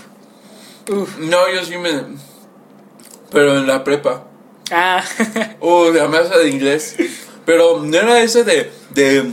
uff. 0.90 1.18
No, 1.20 1.50
yo 1.54 1.64
sí 1.64 1.78
me. 1.78 1.92
Pero 3.32 3.58
en 3.58 3.68
la 3.68 3.84
prepa. 3.84 4.24
Ah, 4.72 5.04
Uh, 5.60 5.92
la 5.92 6.08
masa 6.08 6.38
de 6.38 6.50
inglés. 6.50 6.96
Pero 7.46 7.82
no 7.84 7.98
era 7.98 8.22
ese 8.22 8.44
de, 8.44 8.72
de. 8.92 9.32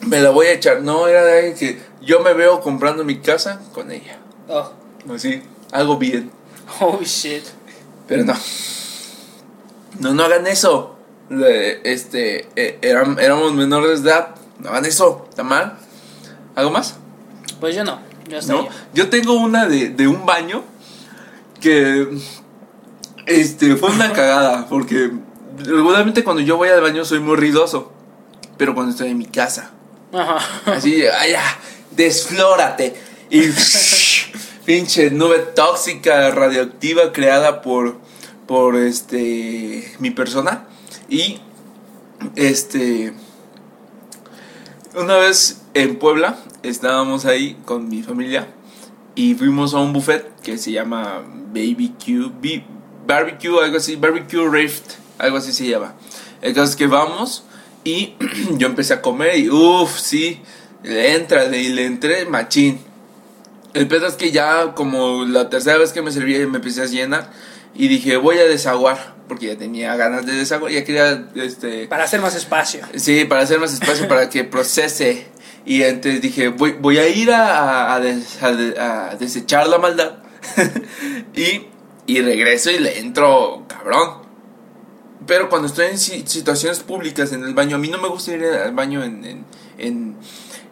Me 0.00 0.20
la 0.20 0.30
voy 0.30 0.46
a 0.46 0.52
echar. 0.52 0.80
No, 0.82 1.06
era 1.06 1.22
de 1.24 1.38
alguien 1.38 1.54
que 1.56 1.78
yo 2.00 2.20
me 2.20 2.32
veo 2.32 2.60
comprando 2.60 3.04
mi 3.04 3.20
casa 3.20 3.60
con 3.72 3.90
ella. 3.92 4.18
Oh, 4.48 4.72
Así, 5.14 5.42
algo 5.72 5.96
bien. 5.98 6.30
oh 6.80 7.00
shit. 7.02 7.44
Pero 8.06 8.24
no. 8.24 8.34
No, 10.00 10.12
no 10.14 10.24
hagan 10.24 10.46
eso. 10.46 10.96
Este, 11.84 12.48
eh, 12.56 12.78
eram- 12.82 13.18
éramos 13.20 13.52
menores 13.54 14.02
de 14.02 14.10
edad. 14.10 14.34
No 14.58 14.70
hagan 14.70 14.84
eso. 14.84 15.26
¿Está 15.28 15.42
mal? 15.42 15.78
¿Algo 16.54 16.70
más? 16.70 16.96
Pues 17.60 17.74
yo 17.76 17.84
no, 17.84 18.00
yo 18.28 18.40
¿No? 18.48 18.68
Yo 18.92 19.08
tengo 19.08 19.34
una 19.34 19.66
de, 19.66 19.88
de 19.90 20.08
un 20.08 20.26
baño 20.26 20.64
que 21.60 22.08
este 23.26 23.76
fue 23.76 23.90
una 23.90 24.12
cagada 24.14 24.66
porque 24.68 25.12
regularmente 25.58 26.24
cuando 26.24 26.42
yo 26.42 26.56
voy 26.56 26.68
al 26.70 26.80
baño 26.80 27.04
soy 27.04 27.20
muy 27.20 27.36
ruidoso, 27.36 27.92
pero 28.56 28.74
cuando 28.74 28.90
estoy 28.92 29.10
en 29.10 29.18
mi 29.18 29.26
casa, 29.26 29.70
Ajá. 30.12 30.38
así, 30.72 30.98
ya, 31.02 31.42
desflórate 31.92 32.94
y 33.30 33.42
pinche 34.64 35.10
nube 35.10 35.38
tóxica 35.54 36.30
radioactiva 36.30 37.12
creada 37.12 37.62
por 37.62 37.96
por 38.46 38.76
este 38.76 39.92
mi 39.98 40.10
persona 40.10 40.66
y 41.08 41.38
este 42.36 43.12
una 44.94 45.16
vez 45.16 45.62
en 45.74 45.96
Puebla 45.98 46.38
estábamos 46.62 47.24
ahí 47.24 47.56
con 47.64 47.88
mi 47.88 48.02
familia 48.02 48.48
y 49.14 49.34
fuimos 49.34 49.74
a 49.74 49.78
un 49.78 49.92
buffet 49.92 50.40
que 50.42 50.56
se 50.58 50.72
llama 50.72 51.22
BBQ, 51.52 52.40
B- 52.40 52.64
Barbecue, 53.06 53.62
algo 53.62 53.76
así, 53.76 53.96
Barbecue 53.96 54.48
Rift, 54.48 54.92
algo 55.18 55.36
así 55.36 55.52
se 55.52 55.66
llama. 55.66 55.94
El 56.40 56.54
caso 56.54 56.70
es 56.70 56.76
que 56.76 56.86
vamos 56.86 57.44
y 57.84 58.14
yo 58.56 58.66
empecé 58.68 58.94
a 58.94 59.02
comer 59.02 59.36
y 59.38 59.50
uff, 59.50 59.98
sí, 59.98 60.40
le 60.82 61.14
entra 61.14 61.44
y 61.54 61.68
le 61.68 61.84
entré 61.84 62.24
machín. 62.24 62.80
El 63.74 63.88
pedo 63.88 64.06
es 64.06 64.14
que 64.14 64.30
ya 64.30 64.74
como 64.74 65.24
la 65.24 65.48
tercera 65.48 65.78
vez 65.78 65.92
que 65.92 66.02
me 66.02 66.10
servía 66.12 66.46
me 66.46 66.58
empecé 66.58 66.82
a 66.82 66.86
llenar 66.86 67.30
y 67.74 67.88
dije 67.88 68.16
voy 68.18 68.38
a 68.38 68.44
desaguar 68.44 69.14
porque 69.28 69.46
ya 69.46 69.56
tenía 69.56 69.96
ganas 69.96 70.26
de 70.26 70.32
desaguar, 70.32 70.70
ya 70.72 70.84
quería 70.84 71.26
este 71.36 71.86
Para 71.86 72.04
hacer 72.04 72.20
más 72.20 72.34
espacio. 72.34 72.80
Sí, 72.96 73.24
para 73.24 73.40
hacer 73.42 73.58
más 73.60 73.72
espacio 73.72 74.06
para 74.08 74.28
que 74.28 74.44
procese. 74.44 75.26
Y 75.64 75.82
entonces 75.84 76.20
dije, 76.20 76.48
voy, 76.48 76.72
voy 76.72 76.98
a 76.98 77.08
ir 77.08 77.30
a, 77.30 77.94
a 77.94 78.00
des- 78.00 78.42
a 78.42 78.50
de- 78.52 78.78
a 78.78 79.16
desechar 79.18 79.68
la 79.68 79.78
maldad. 79.78 80.18
y, 81.34 81.66
y 82.06 82.20
regreso 82.20 82.70
y 82.70 82.78
le 82.80 82.98
entro, 82.98 83.64
cabrón. 83.68 84.22
Pero 85.26 85.48
cuando 85.48 85.68
estoy 85.68 85.86
en 85.86 85.98
si- 85.98 86.26
situaciones 86.26 86.80
públicas 86.80 87.32
en 87.32 87.44
el 87.44 87.54
baño, 87.54 87.76
a 87.76 87.78
mí 87.78 87.88
no 87.88 87.98
me 87.98 88.08
gusta 88.08 88.32
ir 88.34 88.44
al 88.44 88.72
baño 88.74 89.04
en, 89.04 89.24
en, 89.24 89.44
en, 89.78 90.16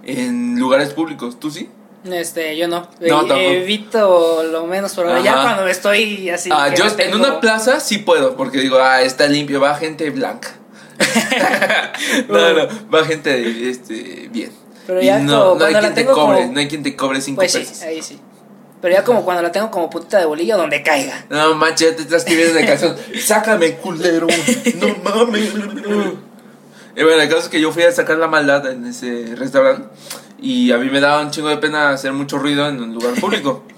en 0.04 0.58
lugares 0.58 0.90
públicos. 0.92 1.38
¿Tú 1.38 1.50
sí? 1.52 1.70
Este, 2.04 2.56
yo 2.56 2.66
no. 2.66 2.88
No, 3.00 3.34
E- 3.34 3.62
evito 3.62 4.42
lo 4.44 4.66
menos 4.66 4.96
ahora. 4.96 5.20
Ya 5.20 5.42
cuando 5.42 5.66
estoy 5.68 6.30
así. 6.30 6.48
ah, 6.52 6.72
yo 6.74 6.84
no 6.84 6.90
en 6.90 6.96
tengo- 6.96 7.16
una 7.16 7.40
plaza 7.40 7.78
sí 7.80 7.98
puedo, 7.98 8.36
porque 8.36 8.58
digo, 8.58 8.78
ah, 8.80 9.02
está 9.02 9.26
limpio, 9.26 9.60
va 9.60 9.74
gente 9.76 10.08
blanca. 10.10 10.48
no, 12.28 12.52
no, 12.54 12.68
va 12.92 13.04
gente 13.04 13.70
este, 13.70 14.28
bien. 14.30 14.52
Pero 14.86 15.02
Y 15.02 15.06
ya 15.06 15.18
no, 15.18 15.50
como 15.50 15.60
no 15.60 15.66
hay 15.66 15.74
quien 15.74 15.94
te 15.94 16.00
tengo 16.02 16.14
cobre, 16.14 16.40
como- 16.40 16.52
no 16.52 16.60
hay 16.60 16.68
quien 16.68 16.82
te 16.82 16.96
cobre 16.96 17.20
cinco 17.20 17.40
Pues 17.40 17.52
sí, 17.52 17.58
pesos. 17.58 17.82
ahí 17.82 18.02
sí. 18.02 18.18
Pero 18.80 18.94
ya 18.94 19.04
como 19.04 19.24
cuando 19.24 19.42
la 19.42 19.52
tengo 19.52 19.70
como 19.70 19.90
putita 19.90 20.18
de 20.18 20.24
bolillo 20.24 20.56
donde 20.56 20.82
caiga. 20.82 21.26
No 21.28 21.54
manches, 21.54 21.90
ya 21.90 21.96
te 21.96 22.02
estás 22.02 22.22
escribiendo 22.22 22.54
de 22.54 22.64
canción. 22.66 22.96
Sácame, 23.22 23.74
culero. 23.76 24.26
No 24.76 24.96
mames. 25.04 25.50
Y 26.96 27.04
bueno, 27.04 27.22
el 27.22 27.28
caso 27.28 27.42
es 27.42 27.48
que 27.48 27.60
yo 27.60 27.70
fui 27.72 27.84
a 27.84 27.92
sacar 27.92 28.18
la 28.18 28.26
maldad 28.26 28.68
en 28.68 28.84
ese 28.84 29.34
restaurante. 29.36 29.88
Y 30.40 30.72
a 30.72 30.78
mí 30.78 30.88
me 30.90 31.00
daba 31.00 31.22
un 31.22 31.30
chingo 31.30 31.48
de 31.48 31.58
pena 31.58 31.90
hacer 31.90 32.12
mucho 32.12 32.38
ruido 32.38 32.68
en 32.68 32.80
un 32.80 32.94
lugar 32.94 33.14
público. 33.14 33.64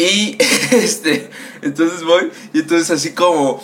Y 0.00 0.38
este, 0.70 1.28
entonces 1.60 2.02
voy. 2.04 2.30
Y 2.54 2.60
entonces, 2.60 2.90
así 2.90 3.12
como. 3.12 3.62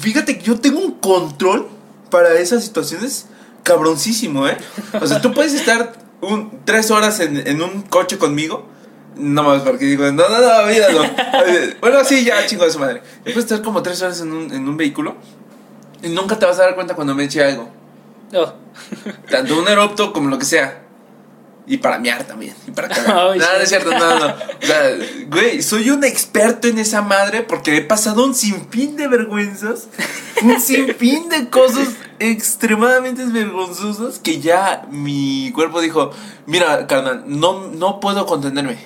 Fíjate 0.00 0.36
que 0.36 0.42
yo 0.44 0.58
tengo 0.58 0.80
un 0.80 0.94
control 0.94 1.68
para 2.10 2.34
esas 2.34 2.64
situaciones 2.64 3.26
cabroncísimo, 3.62 4.48
¿eh? 4.48 4.56
O 5.00 5.06
sea, 5.06 5.20
tú 5.20 5.32
puedes 5.32 5.54
estar 5.54 5.92
un, 6.22 6.60
tres 6.64 6.90
horas 6.90 7.20
en, 7.20 7.36
en 7.46 7.62
un 7.62 7.82
coche 7.82 8.18
conmigo. 8.18 8.66
No 9.14 9.44
más 9.44 9.62
porque 9.62 9.84
digo, 9.84 10.04
no, 10.06 10.28
no, 10.28 10.40
no, 10.40 10.56
olvídalo. 10.64 11.04
Eh, 11.04 11.76
Bueno, 11.80 12.04
sí, 12.04 12.24
ya, 12.24 12.44
chingo 12.46 12.64
de 12.64 12.72
su 12.72 12.80
madre. 12.80 13.00
Puedes 13.22 13.38
estar 13.38 13.62
como 13.62 13.80
tres 13.80 14.02
horas 14.02 14.20
en 14.20 14.32
un, 14.32 14.52
en 14.52 14.68
un 14.68 14.76
vehículo 14.76 15.14
y 16.02 16.08
nunca 16.08 16.38
te 16.38 16.46
vas 16.46 16.58
a 16.58 16.64
dar 16.64 16.74
cuenta 16.74 16.94
cuando 16.94 17.14
me 17.14 17.24
eche 17.24 17.42
algo. 17.44 17.70
Oh. 18.34 18.52
Tanto 19.30 19.58
un 19.58 19.68
erupto 19.68 20.12
como 20.12 20.28
lo 20.28 20.38
que 20.38 20.44
sea. 20.44 20.85
Y 21.66 21.78
para 21.78 21.98
mear 21.98 22.24
también. 22.24 22.54
Y 22.66 22.70
para 22.70 22.88
cagar. 22.88 23.16
Oh, 23.16 23.34
no, 23.34 23.38
no 23.38 23.60
es 23.60 23.68
cierto, 23.68 23.90
no, 23.90 24.18
no. 24.18 24.26
O 24.26 24.66
sea, 24.66 24.96
güey, 25.28 25.62
soy 25.62 25.90
un 25.90 26.04
experto 26.04 26.68
en 26.68 26.78
esa 26.78 27.02
madre 27.02 27.42
porque 27.42 27.76
he 27.76 27.82
pasado 27.82 28.24
un 28.24 28.34
sinfín 28.34 28.96
de 28.96 29.08
vergüenzas. 29.08 29.88
Un 30.42 30.60
sinfín 30.60 31.28
de 31.28 31.48
cosas 31.48 31.88
extremadamente 32.18 33.24
vergonzosas 33.24 34.18
que 34.18 34.40
ya 34.40 34.86
mi 34.90 35.50
cuerpo 35.54 35.80
dijo: 35.80 36.12
Mira, 36.46 36.86
carnal, 36.86 37.24
no, 37.26 37.68
no 37.68 38.00
puedo 38.00 38.26
contenerme. 38.26 38.78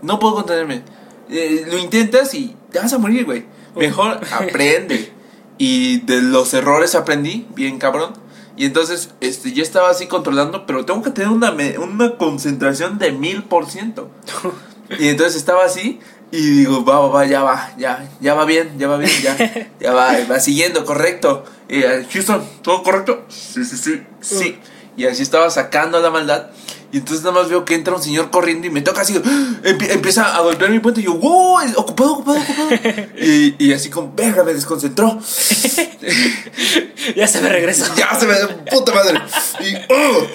No 0.00 0.18
puedo 0.18 0.34
contenerme. 0.36 0.82
Eh, 1.30 1.66
lo 1.66 1.78
intentas 1.78 2.32
y 2.34 2.56
te 2.70 2.78
vas 2.78 2.92
a 2.92 2.98
morir, 2.98 3.24
güey. 3.24 3.44
Mejor 3.76 4.20
aprende. 4.32 5.12
Y 5.58 6.00
de 6.00 6.20
los 6.20 6.52
errores 6.54 6.94
aprendí, 6.94 7.46
bien 7.54 7.78
cabrón. 7.78 8.23
Y 8.56 8.66
entonces, 8.66 9.10
este, 9.20 9.52
yo 9.52 9.62
estaba 9.62 9.90
así 9.90 10.06
controlando, 10.06 10.64
pero 10.66 10.84
tengo 10.84 11.02
que 11.02 11.10
tener 11.10 11.30
una, 11.30 11.50
me- 11.50 11.78
una 11.78 12.16
concentración 12.16 12.98
de 12.98 13.12
mil 13.12 13.44
por 13.44 13.68
ciento. 13.70 14.10
Y 14.98 15.08
entonces 15.08 15.36
estaba 15.36 15.64
así 15.64 15.98
y 16.30 16.40
digo, 16.58 16.84
va, 16.84 17.00
va, 17.00 17.08
va, 17.08 17.26
ya 17.26 17.42
va, 17.42 17.72
ya, 17.78 18.06
ya 18.20 18.34
va 18.34 18.44
bien, 18.44 18.78
ya 18.78 18.86
va 18.86 18.98
bien, 18.98 19.10
ya, 19.22 19.70
ya 19.80 19.92
va, 19.94 20.12
va 20.30 20.38
siguiendo, 20.40 20.84
correcto. 20.84 21.42
Y, 21.70 21.78
eh, 21.82 22.06
Houston, 22.12 22.44
¿todo 22.60 22.82
correcto? 22.82 23.24
Sí, 23.28 23.64
sí, 23.64 23.76
sí, 23.78 24.02
sí. 24.20 24.58
Y 24.96 25.06
así 25.06 25.22
estaba 25.22 25.50
sacando 25.50 26.00
la 26.00 26.10
maldad. 26.10 26.46
Y 26.92 26.98
entonces 26.98 27.24
nada 27.24 27.40
más 27.40 27.48
veo 27.48 27.64
que 27.64 27.74
entra 27.74 27.92
un 27.94 28.00
señor 28.02 28.30
corriendo 28.30 28.68
y 28.68 28.70
me 28.70 28.80
toca 28.80 29.00
así, 29.00 29.14
empie- 29.14 29.90
empieza 29.90 30.36
a 30.36 30.40
golpear 30.42 30.70
mi 30.70 30.78
puente 30.78 31.00
y 31.00 31.04
yo, 31.04 31.14
wow, 31.14 31.58
ocupado, 31.76 32.12
ocupado, 32.12 32.38
ocupado. 32.40 32.78
Y, 33.20 33.56
y 33.58 33.72
así 33.72 33.90
como, 33.90 34.12
verga, 34.14 34.44
me 34.44 34.54
desconcentró. 34.54 35.18
ya 37.16 37.26
se 37.26 37.40
me 37.40 37.48
regresó. 37.48 37.92
Ya 37.96 38.14
se 38.18 38.26
me 38.26 38.34
puta 38.70 38.94
madre. 38.94 39.20
Y, 39.60 39.74
¡oh! 39.92 40.26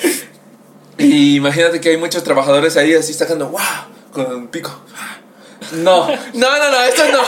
Y 0.97 1.35
imagínate 1.37 1.79
que 1.79 1.89
hay 1.91 1.97
muchos 1.97 2.23
trabajadores 2.25 2.75
ahí 2.75 2.93
así 2.93 3.13
sacando, 3.13 3.47
wow, 3.49 3.61
con 4.11 4.25
un 4.35 4.47
pico. 4.49 4.81
No, 5.71 6.07
no, 6.07 6.57
no, 6.57 6.71
no, 6.71 6.81
eso 6.83 7.03
no, 7.11 7.21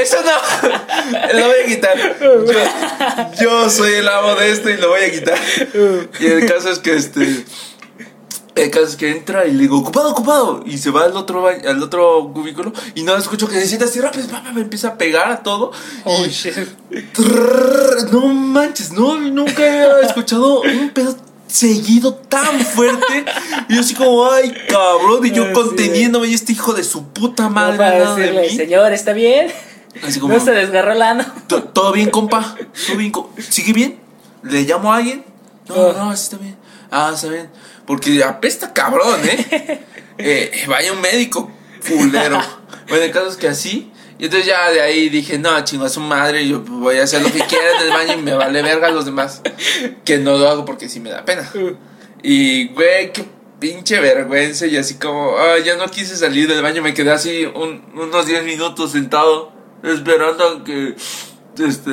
eso 0.00 0.16
no, 0.22 1.38
lo 1.38 1.46
voy 1.46 1.56
a 1.64 1.66
quitar. 1.66 2.18
Yo, 2.20 3.40
yo 3.40 3.70
soy 3.70 3.94
el 3.94 4.08
amo 4.08 4.34
de 4.34 4.52
esto 4.52 4.70
y 4.70 4.76
lo 4.76 4.90
voy 4.90 5.02
a 5.02 5.10
quitar. 5.10 5.38
Y 6.20 6.26
el 6.26 6.46
caso 6.46 6.70
es 6.70 6.78
que 6.78 6.94
este, 6.94 7.44
el 8.54 8.70
caso 8.70 8.86
es 8.86 8.96
que 8.96 9.10
entra 9.10 9.46
y 9.46 9.52
le 9.52 9.62
digo, 9.62 9.78
ocupado, 9.78 10.10
ocupado. 10.10 10.62
Y 10.66 10.78
se 10.78 10.90
va 10.90 11.04
al 11.04 11.16
otro, 11.16 11.46
al 11.46 11.82
otro 11.82 12.30
cubículo 12.34 12.72
y 12.94 13.02
no 13.02 13.16
escucho 13.16 13.48
que 13.48 13.60
se 13.60 13.66
sienta 13.66 13.86
así 13.86 14.00
rápido, 14.00 14.26
me 14.54 14.60
empieza 14.60 14.88
a 14.88 14.98
pegar 14.98 15.30
a 15.30 15.42
todo. 15.42 15.72
Oh, 16.04 16.24
y, 16.24 16.28
shit. 16.28 16.54
Trrr, 17.12 18.12
no 18.12 18.26
manches, 18.28 18.92
no, 18.92 19.18
nunca 19.18 19.62
había 19.62 20.06
escuchado 20.06 20.60
un 20.60 20.90
pedo 20.90 21.16
seguido 21.52 22.14
tan 22.14 22.60
fuerte. 22.60 23.24
Y 23.68 23.74
yo 23.74 23.80
así 23.80 23.94
como, 23.94 24.30
ay, 24.30 24.52
cabrón, 24.68 25.24
y 25.26 25.30
yo 25.32 25.46
sí, 25.48 25.52
conteniéndome 25.52 26.28
y 26.28 26.34
este 26.34 26.52
hijo 26.52 26.72
de 26.72 26.82
su 26.84 27.08
puta 27.08 27.44
No 27.44 27.50
madre 27.50 27.76
para 27.78 27.90
de 28.16 28.22
decirle, 28.22 28.42
mí. 28.42 28.56
señor, 28.56 28.92
¿está 28.92 29.12
bien? 29.12 29.52
Así 30.06 30.18
como, 30.20 30.34
No 30.34 30.40
se 30.40 30.52
desgarró 30.52 30.92
el 30.92 31.02
ano. 31.02 31.24
"¿To- 31.46 31.62
¿todo 31.64 31.92
bien, 31.92 32.10
compa? 32.10 32.56
¿Todo 32.86 32.96
bien? 32.96 33.12
co- 33.12 33.30
¿Sigue 33.50 33.72
bien? 33.72 33.98
¿Le 34.42 34.62
llamo 34.62 34.92
a 34.92 34.96
alguien? 34.96 35.24
No, 35.68 35.74
Ah. 35.74 35.94
no, 35.96 36.10
así 36.10 36.24
está 36.24 36.36
bien. 36.38 36.56
Ah, 36.90 37.12
está 37.14 37.28
bien. 37.28 37.50
Porque 37.86 38.22
apesta 38.24 38.72
cabrón, 38.72 39.20
¿eh? 39.24 39.80
Eh, 40.18 40.64
Vaya 40.68 40.92
un 40.92 41.00
médico, 41.00 41.50
culero. 41.88 42.40
Bueno, 42.88 43.04
el 43.04 43.10
caso 43.10 43.28
es 43.28 43.36
que 43.36 43.48
así. 43.48 43.90
Y 44.22 44.26
entonces 44.26 44.46
ya 44.46 44.70
de 44.70 44.80
ahí 44.80 45.08
dije, 45.08 45.36
no, 45.36 45.64
chingo 45.64 45.84
a 45.84 45.88
su 45.88 45.98
madre, 45.98 46.46
yo 46.46 46.60
voy 46.60 46.96
a 46.98 47.02
hacer 47.02 47.22
lo 47.22 47.32
que 47.32 47.40
quiera 47.40 47.72
en 47.76 47.82
el 47.86 47.90
baño 47.90 48.12
y 48.20 48.22
me 48.22 48.34
vale 48.34 48.62
verga 48.62 48.86
a 48.86 48.90
los 48.92 49.04
demás. 49.04 49.42
Que 50.04 50.18
no 50.18 50.38
lo 50.38 50.48
hago 50.48 50.64
porque 50.64 50.88
sí 50.88 51.00
me 51.00 51.10
da 51.10 51.24
pena. 51.24 51.50
Y, 52.22 52.68
güey, 52.68 53.12
qué 53.12 53.24
pinche 53.58 53.98
vergüenza. 53.98 54.66
Y 54.66 54.76
así 54.76 54.94
como, 54.94 55.36
ah, 55.36 55.58
ya 55.58 55.76
no 55.76 55.88
quise 55.88 56.14
salir 56.16 56.46
del 56.48 56.62
baño. 56.62 56.82
Me 56.82 56.94
quedé 56.94 57.10
así 57.10 57.44
un- 57.46 57.82
unos 57.96 58.24
10 58.26 58.44
minutos 58.44 58.92
sentado, 58.92 59.50
esperando 59.82 60.46
a 60.46 60.62
que 60.62 60.94
este, 61.58 61.90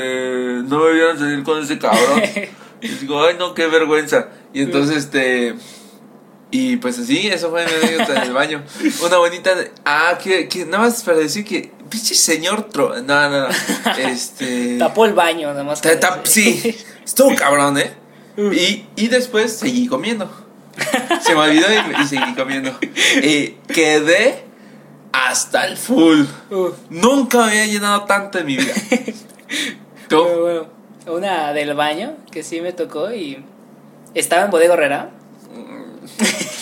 no 0.67 0.83
me 0.83 0.93
vieran 0.93 1.17
salir 1.17 1.43
con 1.43 1.63
ese 1.63 1.79
cabrón. 1.79 2.21
Y 2.81 2.87
digo, 2.89 3.21
ay, 3.25 3.37
no, 3.39 3.55
qué 3.55 3.65
vergüenza. 3.65 4.29
Y 4.53 4.61
entonces, 4.61 4.97
este. 4.97 5.55
Y 6.51 6.77
pues 6.77 6.97
así, 6.97 7.27
eso 7.27 7.49
fue 7.51 7.65
mi 7.65 7.71
anécdota 7.71 8.17
en 8.17 8.23
el 8.23 8.33
baño. 8.33 8.63
Una 9.05 9.17
bonita. 9.17 9.51
Ah, 9.85 10.17
que, 10.21 10.47
que 10.47 10.65
nada 10.65 10.79
más 10.85 11.03
para 11.03 11.17
decir 11.17 11.45
que. 11.45 11.71
Pinche 11.89 12.15
señor. 12.15 12.63
Tro 12.69 13.01
no, 13.01 13.29
no, 13.29 13.47
no. 13.47 13.55
Este. 13.97 14.77
Tapó 14.77 15.05
el 15.05 15.13
baño, 15.13 15.49
nada 15.49 15.63
más. 15.63 15.81
Ta- 15.81 15.99
ta- 15.99 16.21
sí, 16.23 16.75
estuvo 17.05 17.35
cabrón, 17.35 17.77
¿eh? 17.77 17.93
Y, 18.37 18.85
y 18.95 19.07
después 19.09 19.53
seguí 19.57 19.87
comiendo. 19.87 20.29
Se 21.21 21.33
me 21.35 21.41
olvidó 21.41 21.67
y, 21.71 22.01
y 22.03 22.07
seguí 22.07 22.33
comiendo. 22.35 22.71
Y 23.21 23.49
quedé 23.73 24.43
hasta 25.11 25.65
el 25.67 25.77
full. 25.77 26.21
Uh, 26.49 26.69
Nunca 26.89 27.39
me 27.39 27.43
había 27.51 27.65
llenado 27.67 28.05
tanto 28.05 28.39
en 28.39 28.45
mi 28.45 28.55
vida. 28.57 28.73
¿Tú? 30.07 30.23
bueno, 30.23 30.67
una 31.07 31.53
del 31.53 31.73
baño 31.73 32.15
que 32.31 32.43
sí 32.43 32.61
me 32.61 32.71
tocó 32.71 33.11
y 33.11 33.43
estaba 34.13 34.45
en 34.45 34.51
Bodega 34.51 34.73
Herrera 34.75 35.09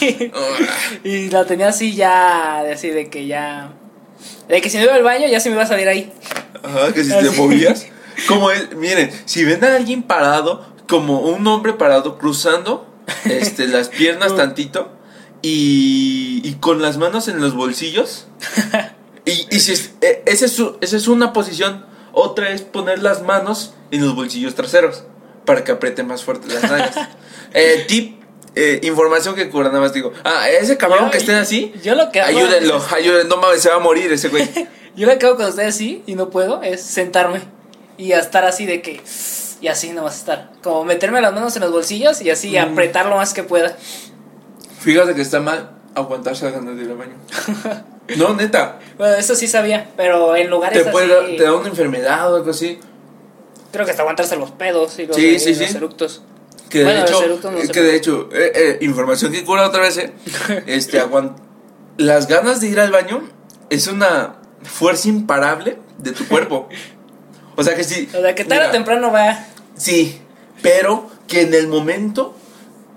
y 1.04 1.30
la 1.30 1.46
tenía 1.46 1.70
así 1.70 1.96
ya, 1.96 2.64
de 2.64 2.74
así 2.74 2.90
de 2.90 3.10
que 3.10 3.28
ya... 3.28 3.74
De 4.48 4.62
que 4.62 4.70
si 4.70 4.78
no 4.78 4.84
iba 4.84 4.96
al 4.96 5.04
baño 5.04 5.28
ya 5.28 5.40
se 5.40 5.50
me 5.50 5.56
iba 5.56 5.64
a 5.64 5.68
salir 5.68 5.88
ahí. 5.88 6.12
Ajá, 6.64 6.94
que 6.94 7.04
si 7.04 7.10
te 7.10 7.30
movías. 7.32 7.88
Como 8.28 8.50
es, 8.52 8.76
miren, 8.76 9.12
si 9.26 9.44
ven 9.44 9.64
a 9.64 9.76
alguien 9.76 10.02
parado, 10.02 10.66
como 10.88 11.20
un 11.20 11.46
hombre 11.46 11.74
parado 11.74 12.18
cruzando 12.18 12.88
este, 13.26 13.68
las 13.68 13.90
piernas 13.90 14.36
tantito 14.36 14.92
y, 15.42 16.42
y 16.44 16.54
con 16.56 16.82
las 16.82 16.98
manos 16.98 17.28
en 17.28 17.40
los 17.40 17.54
bolsillos. 17.54 18.26
Y, 19.26 19.56
y 19.56 19.60
si 19.60 19.74
es, 19.74 19.92
eh, 20.02 20.24
esa, 20.26 20.46
es 20.46 20.60
esa 20.82 20.98
es 20.98 21.08
una 21.08 21.34
posición. 21.34 21.86
Otra 22.12 22.50
es 22.50 22.62
poner 22.62 23.04
las 23.04 23.22
manos 23.22 23.74
en 23.92 24.04
los 24.04 24.16
bolsillos 24.16 24.56
traseros 24.56 25.04
para 25.46 25.64
que 25.64 25.72
apriete 25.72 26.04
más 26.04 26.24
fuerte 26.24 26.48
las 26.48 26.64
nalgas. 26.64 26.96
Eh, 27.54 27.86
tip, 27.88 28.17
eh, 28.58 28.80
información 28.84 29.36
que 29.36 29.50
cura, 29.50 29.68
nada 29.70 29.82
más 29.82 29.94
digo. 29.94 30.12
Ah, 30.24 30.50
ese 30.50 30.78
cabrón 30.78 31.06
Yo- 31.06 31.12
que 31.12 31.18
estén 31.20 31.36
así, 31.36 31.74
Yo 31.84 31.96
lo 31.96 32.12
que 32.12 32.22
hago... 32.22 32.38
ayúdenlo, 32.38 32.82
ayúdenlo, 32.96 33.36
no 33.36 33.42
mames, 33.42 33.62
se 33.62 33.70
va 33.70 33.76
a 33.76 33.80
morir 33.80 34.12
ese 34.12 34.30
güey. 34.30 34.48
Yo 34.96 35.06
lo 35.08 35.18
que 35.20 35.26
hago 35.28 35.36
cuando 35.36 35.50
estoy 35.50 35.66
así 35.66 36.04
y 36.08 36.16
no 36.16 36.30
puedo 36.30 36.62
es 36.64 36.82
sentarme 36.82 37.42
y 37.98 38.14
a 38.14 38.20
estar 38.20 38.46
así 38.46 38.66
de 38.66 38.82
que... 38.82 39.02
Y 39.60 39.68
así 39.70 39.90
no 39.92 40.04
vas 40.04 40.14
a 40.16 40.18
estar. 40.18 40.50
Como 40.62 40.84
meterme 40.86 41.20
las 41.22 41.34
manos 41.34 41.56
en 41.56 41.64
los 41.64 41.72
bolsillos 41.72 42.22
y 42.22 42.30
así 42.30 42.52
Mm. 42.58 42.72
apretar 42.74 43.06
lo 43.08 43.16
más 43.16 43.34
que 43.34 43.44
pueda. 43.44 43.76
Fíjate 44.80 45.16
que 45.16 45.22
está 45.22 45.40
mal 45.40 45.72
aguantarse 45.96 46.46
las 46.46 46.54
ganas 46.54 46.76
de 46.78 46.84
ir 46.84 46.92
al 46.92 46.98
baño. 46.98 47.16
No, 48.18 48.34
neta. 48.36 48.80
Bueno, 48.98 49.16
eso 49.16 49.36
sí 49.36 49.48
sabía, 49.48 49.90
pero 49.98 50.36
en 50.36 50.50
lugares 50.50 50.84
Te, 50.84 50.92
puede 50.92 51.18
así... 51.26 51.38
te 51.38 51.44
da 51.44 51.54
una 51.56 51.68
enfermedad 51.70 52.32
o 52.32 52.38
algo 52.38 52.52
así. 52.52 52.80
Creo 53.72 53.84
que 53.86 53.92
hasta 53.92 54.04
aguantarse 54.04 54.36
los 54.38 54.52
pedos 54.52 54.98
y 55.00 55.08
los, 55.08 55.16
Sí, 55.16 55.26
y 55.36 55.40
sí, 55.40 55.56
los 55.56 55.70
sí. 55.72 55.78
eructos. 55.78 56.22
Que 56.70 56.80
de 56.80 56.86
Bueno, 56.86 57.02
hecho, 57.02 57.52
no 57.52 57.58
eh, 57.58 57.70
que 57.70 57.82
de 57.82 57.96
hecho 57.96 58.30
eh, 58.32 58.52
eh, 58.54 58.78
información 58.82 59.32
que 59.32 59.44
cura 59.44 59.68
otra 59.68 59.82
vez, 59.82 59.98
eh. 59.98 60.14
Este, 60.68 61.00
aguant 61.00 61.38
las 61.98 62.28
ganas 62.28 62.62
de 62.62 62.68
ir 62.68 62.80
al 62.80 62.92
baño 62.92 63.28
es 63.70 63.88
una 63.88 64.36
fuerza 64.64 65.10
imparable 65.10 65.78
de 65.98 66.12
tu 66.12 66.28
cuerpo. 66.28 66.70
O 67.56 67.64
sea 67.64 67.76
que 67.76 67.84
sí. 67.84 68.08
O 68.16 68.22
sea, 68.22 68.36
que 68.36 68.44
tarde 68.46 68.60
mira, 68.60 68.70
o 68.70 68.72
temprano 68.72 69.12
va... 69.12 69.46
Sí, 69.76 70.22
pero 70.62 71.10
que 71.28 71.42
en 71.42 71.54
el 71.54 71.68
momento 71.68 72.36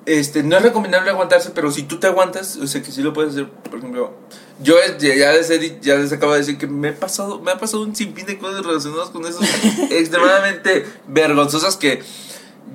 este 0.06 0.42
no 0.42 0.56
es 0.56 0.62
recomendable 0.62 1.10
aguantarse, 1.10 1.50
pero 1.50 1.70
si 1.70 1.82
tú 1.84 1.98
te 1.98 2.06
aguantas, 2.06 2.56
o 2.56 2.66
sea 2.66 2.82
que 2.82 2.90
sí 2.90 3.02
lo 3.02 3.12
puedes 3.12 3.32
hacer, 3.32 3.48
por 3.48 3.78
ejemplo, 3.78 4.14
yo 4.62 4.76
ya 4.98 5.32
les, 5.32 5.50
he 5.50 5.78
ya 5.80 5.96
les 5.96 6.12
acabo 6.12 6.32
de 6.32 6.38
decir 6.38 6.58
que 6.58 6.66
me 6.66 6.88
he 6.88 6.92
pasado 6.92 7.40
me 7.40 7.50
ha 7.50 7.58
pasado 7.58 7.82
un 7.82 7.94
sinfín 7.94 8.26
de 8.26 8.38
cosas 8.38 8.64
relacionadas 8.64 9.10
con 9.10 9.26
eso 9.26 9.40
extremadamente 9.90 10.86
vergonzosas 11.06 11.76
que 11.76 12.02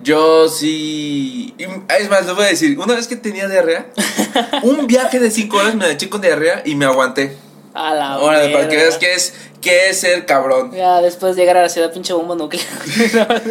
yo 0.03 0.49
sí 0.49 1.55
es 1.57 2.09
más 2.09 2.25
les 2.25 2.35
voy 2.35 2.45
a 2.45 2.47
decir, 2.47 2.77
una 2.79 2.95
vez 2.95 3.07
que 3.07 3.15
tenía 3.15 3.47
diarrea, 3.47 3.87
un 4.63 4.87
viaje 4.87 5.19
de 5.19 5.31
5 5.31 5.57
horas 5.57 5.75
me 5.75 5.85
la 5.85 5.91
eché 5.91 6.09
con 6.09 6.21
diarrea 6.21 6.61
y 6.65 6.75
me 6.75 6.85
aguanté. 6.85 7.37
A 7.73 7.93
la 7.93 8.13
Ahora, 8.13 8.39
para 8.53 8.69
que 8.69 8.77
veas 8.77 8.97
que 8.97 9.13
es 9.13 9.33
que 9.61 9.89
es 9.89 9.99
ser 9.99 10.25
cabrón. 10.25 10.71
Ya 10.71 11.01
después 11.01 11.35
de 11.35 11.41
llegar 11.41 11.57
a 11.57 11.63
la 11.63 11.69
ciudad, 11.69 11.91
pinche 11.91 12.13
bomba 12.13 12.35
nuclear. 12.35 12.65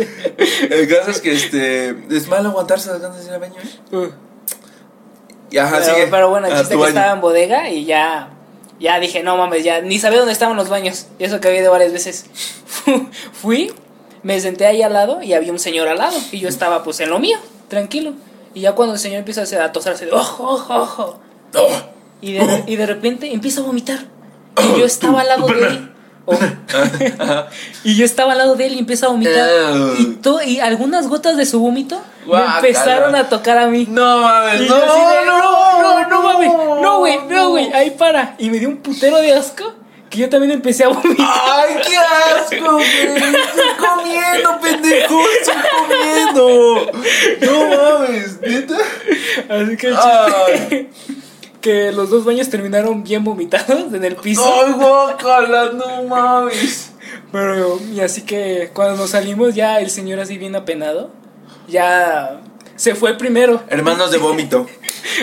El 0.71 0.89
caso 0.89 1.11
es 1.11 1.21
que 1.21 1.33
este 1.33 1.97
es 2.11 2.29
malo 2.29 2.51
aguantarse 2.51 2.89
las 2.91 3.01
ganas 3.01 3.19
de 3.19 3.25
ir 3.25 3.33
al 3.33 3.41
baño. 3.41 3.57
¿eh? 3.61 3.97
Uh. 3.97 4.11
Y 5.51 5.59
ajá, 5.59 5.79
pero, 5.81 5.95
sigue. 5.95 6.07
pero 6.07 6.31
bueno, 6.31 6.47
el 6.47 6.55
chiste 6.55 6.71
que 6.71 6.77
baño. 6.77 6.89
estaba 6.89 7.13
en 7.13 7.21
bodega 7.21 7.69
y 7.69 7.85
ya, 7.85 8.31
ya 8.81 8.99
dije, 8.99 9.23
no 9.23 9.37
mames, 9.37 9.63
ya 9.63 9.83
ni 9.83 9.99
sabía 9.99 10.19
dónde 10.19 10.33
estaban 10.33 10.57
los 10.57 10.69
baños. 10.69 11.07
Y 11.19 11.25
eso 11.25 11.41
que 11.41 11.49
había 11.49 11.61
ido 11.61 11.71
varias 11.71 11.93
veces. 11.93 12.27
Fui, 13.33 13.73
me 14.25 14.41
senté 14.41 14.67
ahí 14.67 14.83
al 14.83 14.93
lado 14.93 15.23
y 15.23 15.33
había 15.35 15.53
un 15.53 15.59
señor 15.61 15.87
al 15.87 15.99
lado. 15.99 16.17
Y 16.33 16.41
yo 16.41 16.49
estaba 16.49 16.83
pues 16.83 16.99
en 17.01 17.11
lo 17.11 17.21
mío, 17.21 17.39
tranquilo. 17.69 18.15
Y 18.55 18.61
ya 18.63 18.73
cuando 18.73 18.95
el 18.95 19.01
señor 19.01 19.19
empieza 19.19 19.43
a 19.43 19.45
hacer- 19.45 19.61
a 19.63 19.71
tosar 19.73 19.93
así 19.93 20.05
de 20.07 20.13
ojo, 20.13 20.45
ojo, 20.45 20.75
ojo. 20.75 21.21
Oh, 21.57 21.69
Y 22.21 22.33
de, 22.33 22.65
y 22.67 22.75
de 22.77 22.87
repente 22.87 23.33
empieza 23.33 23.61
a 23.61 23.65
vomitar. 23.65 23.99
Y 24.75 24.79
yo 24.81 24.85
estaba 24.87 25.21
al 25.21 25.29
lado 25.29 25.47
de 25.47 25.67
él. 25.67 25.91
Y 27.85 27.97
yo 27.97 28.05
estaba 28.05 28.33
al 28.33 28.39
lado 28.39 28.57
de 28.57 28.67
él 28.67 28.75
y 28.75 28.79
empieza 28.79 29.07
a 29.07 29.09
vomitar. 29.11 29.49
Ew. 29.49 30.39
y, 30.47 30.59
algunas 30.61 31.07
gotas 31.09 31.37
de 31.37 31.45
su 31.47 31.61
vómito 31.61 32.01
me 32.27 32.39
empezaron 32.57 33.15
a 33.15 33.29
tocar 33.29 33.59
a 33.59 33.67
mí. 33.67 33.87
No 33.91 34.23
mames, 34.23 34.69
no, 34.69 34.77
de, 34.77 35.27
no, 35.27 35.83
no, 35.83 36.09
no 36.09 36.23
mames, 36.23 36.51
no, 36.83 36.99
güey, 37.01 37.19
no, 37.29 37.51
güey, 37.51 37.73
ahí 37.73 37.91
para. 37.91 38.37
Y 38.39 38.49
me 38.51 38.59
dio 38.59 38.69
un 38.69 38.79
putero 38.79 39.19
de 39.19 39.35
asco 39.35 39.73
que 40.15 40.21
yo 40.21 40.29
también 40.29 40.53
empecé 40.53 40.85
a 40.85 40.89
vomitar. 40.89 41.27
¡Ay, 41.29 41.75
qué 41.85 41.97
asco, 41.97 42.73
güey! 42.75 43.17
¡Estoy 43.17 43.65
comiendo, 43.79 44.61
pendejo! 44.61 45.21
¡Estoy 45.41 45.57
comiendo! 45.77 46.93
¡No 47.41 47.99
mames! 47.99 48.41
¿Neta? 48.41 48.77
Así 49.49 49.77
que 49.77 49.89
el 49.89 49.97
chiste 49.97 50.91
que 51.61 51.93
los 51.93 52.11
dos 52.11 52.27
baños 52.27 52.51
terminaron 52.51 53.03
bien 53.03 53.25
vomitados 53.25 53.93
en 53.93 54.05
el 54.05 54.17
piso. 54.17 54.45
¡Ay, 54.45 54.73
guacala! 54.73 55.73
¡No 55.73 56.05
mames! 56.05 56.93
Pero, 57.33 57.81
y 57.93 58.01
así 58.01 58.23
que 58.23 58.71
cuando 58.73 58.97
nos 58.97 59.11
salimos, 59.11 59.55
ya 59.55 59.81
el 59.81 59.91
señor 59.91 60.21
así 60.21 60.39
bien 60.39 60.55
apenado, 60.55 61.11
ya 61.67 62.41
se 62.77 62.95
fue 62.95 63.17
primero. 63.17 63.63
Hermanos 63.69 64.11
de 64.11 64.19
vómito. 64.19 64.67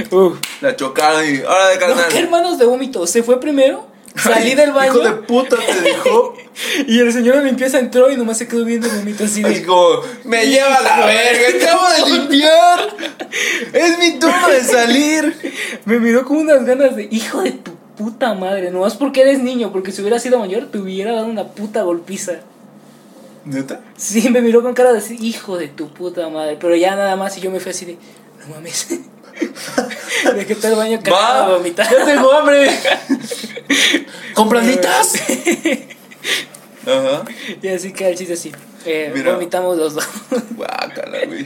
Uf. 0.10 0.40
La 0.62 0.76
chocaron 0.76 1.24
y. 1.24 1.42
¡Ahora 1.42 1.68
de 1.70 1.76
No, 1.76 1.80
carnal! 1.80 2.06
¿qué 2.10 2.20
hermanos 2.20 2.58
de 2.58 2.66
vómito? 2.66 3.06
Se 3.06 3.24
fue 3.24 3.40
primero, 3.40 3.88
salí 4.16 4.56
del 4.56 4.72
baño 4.72 4.94
Hijo 4.94 5.04
de 5.04 5.12
puta, 5.12 5.58
te 5.58 5.82
dejó. 5.82 6.36
y 6.88 7.00
el 7.00 7.14
señor 7.14 7.38
de 7.38 7.46
limpieza 7.46 7.80
entró 7.80 8.12
y 8.12 8.18
nomás 8.18 8.38
se 8.38 8.48
quedó 8.48 8.66
viendo 8.66 8.90
vómito 8.90 9.24
así 9.24 9.44
Así 9.44 9.60
de. 9.60 9.66
como, 9.66 10.02
me 10.24 10.48
lleva 10.48 10.76
a 10.76 10.82
la 10.82 11.06
verga, 11.06 11.66
acabo 11.66 11.88
de 11.90 12.18
limpiar. 12.18 12.96
Es 13.74 14.00
mi 14.00 14.20
turno 14.20 14.48
de 14.50 14.64
salir. 14.64 15.36
Me 15.86 16.00
miró 16.00 16.26
con 16.26 16.38
unas 16.38 16.64
ganas 16.66 16.96
de 16.96 17.08
hijo 17.12 17.42
de 17.42 17.52
tu 17.52 17.72
puta 17.98 18.34
madre, 18.34 18.72
nomás 18.72 18.96
porque 18.96 19.22
eres 19.22 19.42
niño, 19.42 19.72
porque 19.72 19.92
si 19.92 20.02
hubiera 20.02 20.20
sido 20.20 20.40
mayor 20.40 20.70
te 20.72 20.80
hubiera 20.80 21.14
dado 21.14 21.28
una 21.28 21.48
puta 21.50 21.84
golpiza. 21.84 22.34
¿Neta? 23.46 23.82
Sí, 23.98 24.30
me 24.30 24.42
miró 24.42 24.62
con 24.62 24.74
cara 24.74 24.94
de 24.94 25.02
hijo 25.16 25.58
de 25.58 25.68
tu 25.68 25.90
puta 25.90 26.30
madre. 26.30 26.58
Pero 26.60 26.76
ya 26.76 26.96
nada 26.96 27.16
más 27.16 27.38
y 27.38 27.42
yo 27.42 27.50
me 27.52 27.60
fui 27.60 27.72
así 27.72 27.86
de, 27.86 27.98
no 28.40 28.54
mames. 28.56 28.88
de 30.36 30.46
que 30.46 30.56
todo 30.56 30.72
el 30.72 30.78
baño 30.78 31.00
cagado 31.04 31.52
Va, 31.52 31.58
vomitar. 31.58 31.88
ya 31.90 32.06
tengo 32.06 32.32
hambre. 32.32 32.70
¿Compraditas? 34.34 35.14
Ajá. 36.86 37.24
Y 37.62 37.68
así 37.68 37.94
que 37.94 38.10
el 38.10 38.18
chiste 38.18 38.34
así. 38.34 38.52
Eh, 38.86 39.12
Mira. 39.14 39.34
vomitamos 39.34 39.78
los 39.78 39.94
dos. 39.96 40.08
Guácala, 40.56 41.26
güey. 41.28 41.46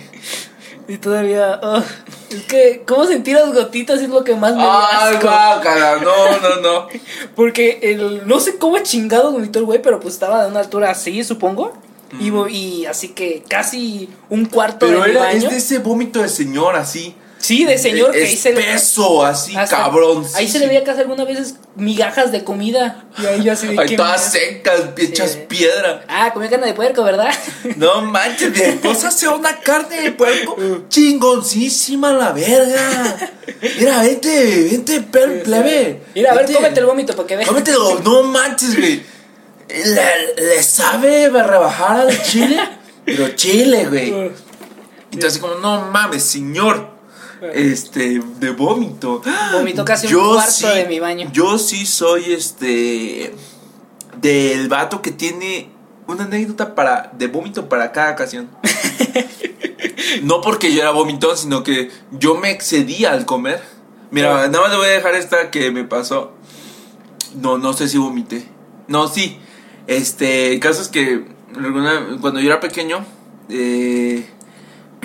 y 0.88 0.98
todavía, 0.98 1.60
oh, 1.62 1.82
es 2.30 2.44
que, 2.44 2.84
¿cómo 2.88 3.06
sentir 3.06 3.36
las 3.36 3.54
gotitas 3.54 4.00
es 4.02 4.10
lo 4.10 4.24
que 4.24 4.36
más 4.36 4.54
me 4.56 4.62
dio 4.62 4.72
Ay, 4.72 5.16
asco. 5.16 5.28
guácala, 5.28 5.98
no, 5.98 6.40
no, 6.40 6.62
no. 6.62 6.88
Porque 7.36 7.80
el, 7.82 8.26
no 8.28 8.40
sé 8.40 8.58
cómo 8.58 8.80
chingado 8.80 9.32
vomitó 9.32 9.60
el 9.60 9.66
güey, 9.66 9.82
pero 9.82 10.00
pues 10.00 10.14
estaba 10.14 10.44
de 10.46 10.52
una 10.52 10.62
altura 10.62 10.92
así, 10.92 11.24
supongo. 11.24 11.78
Y, 12.20 12.30
vo- 12.30 12.50
y 12.50 12.86
así 12.86 13.10
que 13.10 13.44
casi 13.50 14.10
un 14.30 14.46
cuarto 14.46 14.86
Pero 14.86 15.02
de 15.02 15.06
mi 15.08 15.12
era, 15.12 15.22
baño. 15.26 15.38
es 15.38 15.50
de 15.50 15.58
ese 15.58 15.80
vómito 15.80 16.22
de 16.22 16.30
señor 16.30 16.78
así. 16.78 17.14
Sí, 17.46 17.64
de 17.64 17.78
señor 17.78 18.12
que 18.12 18.24
ahí 18.26 18.36
se 18.38 18.54
le- 18.54 18.60
Espeso, 18.62 19.24
así, 19.24 19.56
hasta- 19.56 19.78
cabrón. 19.78 20.26
Ahí 20.34 20.48
se 20.48 20.58
le 20.58 20.68
veía 20.68 20.84
casi 20.84 21.02
algunas 21.02 21.28
veces 21.28 21.56
migajas 21.76 22.32
de 22.32 22.43
comida. 22.43 23.06
Y 23.22 23.26
ahí 23.26 23.43
yo 23.43 23.54
así 23.54 23.68
de 23.68 23.86
¿qué 23.86 23.96
todas 23.96 24.32
secas, 24.32 24.82
hechas 24.98 25.34
Sí. 25.34 25.39
piedra. 25.48 26.04
Ah, 26.08 26.32
comía 26.34 26.50
carne 26.50 26.68
de 26.68 26.74
puerco, 26.74 27.04
¿verdad? 27.04 27.30
No 27.78 28.02
manches, 28.02 28.52
mi 28.52 28.62
esposa 28.62 29.10
hace 29.10 29.28
una 29.28 29.60
carne 29.60 30.02
de 30.02 30.12
puerco 30.14 30.56
chingoncísima 30.89 32.14
la 32.14 32.32
verga. 32.32 33.16
Mira, 33.80 34.02
vente, 34.02 34.68
vente, 34.72 35.02
per, 35.02 35.43
plebe. 35.43 36.02
Mira, 36.16 36.32
a 36.32 36.34
ver, 36.36 36.43
Vente. 36.46 36.54
cómete 36.56 36.80
el 36.80 36.86
vómito 36.88 37.16
para 37.16 37.28
que 37.28 37.36
veas. 37.36 37.48
Cómetelo, 37.50 38.00
no 38.04 38.24
manches, 38.24 38.76
güey. 38.76 39.04
Le, 39.68 40.43
le 40.43 40.64
sabe 40.64 41.30
rebajar 41.30 42.02
al 42.02 42.24
chile, 42.24 42.58
pero 43.06 43.30
chile, 43.36 43.86
güey. 43.86 44.32
Entonces, 45.12 45.39
como, 45.39 45.56
no 45.56 45.82
mames, 45.91 46.24
señor. 46.24 46.95
Este, 47.54 48.20
de 48.40 48.50
vómito. 48.52 49.22
Vomitó 49.54 49.84
casi 49.86 50.08
un 50.08 50.14
Yo 50.14 50.34
cuarto 50.34 50.52
sí- 50.52 50.68
de 50.68 50.86
mi 50.88 51.00
baño. 51.00 51.30
Yo 51.34 51.58
sí 51.58 51.86
soy 51.86 52.32
este. 52.34 53.34
Del 54.22 54.68
vato 54.70 55.02
que 55.02 55.12
tiene 55.12 55.70
una 56.08 56.24
anécdota 56.26 56.76
para, 56.76 57.12
de 57.18 57.28
vómito 57.28 57.68
para 57.68 57.92
cada 57.92 58.12
ocasión. 58.14 58.50
no 60.24 60.42
porque 60.42 60.74
yo 60.74 60.82
era 60.82 60.92
vomitón, 60.92 61.38
sino 61.38 61.64
que 61.64 61.92
yo 62.12 62.36
me 62.36 62.52
excedía 62.52 63.12
al 63.12 63.26
comer. 63.26 63.62
Mira, 64.12 64.48
nada 64.48 64.62
más 64.62 64.72
le 64.72 64.78
voy 64.78 64.88
a 64.88 64.92
dejar 64.92 65.16
esta 65.16 65.52
que 65.52 65.72
me 65.72 65.84
pasó. 65.84 66.34
No, 67.36 67.58
no 67.58 67.74
sé 67.74 67.88
si 67.90 67.98
vomité. 67.98 68.48
No, 68.88 69.08
sí. 69.08 69.40
Este, 69.88 70.54
el 70.54 70.60
caso 70.60 70.82
es 70.82 70.88
que 70.88 71.26
alguna- 71.56 72.18
cuando 72.22 72.40
yo 72.40 72.48
era 72.48 72.60
pequeño, 72.60 73.06
eh, 73.50 74.28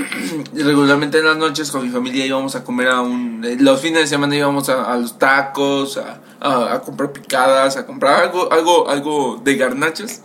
regularmente 0.55 1.18
en 1.18 1.26
las 1.26 1.36
noches 1.36 1.70
con 1.70 1.82
mi 1.82 1.88
familia 1.90 2.24
íbamos 2.26 2.55
a 2.55 2.64
comer 2.64 2.88
a 2.88 3.01
un... 3.01 3.44
eh, 3.44 3.57
Los 3.59 3.80
fines 3.80 4.01
de 4.03 4.07
semana 4.07 4.36
íbamos 4.36 4.68
a, 4.68 4.92
a 4.92 4.96
los 4.96 5.18
tacos, 5.18 5.96
a, 5.98 6.20
a- 6.40 6.74
a 6.74 6.80
comprar 6.80 7.12
picadas, 7.12 7.76
a 7.76 7.86
comprar 7.86 8.22
algo, 8.24 8.51
algo, 8.53 8.88
algo 8.88 9.40
de 9.42 9.57
garnachas. 9.57 10.22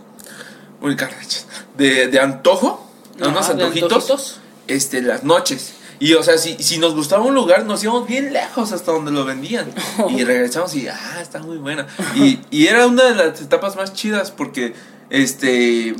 Uy, 0.82 0.95
garnachas. 0.95 1.47
De, 1.78 2.07
de 2.07 2.19
antojo. 2.19 2.86
Ajá, 3.19 3.30
unos 3.30 3.47
de 3.47 3.53
antojitos. 3.53 3.91
antojitos. 3.93 4.39
Este, 4.67 5.01
las 5.01 5.23
noches. 5.23 5.73
Y 5.99 6.13
o 6.15 6.23
sea, 6.23 6.38
si, 6.38 6.61
si 6.61 6.78
nos 6.78 6.93
gustaba 6.93 7.23
un 7.23 7.34
lugar, 7.34 7.65
nos 7.65 7.82
íbamos 7.84 8.05
bien 8.07 8.34
lejos 8.34 8.71
hasta 8.73 8.91
donde 8.91 9.11
lo 9.11 9.23
vendían. 9.26 9.71
Y 10.09 10.23
regresamos 10.26 10.76
y, 10.76 10.88
ah, 10.88 11.19
está 11.21 11.39
muy 11.39 11.57
buena. 11.57 11.88
Y, 12.15 12.39
y 12.51 12.67
era 12.67 12.86
una 12.88 13.03
de 13.05 13.15
las 13.15 13.41
etapas 13.41 13.76
más 13.78 13.93
chidas 13.93 14.32
porque, 14.32 14.73
este, 15.09 15.95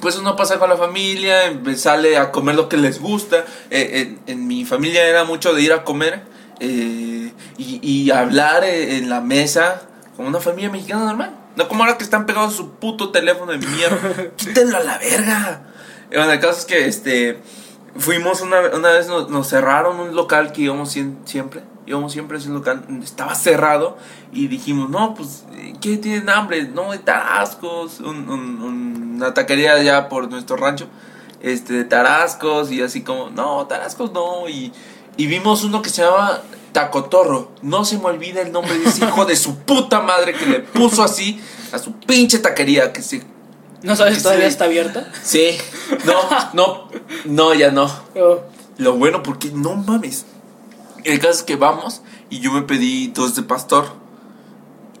pues 0.00 0.16
uno 0.16 0.36
pasa 0.36 0.58
con 0.58 0.68
la 0.68 0.76
familia, 0.76 1.46
em, 1.46 1.76
sale 1.76 2.16
a 2.16 2.30
comer 2.30 2.54
lo 2.54 2.68
que 2.68 2.76
les 2.76 3.00
gusta. 3.00 3.44
Eh, 3.70 4.18
en, 4.26 4.34
en 4.34 4.46
mi 4.46 4.64
familia 4.64 5.06
era 5.06 5.24
mucho 5.24 5.54
de 5.54 5.62
ir 5.62 5.72
a 5.72 5.84
comer 5.84 6.22
eh, 6.60 7.32
y, 7.56 7.80
y 7.82 8.10
hablar 8.10 8.64
eh, 8.64 8.96
en 8.98 9.08
la 9.08 9.20
mesa 9.20 9.82
como 10.16 10.28
una 10.28 10.40
familia 10.40 10.70
mexicana 10.70 11.04
normal. 11.04 11.34
No 11.56 11.68
como 11.68 11.82
ahora 11.82 11.98
que 11.98 12.04
están 12.04 12.26
pegados 12.26 12.54
a 12.54 12.56
su 12.56 12.70
puto 12.74 13.10
teléfono 13.10 13.52
de 13.52 13.58
mierda. 13.58 14.30
Quítenlo 14.36 14.78
a 14.78 14.80
la 14.80 14.98
verga. 14.98 15.62
Bueno, 16.08 16.32
el 16.32 16.40
caso 16.40 16.58
es 16.58 16.64
que 16.64 16.86
este 16.86 17.40
fuimos 17.96 18.40
una, 18.40 18.60
una 18.74 18.90
vez 18.90 19.08
nos, 19.08 19.28
nos 19.28 19.48
cerraron 19.48 19.98
un 19.98 20.14
local 20.14 20.52
que 20.52 20.62
íbamos 20.62 20.96
siempre. 21.24 21.62
Íbamos 21.88 22.12
siempre 22.12 22.36
a 22.36 22.40
ese 22.40 22.50
local, 22.50 22.84
estaba 23.02 23.34
cerrado 23.34 23.96
y 24.32 24.46
dijimos, 24.48 24.90
no, 24.90 25.14
pues, 25.14 25.44
¿qué 25.80 25.96
tienen 25.96 26.28
hambre? 26.28 26.64
No, 26.68 26.92
de 26.92 26.98
tarascos, 26.98 28.00
un- 28.00 28.28
un- 28.28 28.62
un- 28.62 29.12
una 29.16 29.32
taquería 29.32 29.72
allá 29.72 30.08
por 30.10 30.28
nuestro 30.30 30.56
rancho, 30.56 30.86
este, 31.40 31.72
de 31.72 31.84
tarascos 31.84 32.70
y 32.70 32.82
así 32.82 33.02
como, 33.02 33.30
no, 33.30 33.66
tarascos 33.66 34.12
no, 34.12 34.48
y, 34.48 34.70
y 35.16 35.26
vimos 35.26 35.64
uno 35.64 35.80
que 35.80 35.88
se 35.88 36.02
llama 36.02 36.40
Tacotorro, 36.72 37.52
no 37.62 37.84
se 37.86 37.96
me 37.96 38.04
olvida 38.04 38.42
el 38.42 38.52
nombre 38.52 38.78
de 38.78 38.84
ese 38.88 39.06
hijo 39.06 39.24
de 39.24 39.34
su 39.36 39.56
puta 39.60 40.00
madre 40.00 40.34
que 40.34 40.44
le 40.46 40.60
puso 40.60 41.02
así 41.02 41.40
a 41.72 41.78
su 41.78 41.92
pinche 41.94 42.38
taquería, 42.38 42.92
que 42.92 43.00
se 43.02 43.22
¿No 43.82 43.94
sabes 43.96 44.16
Sí. 44.16 44.22
todavía 44.24 44.46
está 44.46 44.64
abierta? 44.64 45.10
Sí, 45.22 45.56
no, 46.04 46.14
no, 46.52 46.88
no, 47.24 47.54
ya 47.54 47.70
no. 47.70 47.84
Oh, 48.16 48.40
Lo 48.76 48.94
bueno, 48.94 49.22
porque 49.22 49.50
no 49.52 49.74
mames. 49.76 50.26
El 51.04 51.18
caso 51.18 51.32
es 51.32 51.42
que 51.42 51.56
vamos 51.56 52.02
y 52.30 52.40
yo 52.40 52.52
me 52.52 52.62
pedí 52.62 53.08
dos 53.08 53.34
de 53.36 53.42
pastor. 53.42 53.86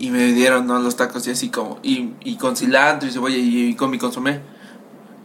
Y 0.00 0.10
me 0.10 0.32
dieron 0.32 0.66
¿no? 0.66 0.78
los 0.78 0.96
tacos 0.96 1.26
y 1.26 1.32
así 1.32 1.48
como. 1.50 1.80
Y, 1.82 2.10
y 2.22 2.36
con 2.36 2.56
cilantro 2.56 3.08
y 3.08 3.12
cebolla 3.12 3.36
y, 3.36 3.70
y 3.70 3.74
con 3.74 3.90
mi 3.90 3.98
consomé. 3.98 4.40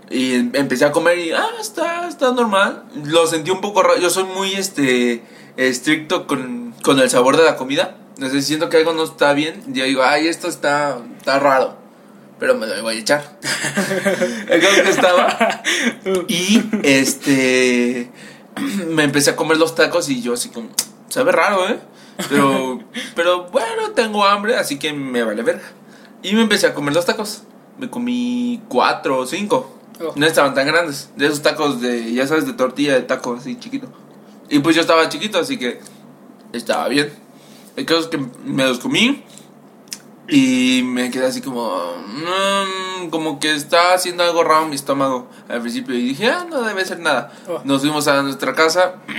Y 0.10 0.34
em- 0.36 0.52
empecé 0.54 0.86
a 0.86 0.92
comer 0.92 1.18
y, 1.20 1.32
ah, 1.32 1.48
está, 1.60 2.08
está 2.08 2.32
normal. 2.32 2.84
Lo 3.06 3.28
sentí 3.28 3.52
un 3.52 3.62
poco 3.62 3.84
raro. 3.84 4.00
Yo 4.00 4.10
soy 4.10 4.24
muy 4.24 4.54
este 4.54 5.24
estricto 5.58 6.28
con, 6.28 6.74
con 6.84 7.00
el 7.00 7.10
sabor 7.10 7.38
de 7.38 7.44
la 7.44 7.56
comida. 7.56 7.98
No 8.18 8.30
sé, 8.30 8.42
siento 8.42 8.70
que 8.70 8.78
algo 8.78 8.94
no 8.94 9.04
está 9.04 9.34
bien. 9.34 9.64
Yo 9.68 9.86
digo, 9.86 10.04
ay, 10.04 10.28
esto 10.28 10.48
está, 10.48 11.00
está 11.18 11.40
raro. 11.40 11.78
Pero 12.40 12.56
me 12.56 12.68
lo 12.68 12.82
voy 12.82 12.98
a 12.98 13.00
echar. 13.00 13.40
el 14.50 14.62
caso 14.62 14.76
es 14.76 14.82
que 14.82 14.90
estaba. 14.90 15.62
Y 16.28 16.64
este. 16.84 18.12
Me 18.88 19.04
empecé 19.04 19.32
a 19.32 19.36
comer 19.36 19.58
los 19.58 19.76
tacos 19.76 20.10
y 20.10 20.22
yo 20.22 20.34
así 20.34 20.50
como. 20.50 20.70
Sabe 21.10 21.32
raro, 21.32 21.68
¿eh? 21.70 21.80
Pero. 22.30 22.80
Pero 23.16 23.50
bueno, 23.50 23.92
tengo 23.92 24.26
hambre, 24.26 24.56
así 24.58 24.80
que 24.80 24.94
me 24.94 25.24
vale 25.24 25.42
verga. 25.44 25.64
Y 26.22 26.34
me 26.34 26.42
empecé 26.42 26.68
a 26.68 26.74
comer 26.74 26.94
los 26.94 27.06
tacos. 27.06 27.44
Me 27.78 27.90
comí 27.90 28.62
cuatro 28.68 29.20
o 29.20 29.26
cinco. 29.26 29.78
Oh. 30.00 30.14
No 30.16 30.26
estaban 30.26 30.54
tan 30.54 30.68
grandes. 30.68 31.10
De 31.16 31.26
esos 31.26 31.42
tacos 31.42 31.82
de, 31.82 32.14
ya 32.14 32.28
sabes, 32.28 32.46
de 32.46 32.54
tortilla 32.54 32.94
de 32.94 33.02
taco 33.02 33.36
así 33.36 33.58
chiquito. 33.60 33.88
Y 34.50 34.60
pues 34.60 34.76
yo 34.76 34.82
estaba 34.82 35.10
chiquito, 35.10 35.40
así 35.40 35.58
que 35.58 35.80
estaba 36.54 36.88
bien. 36.88 37.12
El 37.76 37.86
caso 37.86 38.02
es 38.02 38.08
que 38.08 38.18
me 38.18 38.64
los 38.64 38.80
comí. 38.80 39.24
Y 40.30 40.82
me 40.84 41.12
quedé 41.12 41.26
así 41.26 41.42
como. 41.42 41.70
mm, 42.08 43.10
como 43.10 43.40
que 43.40 43.54
está 43.54 43.94
haciendo 43.94 44.24
algo 44.24 44.44
raro 44.44 44.64
en 44.64 44.70
mi 44.70 44.76
estómago 44.76 45.28
al 45.50 45.62
principio. 45.62 45.96
Y 45.96 46.10
dije, 46.10 46.28
ah, 46.28 46.46
no 46.50 46.62
debe 46.64 46.86
ser 46.86 47.00
nada. 47.00 47.32
Oh. 47.48 47.62
Nos 47.64 47.82
fuimos 47.82 48.08
a 48.08 48.22
nuestra 48.22 48.54
casa. 48.54 48.96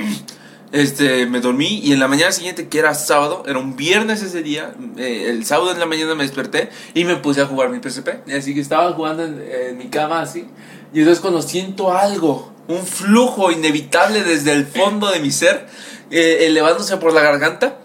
Este, 0.72 1.26
me 1.26 1.38
dormí 1.38 1.78
y 1.84 1.92
en 1.92 2.00
la 2.00 2.08
mañana 2.08 2.32
siguiente, 2.32 2.66
que 2.66 2.80
era 2.80 2.94
sábado, 2.94 3.44
era 3.46 3.60
un 3.60 3.76
viernes 3.76 4.24
ese 4.24 4.42
día, 4.42 4.74
eh, 4.96 5.26
el 5.28 5.44
sábado 5.44 5.70
en 5.70 5.78
la 5.78 5.86
mañana 5.86 6.16
me 6.16 6.24
desperté 6.24 6.68
y 6.94 7.04
me 7.04 7.14
puse 7.14 7.42
a 7.42 7.46
jugar 7.46 7.70
mi 7.70 7.78
PSP. 7.78 8.28
Así 8.36 8.54
que 8.54 8.60
estaba 8.60 8.92
jugando 8.92 9.22
en, 9.22 9.40
en 9.40 9.78
mi 9.78 9.86
cama 9.86 10.20
así. 10.20 10.48
Y 10.92 10.98
entonces 10.98 11.20
cuando 11.20 11.42
siento 11.42 11.92
algo, 11.92 12.52
un 12.66 12.84
flujo 12.84 13.50
inevitable 13.52 14.22
desde 14.22 14.52
el 14.52 14.66
fondo 14.66 15.10
de 15.10 15.20
mi 15.20 15.30
ser, 15.30 15.66
eh, 16.10 16.46
elevándose 16.46 16.96
por 16.96 17.12
la 17.12 17.20
garganta, 17.20 17.78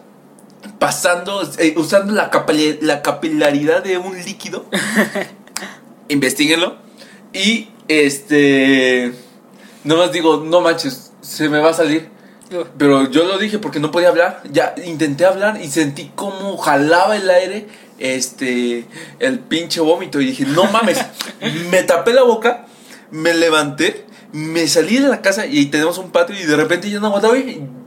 pasando, 0.80 1.42
eh, 1.58 1.74
usando 1.78 2.14
la, 2.14 2.32
capil- 2.32 2.80
la 2.82 3.02
capilaridad 3.02 3.84
de 3.84 3.98
un 3.98 4.16
líquido. 4.24 4.66
Investíguenlo. 6.10 6.78
Y 7.34 7.70
este. 7.88 9.14
Nomás 9.84 10.12
digo, 10.12 10.38
no 10.38 10.62
manches, 10.62 11.12
se 11.22 11.50
me 11.50 11.60
va 11.60 11.70
a 11.70 11.74
salir. 11.74 12.10
Pero 12.80 13.10
yo 13.12 13.26
lo 13.26 13.38
dije 13.38 13.60
porque 13.60 13.80
no 13.80 13.92
podía 13.92 14.10
hablar. 14.10 14.42
Ya 14.52 14.74
intenté 14.86 15.26
hablar 15.26 15.62
y 15.62 15.68
sentí 15.70 16.12
como 16.16 16.58
jalaba 16.58 17.16
el 17.16 17.30
aire 17.30 17.68
este 18.00 18.86
el 19.20 19.40
pinche 19.40 19.82
vómito 19.82 20.20
y 20.20 20.26
dije, 20.28 20.46
"No 20.46 20.64
mames." 20.66 20.98
me 21.72 21.84
tapé 21.84 22.12
la 22.14 22.24
boca, 22.24 22.66
me 23.12 23.34
levanté, 23.36 24.06
me 24.32 24.68
salí 24.68 24.98
de 24.98 25.08
la 25.08 25.22
casa 25.22 25.46
y 25.46 25.66
tenemos 25.68 25.98
un 25.98 26.12
patio 26.12 26.36
y 26.40 26.44
de 26.44 26.56
repente 26.56 26.90
yo 26.90 27.00
no 27.00 27.08
aguantaba 27.08 27.34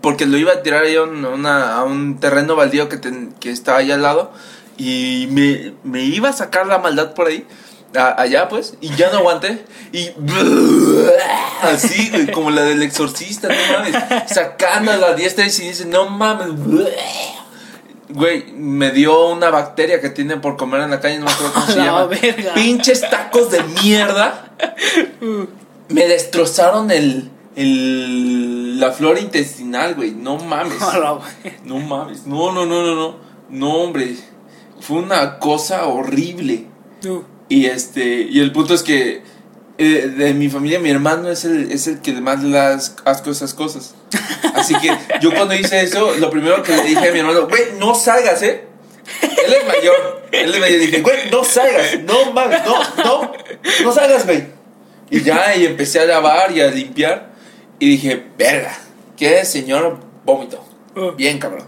porque 0.00 0.26
lo 0.26 0.36
iba 0.36 0.52
a 0.52 0.62
tirar 0.62 0.82
ahí 0.84 0.96
a 0.96 1.02
un, 1.04 1.24
a 1.24 1.28
una- 1.28 1.76
a 1.76 1.84
un 1.84 2.18
terreno 2.18 2.56
baldío 2.56 2.88
que, 2.88 2.96
ten- 2.96 3.32
que 3.38 3.50
estaba 3.50 3.78
ahí 3.78 3.90
al 3.92 4.02
lado 4.02 4.32
y 4.76 5.28
me, 5.30 5.74
me 5.84 6.02
iba 6.02 6.30
a 6.30 6.32
sacar 6.32 6.66
la 6.66 6.78
maldad 6.78 7.14
por 7.14 7.28
ahí. 7.28 7.46
a- 7.94 8.20
allá 8.20 8.48
pues 8.48 8.74
y 8.80 8.88
ya 8.96 9.10
no 9.12 9.18
aguanté 9.18 9.64
y 9.92 10.08
así 11.62 12.26
como 12.32 12.50
la 12.50 12.62
del 12.62 12.82
exorcista 12.82 13.48
no 13.48 13.54
mames 13.78 13.94
sacando 14.32 14.96
la 14.96 15.14
diestra 15.14 15.44
y 15.46 15.48
dice 15.50 15.84
no 15.84 16.08
mames 16.08 16.48
Güey, 18.08 18.52
me 18.52 18.90
dio 18.90 19.28
una 19.28 19.48
bacteria 19.48 20.00
que 20.02 20.10
tienen 20.10 20.42
por 20.42 20.58
comer 20.58 20.82
en 20.82 20.90
la 20.90 21.00
calle, 21.00 21.18
no 21.18 21.24
me 21.24 21.30
acuerdo 21.32 21.54
cómo 21.54 21.66
se 21.66 21.76
La 21.78 21.84
llama. 21.86 22.04
verga. 22.04 22.52
Pinches 22.52 23.00
tacos 23.08 23.50
de 23.50 23.62
mierda. 23.82 24.50
Me 25.92 26.06
destrozaron 26.08 26.90
el, 26.90 27.30
el 27.56 28.80
la 28.80 28.92
flora 28.92 29.20
intestinal, 29.20 29.94
güey. 29.94 30.12
No 30.12 30.36
mames. 30.38 30.78
No 31.64 31.78
mames. 31.78 32.26
No, 32.26 32.52
no, 32.52 32.66
no, 32.66 32.82
no, 32.82 32.94
no. 32.94 33.16
No, 33.50 33.74
hombre. 33.76 34.16
Fue 34.80 34.98
una 34.98 35.38
cosa 35.38 35.86
horrible. 35.86 36.66
Uh, 37.06 37.20
Y 37.48 37.66
este, 37.66 38.22
y 38.22 38.40
el 38.40 38.50
punto 38.52 38.74
es 38.74 38.82
que 38.82 39.22
eh, 39.78 39.84
de 40.16 40.34
mi 40.34 40.48
familia, 40.48 40.78
mi 40.80 40.90
hermano 40.90 41.28
es 41.30 41.44
el, 41.44 41.70
es 41.70 41.86
el 41.86 42.00
que 42.00 42.12
más 42.20 42.42
le 42.42 42.50
da 42.56 42.74
as- 42.74 42.96
asco 43.04 43.30
esas 43.30 43.54
cosas. 43.54 43.94
Así 44.54 44.74
que 44.76 44.90
yo 45.20 45.32
cuando 45.34 45.54
hice 45.54 45.80
eso, 45.82 46.14
lo 46.16 46.30
primero 46.30 46.62
que 46.62 46.76
le 46.76 46.82
dije 46.84 47.08
a 47.08 47.12
mi 47.12 47.18
hermano, 47.20 47.46
güey, 47.48 47.62
no 47.78 47.94
salgas, 47.94 48.42
¿eh? 48.42 48.64
Él 49.22 49.52
es 49.60 49.66
mayor. 49.66 50.22
Él 50.32 50.54
es 50.54 50.60
mayor. 50.60 50.76
Y 50.80 50.86
dije, 50.86 51.00
güey, 51.02 51.30
no 51.30 51.44
salgas. 51.44 52.00
No 52.04 52.32
mames, 52.32 52.60
no, 52.64 53.04
no. 53.04 53.32
No 53.84 53.92
salgas, 53.92 54.24
güey. 54.26 54.44
Y 55.12 55.22
ya, 55.22 55.54
y 55.54 55.66
empecé 55.66 56.00
a 56.00 56.04
lavar 56.06 56.50
y 56.52 56.60
a 56.60 56.68
limpiar. 56.70 57.30
Y 57.78 57.90
dije, 57.90 58.26
verga, 58.38 58.76
qué 59.16 59.44
señor 59.44 59.98
vómito. 60.24 60.64
uh. 60.96 61.12
Bien, 61.12 61.38
cabrón. 61.38 61.66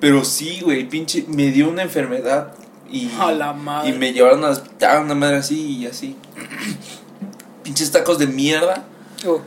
Pero 0.00 0.24
sí, 0.24 0.60
güey, 0.62 0.88
pinche, 0.88 1.24
me 1.28 1.50
dio 1.50 1.68
una 1.68 1.82
enfermedad. 1.82 2.52
Y, 2.90 3.10
A 3.20 3.30
la 3.32 3.52
madre. 3.52 3.90
y 3.90 3.92
me 3.92 4.12
llevaron 4.12 4.44
al 4.44 4.50
hospital, 4.52 5.04
una 5.04 5.14
madre 5.14 5.36
así 5.36 5.78
y 5.78 5.86
así. 5.86 6.16
Pinches 7.62 7.90
tacos 7.92 8.18
de 8.18 8.26
mierda. 8.26 8.84
Uh. 9.24 9.38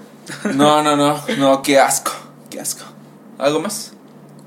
No, 0.54 0.82
no, 0.82 0.96
no, 0.96 1.20
no, 1.38 1.62
qué 1.62 1.80
asco, 1.80 2.12
qué 2.50 2.60
asco. 2.62 2.86
¿Algo 3.38 3.60
más? 3.60 3.94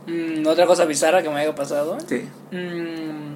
Mm, 0.07 0.47
Otra 0.47 0.65
cosa 0.67 0.85
bizarra 0.87 1.23
que 1.23 1.29
me 1.29 1.41
haya 1.41 1.55
pasado. 1.55 1.99
Sí. 2.09 2.27
Mm. 2.53 3.36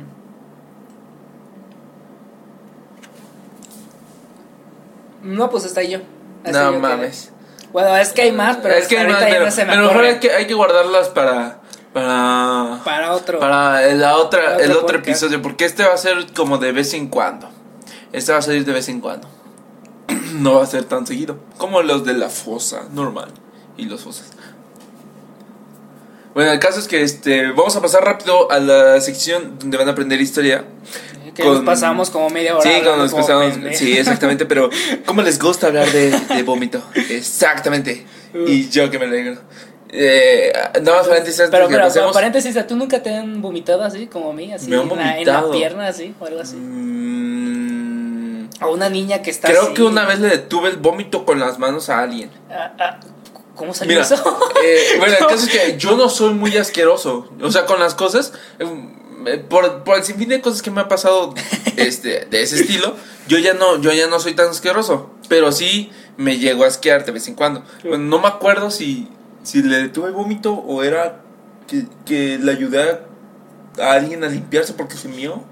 No, 5.23 5.51
pues 5.51 5.64
está 5.64 5.83
yo. 5.83 5.99
Así 6.45 6.53
No 6.53 6.64
yo 6.66 6.73
que- 6.73 6.79
mames. 6.79 7.33
Bueno, 7.73 7.97
es 7.97 8.12
que 8.12 8.23
hay 8.23 8.33
más, 8.33 8.57
pero 8.57 8.75
es 8.75 8.89
que 8.89 8.99
hay 8.99 9.07
más, 9.07 9.23
pero, 9.23 9.45
no 9.45 9.51
se 9.53 9.64
me 9.64 9.73
pero 9.73 9.87
mejor 9.87 10.05
hay 10.05 10.18
que, 10.18 10.33
hay 10.33 10.47
que 10.47 10.55
guardarlas 10.55 11.09
para. 11.11 11.61
Para. 11.93 12.81
Para 12.85 13.12
otro. 13.14 13.39
Para 13.39 13.81
la 13.95 14.16
otra, 14.16 14.55
Otro 14.55 14.64
el 14.64 14.71
otro 14.73 14.87
podcast. 14.87 15.09
episodio, 15.09 15.43
porque 15.43 15.64
este 15.66 15.85
va 15.85 15.95
a 15.95 15.97
ser 15.97 16.33
como 16.35 16.59
de 16.59 16.73
vez 16.73 16.95
en 16.95 17.09
cuando. 17.09 17.49
Este 18.12 18.33
va 18.33 18.39
a 18.39 18.43
salir 18.43 18.64
de 18.64 18.73
vez 18.73 18.89
en 18.89 19.01
cuando. 19.01 19.29
No 20.35 20.55
va 20.57 20.62
a 20.64 20.66
ser 20.66 20.85
tan 20.85 21.07
seguido. 21.07 21.39
Como 21.59 21.83
los 21.83 22.05
de 22.05 22.14
la 22.14 22.29
fosa 22.29 22.83
normal. 22.93 23.29
Y 23.77 23.85
los 23.87 24.03
fosas. 24.03 24.31
Bueno, 26.35 26.53
el 26.53 26.59
caso 26.61 26.79
es 26.79 26.87
que 26.89 27.03
este 27.03 27.51
vamos 27.51 27.75
a 27.77 27.81
pasar 27.83 28.05
rápido 28.05 28.51
a 28.51 28.61
la 28.61 29.01
sección 29.01 29.59
donde 29.59 29.77
van 29.77 29.89
a 29.89 29.93
aprender 29.93 30.21
historia. 30.21 30.64
Que 31.33 31.43
con- 31.43 31.55
nos 31.55 31.64
pasamos 31.64 32.11
como 32.11 32.28
media 32.31 32.57
hora. 32.57 32.62
Sí, 32.70 32.81
nos 32.85 33.11
como 33.11 33.26
pasamos. 33.26 33.55
Sí, 33.76 33.97
exactamente, 33.97 34.47
pero 34.47 34.70
¿cómo 35.07 35.22
les 35.22 35.39
gusta 35.39 35.68
hablar 35.68 35.91
de, 35.91 36.11
de 36.11 36.43
vómito? 36.43 36.83
Exactamente. 36.95 38.07
Y 38.47 38.68
yo 38.68 38.91
que 38.91 38.99
me 38.99 39.07
alegro. 39.07 39.41
Eh, 39.93 40.53
nada 40.83 40.99
más 40.99 41.09
paréntesis 41.09 41.43
Pero, 41.51 41.66
pero, 41.68 41.83
pasemos. 41.83 42.12
paréntesis, 42.12 42.57
¿tú 42.68 42.76
nunca 42.76 43.03
te 43.03 43.12
han 43.12 43.43
vomitado 43.43 43.83
así 43.83 44.07
como 44.07 44.31
a 44.31 44.33
mí? 44.33 44.53
Así 44.53 44.70
Me 44.70 44.76
han 44.76 44.89
en, 44.89 44.97
la, 44.97 45.18
en 45.18 45.26
la 45.26 45.51
pierna, 45.51 45.89
así, 45.89 46.14
o 46.20 46.26
algo 46.26 46.41
así. 46.41 46.55
Mm, 46.57 48.49
O 48.62 48.72
una 48.72 48.89
niña 48.89 49.22
que 49.22 49.31
está 49.31 49.49
creo 49.49 49.62
así. 49.64 49.74
que 49.74 49.83
una 49.83 50.05
vez 50.07 50.20
le 50.20 50.28
detuve 50.28 50.68
el 50.68 50.76
vómito 50.76 51.24
con 51.24 51.41
las 51.41 51.59
manos 51.59 51.89
a 51.89 52.01
alguien. 52.03 52.31
Ah, 52.51 52.72
ah, 52.78 53.01
¿Cómo 53.57 53.74
salió 53.74 53.95
Mira, 53.95 54.05
eso? 54.05 54.14
eh, 54.64 54.95
bueno, 54.99 55.14
el 55.18 55.26
caso 55.26 55.47
es 55.47 55.49
que 55.49 55.76
yo 55.76 55.97
no 55.97 56.09
soy 56.09 56.35
muy 56.35 56.57
asqueroso. 56.57 57.28
O 57.43 57.51
sea, 57.51 57.66
con 57.66 57.81
las 57.81 57.95
cosas, 57.95 58.33
eh, 58.59 58.66
por, 59.49 59.85
por 59.85 59.99
el 59.99 60.05
sinfín 60.05 60.29
de 60.29 60.41
cosas 60.41 60.62
que 60.62 60.71
me 60.71 60.81
ha 60.81 60.89
pasado 60.89 61.35
este, 61.77 62.27
de 62.27 62.43
ese 62.43 62.61
estilo, 62.61 62.97
yo 63.29 63.39
ya 63.39 63.55
no, 63.55 63.81
yo 63.81 63.93
ya 63.93 64.07
no 64.09 64.21
soy 64.21 64.35
tan 64.35 64.49
asqueroso. 64.49 65.11
Pero 65.29 65.53
sí 65.53 65.91
me 66.16 66.39
llego 66.39 66.64
a 66.64 66.66
asquear 66.66 67.05
de 67.05 67.12
vez 67.12 67.29
en 67.29 67.35
cuando. 67.35 67.62
Bueno, 67.83 68.05
no 68.05 68.18
me 68.18 68.29
acuerdo 68.29 68.71
si, 68.71 69.09
si 69.43 69.62
le 69.62 69.83
detuve 69.83 70.11
vómito 70.11 70.55
o 70.55 70.83
era 70.83 71.21
que, 71.68 71.85
que 72.05 72.39
le 72.39 72.51
ayudé 72.51 73.01
a, 73.79 73.93
alguien 73.93 74.25
a 74.25 74.29
limpiarse 74.29 74.75
porque 74.75 74.97
se 74.97 75.09
mió. 75.09 75.43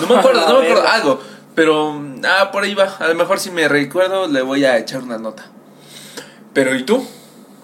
No 0.00 0.06
me 0.06 0.16
acuerdo, 0.16 0.40
no 0.48 0.60
me 0.60 0.66
acuerdo, 0.66 0.88
algo. 0.88 1.20
Pero, 1.54 2.02
ah, 2.24 2.50
por 2.52 2.62
ahí 2.62 2.74
va. 2.74 2.96
A 2.98 3.08
lo 3.08 3.14
mejor 3.14 3.38
si 3.38 3.50
me 3.50 3.68
recuerdo 3.68 4.28
le 4.28 4.42
voy 4.42 4.64
a 4.64 4.78
echar 4.78 5.02
una 5.02 5.18
nota. 5.18 5.46
Pero, 6.54 6.74
¿y 6.74 6.84
tú? 6.84 7.06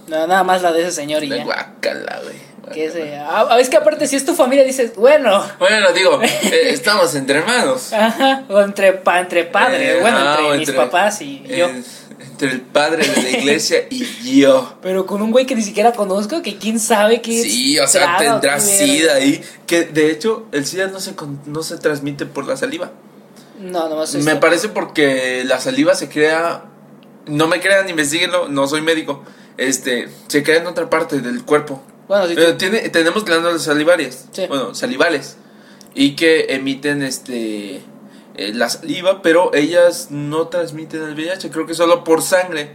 No, 0.07 0.26
nada 0.26 0.44
más 0.44 0.62
la 0.62 0.72
de 0.72 0.82
ese 0.82 0.92
señor 0.92 1.24
y 1.24 1.28
De 1.30 1.38
ya. 1.38 1.44
guácala, 1.44 2.20
güey. 2.24 2.53
Que 2.74 2.86
ese, 2.86 3.16
ah, 3.16 3.56
es 3.60 3.68
que 3.70 3.76
aparte 3.76 4.06
si 4.08 4.16
es 4.16 4.24
tu 4.24 4.34
familia 4.34 4.64
dices, 4.64 4.94
bueno, 4.96 5.44
Bueno, 5.58 5.92
digo, 5.92 6.20
eh, 6.22 6.68
estamos 6.70 7.14
entre 7.14 7.38
hermanos. 7.38 7.92
ajá, 7.92 8.44
o 8.48 8.60
entre, 8.60 8.92
pa, 8.94 9.20
entre 9.20 9.44
padres, 9.44 9.96
Eh, 9.96 9.98
bueno, 10.00 10.18
ah, 10.20 10.30
entre 10.38 10.44
o 10.46 10.50
mis 10.58 10.68
entre- 10.68 10.74
papás 10.84 11.22
y 11.22 11.42
yo. 11.46 11.68
Entre 12.20 12.50
el 12.50 12.60
padre 12.62 13.06
de 13.06 13.22
la 13.22 13.30
iglesia 13.38 13.86
y 13.90 14.40
yo. 14.40 14.76
Pero 14.82 15.06
con 15.06 15.22
un 15.22 15.30
güey 15.30 15.46
que 15.46 15.54
ni 15.54 15.62
siquiera 15.62 15.92
conozco, 15.92 16.42
que 16.42 16.56
quién 16.58 16.78
sabe 16.80 17.22
qué 17.22 17.42
Sí, 17.42 17.78
o 17.78 17.86
sea, 17.86 18.16
tendrá 18.18 18.58
sida 18.60 19.14
ahí. 19.14 19.40
Que 19.66 19.84
de 19.84 20.10
hecho, 20.10 20.46
el 20.52 20.66
SIDA 20.66 20.88
no 20.88 20.98
se, 21.00 21.14
no 21.46 21.62
se 21.62 21.76
transmite 21.78 22.26
por 22.26 22.46
la 22.46 22.56
saliva. 22.56 22.90
No, 23.60 23.88
nomás 23.88 24.14
Me 24.14 24.20
esto. 24.20 24.40
parece 24.40 24.68
porque 24.68 25.42
la 25.44 25.60
saliva 25.60 25.94
se 25.94 26.08
crea. 26.08 26.64
No 27.26 27.46
me 27.46 27.60
crean, 27.60 27.88
investiguenlo, 27.88 28.48
no 28.48 28.66
soy 28.66 28.80
médico. 28.82 29.22
Este, 29.56 30.08
se 30.26 30.42
crea 30.42 30.58
en 30.58 30.66
otra 30.66 30.90
parte 30.90 31.20
del 31.20 31.44
cuerpo. 31.44 31.80
Bueno, 32.09 32.28
si 32.28 32.34
Pero 32.34 32.57
tiene, 32.57 32.88
tenemos 32.90 33.24
glándulas 33.24 33.62
salivarias. 33.62 34.26
Sí. 34.32 34.46
Bueno, 34.48 34.74
salivales. 34.74 35.36
Y 35.94 36.16
que 36.16 36.46
emiten 36.55 37.02
este 37.02 37.82
eh, 38.36 38.52
la 38.52 38.68
saliva, 38.68 39.22
pero 39.22 39.55
ellas 39.55 40.09
no 40.11 40.48
transmiten 40.48 41.02
el 41.02 41.14
VIH, 41.14 41.50
creo 41.50 41.66
que 41.66 41.74
solo 41.74 42.02
por 42.05 42.22
sangre. 42.22 42.72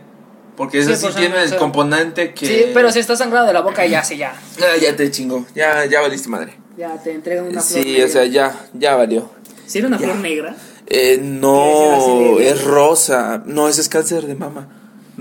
Porque 0.55 0.83
Sí, 0.83 0.93
sí, 0.95 1.01
por 1.01 1.13
tienen 1.13 1.39
el 1.39 1.55
componente 1.55 2.33
que. 2.33 2.45
Sí, 2.45 2.65
pero 2.73 2.91
si 2.91 2.99
está 2.99 3.15
sangrado 3.15 3.47
de 3.47 3.53
la 3.53 3.61
boca, 3.61 3.85
ya, 3.85 4.03
sí, 4.03 4.17
ya. 4.17 4.33
Ah, 4.61 4.77
ya 4.81 4.95
te 4.95 5.09
chingo. 5.11 5.45
Ya, 5.55 5.85
ya 5.85 6.01
valiste 6.01 6.27
madre. 6.29 6.53
Ya 6.77 7.01
te 7.01 7.11
entregan 7.13 7.45
una 7.45 7.61
flor. 7.61 7.83
Sí, 7.83 7.91
negra. 7.91 8.05
o 8.05 8.09
sea, 8.09 8.25
ya, 8.25 8.55
ya 8.73 8.95
valió. 8.95 9.29
¿Sí 9.65 9.79
era 9.79 9.87
una 9.87 9.97
ya. 9.97 10.05
flor 10.07 10.17
negra? 10.17 10.55
Eh, 10.87 11.17
¿Qué 11.17 11.21
no, 11.21 12.39
es 12.39 12.63
rosa. 12.63 13.43
No, 13.45 13.67
ese 13.69 13.81
es 13.81 13.89
cáncer 13.89 14.25
de 14.25 14.35
mama. 14.35 14.67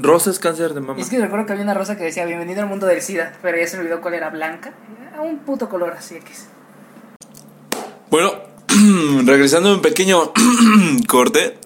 Rosa 0.01 0.31
es 0.31 0.39
cáncer 0.39 0.75
de 0.75 0.81
mama. 0.81 1.01
Es 1.01 1.09
que 1.09 1.19
recuerdo 1.19 1.47
que 1.47 1.53
había 1.53 1.65
una 1.65 1.75
rosa 1.75 1.97
que 1.97 2.05
decía 2.05 2.25
bienvenido 2.25 2.63
al 2.63 2.69
mundo 2.69 2.87
del 2.87 3.03
SIDA, 3.03 3.33
pero 3.43 3.59
ya 3.59 3.67
se 3.67 3.77
me 3.77 3.83
olvidó 3.83 4.01
cuál 4.01 4.15
era 4.15 4.31
blanca. 4.31 4.73
Era 5.13 5.23
un 5.23 5.39
puto 5.41 5.69
color 5.69 5.95
así 5.99 6.15
X. 6.17 6.47
Bueno, 8.11 8.33
regresando 9.25 9.71
a 9.71 9.75
un 9.75 9.83
pequeño 9.83 10.33
corte 11.09 11.59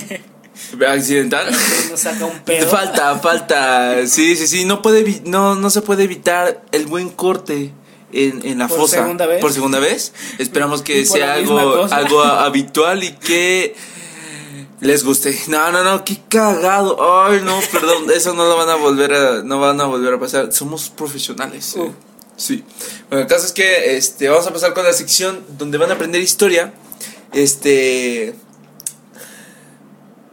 accidental. 0.86 1.50
Nos 1.90 2.00
saca 2.00 2.26
un 2.26 2.40
pedo. 2.40 2.68
Falta, 2.68 3.16
falta. 3.16 4.06
Sí, 4.06 4.36
sí, 4.36 4.46
sí. 4.46 4.64
No 4.64 4.82
puede, 4.82 5.22
no, 5.24 5.54
no 5.54 5.70
se 5.70 5.82
puede 5.82 6.04
evitar 6.04 6.62
el 6.72 6.86
buen 6.86 7.08
corte 7.08 7.72
en, 8.12 8.44
en 8.44 8.58
la 8.58 8.68
¿Por 8.68 8.78
fosa. 8.78 8.98
segunda 8.98 9.26
vez? 9.26 9.40
Por 9.40 9.52
segunda 9.52 9.78
vez. 9.78 10.12
Esperamos 10.38 10.82
que 10.82 11.06
sea 11.06 11.34
algo, 11.34 11.82
cosa. 11.82 11.96
algo 11.96 12.22
habitual 12.22 13.02
y 13.02 13.12
que 13.12 13.74
les 14.80 15.04
guste. 15.04 15.38
No, 15.48 15.72
no, 15.72 15.82
no, 15.82 16.04
qué 16.04 16.20
cagado. 16.28 16.96
Ay, 17.24 17.40
no, 17.44 17.58
perdón, 17.72 18.10
eso 18.14 18.34
no 18.34 18.46
lo 18.46 18.56
van 18.56 18.68
a 18.68 18.76
volver 18.76 19.12
a, 19.14 19.42
no 19.42 19.60
van 19.60 19.80
a 19.80 19.84
volver 19.84 20.14
a 20.14 20.20
pasar. 20.20 20.52
Somos 20.52 20.90
profesionales. 20.90 21.74
eh. 21.76 21.80
Uh. 21.80 21.92
Sí. 22.36 22.62
Bueno, 23.08 23.22
el 23.22 23.28
caso 23.28 23.46
es 23.46 23.52
que 23.52 23.96
este, 23.96 24.28
vamos 24.28 24.46
a 24.46 24.52
pasar 24.52 24.74
con 24.74 24.84
la 24.84 24.92
sección 24.92 25.42
donde 25.58 25.78
van 25.78 25.90
a 25.90 25.94
aprender 25.94 26.20
historia. 26.20 26.74
Este. 27.32 28.34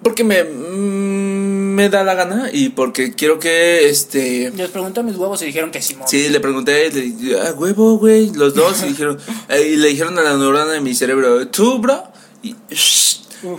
Porque 0.04 0.26
me, 0.26 0.44
mm, 0.44 1.76
me 1.76 1.90
da 1.90 2.04
la 2.04 2.14
gana 2.14 2.50
y 2.52 2.70
porque 2.70 3.14
quiero 3.14 3.40
que 3.40 3.88
este. 3.88 4.52
Les 4.52 4.70
pregunté 4.70 5.00
a 5.00 5.04
mis 5.04 5.16
huevos 5.16 5.42
y 5.42 5.46
dijeron 5.46 5.72
que 5.72 5.82
Simón. 5.82 6.08
Sí, 6.08 6.28
le 6.28 6.42
pregunté, 6.42 6.92
le 6.92 7.02
dije, 7.02 7.40
ah, 7.40 7.54
huevo, 7.54 7.98
güey, 7.98 8.32
los 8.32 8.54
dos, 8.54 8.84
y 8.84 8.90
dijeron, 8.90 9.18
eh, 9.50 9.70
y 9.74 9.76
le 9.78 9.88
dijeron 9.90 10.18
a 10.20 10.22
la 10.22 10.36
neurona 10.36 10.74
de 10.74 10.82
mi 10.82 10.94
cerebro, 10.94 11.48
¿tú, 11.48 11.80
bro? 11.80 12.04
Y, 12.42 12.56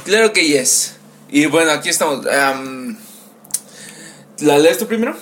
claro 0.05 0.33
que 0.33 0.47
yes. 0.47 0.97
Y 1.31 1.47
bueno, 1.47 1.73
aquí 1.73 1.89
estamos. 1.89 2.27
am, 2.27 2.97
¿La 4.41 4.59
lees 4.59 4.79
tú 4.79 4.87
primero? 4.87 5.17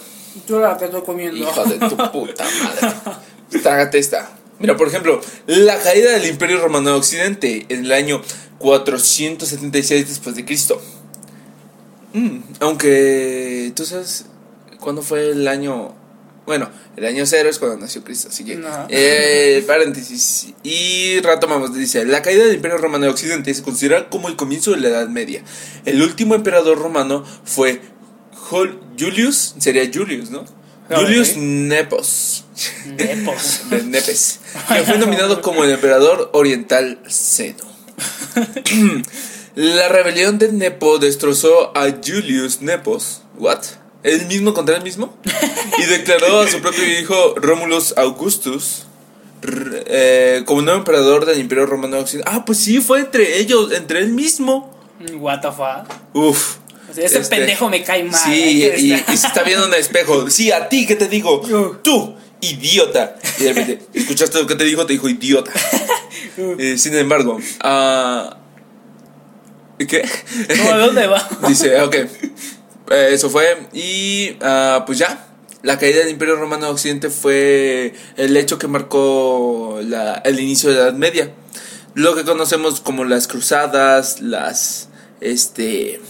Yo 0.48 0.60
la 0.60 0.76
que 0.76 0.86
estoy 0.86 1.02
comiendo. 1.02 1.36
Hijo 1.36 1.64
de 1.64 1.78
tu 1.78 1.96
puta 2.12 2.44
madre. 2.44 3.60
Trágate 3.62 3.98
esta. 3.98 4.30
Mira, 4.58 4.76
por 4.76 4.88
ejemplo, 4.88 5.20
la 5.46 5.78
caída 5.78 6.12
del 6.12 6.26
Imperio 6.26 6.60
Romano 6.60 6.90
de 6.90 6.96
Occidente 6.96 7.66
en 7.68 7.84
el 7.84 7.92
año 7.92 8.22
476 8.58 10.08
después 10.08 10.36
de 10.36 10.44
Cristo. 10.44 10.80
Mm, 12.12 12.38
aunque 12.60 13.72
tú 13.74 13.84
sabes 13.84 14.26
cuándo 14.80 15.02
fue 15.02 15.30
el 15.30 15.48
año 15.48 15.94
bueno, 16.46 16.68
el 16.96 17.04
año 17.06 17.24
cero 17.26 17.48
es 17.48 17.58
cuando 17.58 17.78
nació 17.78 18.02
Cristo, 18.02 18.28
así 18.28 18.44
que 18.44 18.60
eh, 18.88 19.62
paréntesis 19.66 20.48
y 20.62 21.20
retomamos, 21.20 21.72
dice, 21.74 22.04
la 22.04 22.20
caída 22.22 22.44
del 22.44 22.56
Imperio 22.56 22.78
Romano 22.78 23.04
de 23.04 23.10
Occidente 23.10 23.52
se 23.54 23.62
considera 23.62 24.08
como 24.08 24.28
el 24.28 24.36
comienzo 24.36 24.72
de 24.72 24.78
la 24.78 24.88
Edad 24.88 25.08
Media. 25.08 25.42
El 25.84 26.02
último 26.02 26.34
emperador 26.34 26.78
romano 26.78 27.24
fue 27.44 27.80
Jul- 28.50 28.78
Julius, 28.98 29.54
sería 29.58 29.88
Julius, 29.92 30.30
¿no? 30.30 30.44
Ah, 30.90 30.96
Julius. 30.96 31.36
Nepos. 31.36 32.44
Nepos. 32.86 33.60
de 33.70 33.82
Nepes, 33.84 34.40
que 34.68 34.82
fue 34.82 34.98
nominado 34.98 35.40
como 35.42 35.64
el 35.64 35.70
emperador 35.70 36.30
oriental 36.32 36.98
Seno. 37.08 37.64
La 39.54 39.88
rebelión 39.90 40.38
de 40.38 40.50
Nepo 40.50 40.98
destrozó 40.98 41.76
a 41.76 41.90
Julius 42.04 42.62
Nepos. 42.62 43.22
¿What? 43.38 43.60
¿El 44.02 44.26
mismo 44.26 44.52
contra 44.52 44.76
el 44.76 44.82
mismo? 44.82 45.16
Y 45.78 45.84
declaró 45.84 46.40
a 46.40 46.48
su 46.48 46.60
propio 46.60 46.84
hijo 46.84 47.34
Romulus 47.36 47.94
Augustus 47.96 48.84
eh, 49.44 50.42
como 50.46 50.62
nuevo 50.62 50.78
emperador 50.78 51.26
del 51.26 51.38
Imperio 51.38 51.66
Romano 51.66 51.98
Occidental. 51.98 52.32
Ah, 52.34 52.44
pues 52.44 52.58
sí, 52.58 52.80
fue 52.80 53.00
entre 53.00 53.38
ellos, 53.38 53.72
entre 53.72 54.00
él 54.00 54.08
mismo. 54.08 54.72
What 55.14 55.40
the 55.40 55.48
fuck. 55.48 55.92
Uf. 56.14 56.56
O 56.90 56.94
sea, 56.94 57.04
ese 57.04 57.18
Este, 57.18 57.36
pendejo 57.36 57.68
me 57.68 57.82
cae 57.82 58.04
mal. 58.04 58.20
Sí, 58.22 58.64
y, 58.76 59.00
que 59.00 59.16
se 59.16 59.26
está 59.26 59.42
viendo 59.42 59.66
en 59.66 59.74
el 59.74 59.80
espejo. 59.80 60.28
Sí, 60.30 60.52
a 60.52 60.68
ti, 60.68 60.86
¿qué 60.86 60.94
te 60.94 61.08
digo? 61.08 61.40
Uh. 61.40 61.76
Tú, 61.82 62.14
idiota. 62.40 63.16
Y 63.38 63.44
de 63.44 63.52
repente, 63.52 63.86
¿escuchaste 63.94 64.38
lo 64.38 64.46
que 64.46 64.54
te 64.54 64.64
dijo? 64.64 64.84
Te 64.86 64.92
dijo 64.94 65.08
idiota. 65.08 65.52
Eh, 66.38 66.78
sin 66.78 66.96
embargo, 66.96 67.38
ah, 67.60 68.38
¿qué? 69.76 70.08
No, 70.56 70.72
¿a 70.72 70.78
dónde 70.78 71.06
va? 71.06 71.28
Dice, 71.48 71.78
ok. 71.82 71.96
Eh, 72.90 73.10
eso 73.12 73.30
fue. 73.30 73.66
Y 73.72 74.36
ah, 74.42 74.84
pues 74.86 74.98
ya. 74.98 75.28
La 75.62 75.78
caída 75.78 76.00
del 76.00 76.08
Imperio 76.10 76.34
Romano 76.36 76.66
de 76.66 76.72
Occidente 76.72 77.08
fue 77.08 77.94
el 78.16 78.36
hecho 78.36 78.58
que 78.58 78.66
marcó 78.66 79.78
la- 79.84 80.14
el 80.24 80.40
inicio 80.40 80.70
de 80.70 80.74
la 80.76 80.82
Edad 80.82 80.94
Media. 80.94 81.30
Lo 81.94 82.16
que 82.16 82.24
conocemos 82.24 82.80
como 82.80 83.04
las 83.04 83.28
cruzadas, 83.28 84.20
las. 84.20 84.88
Este. 85.20 86.00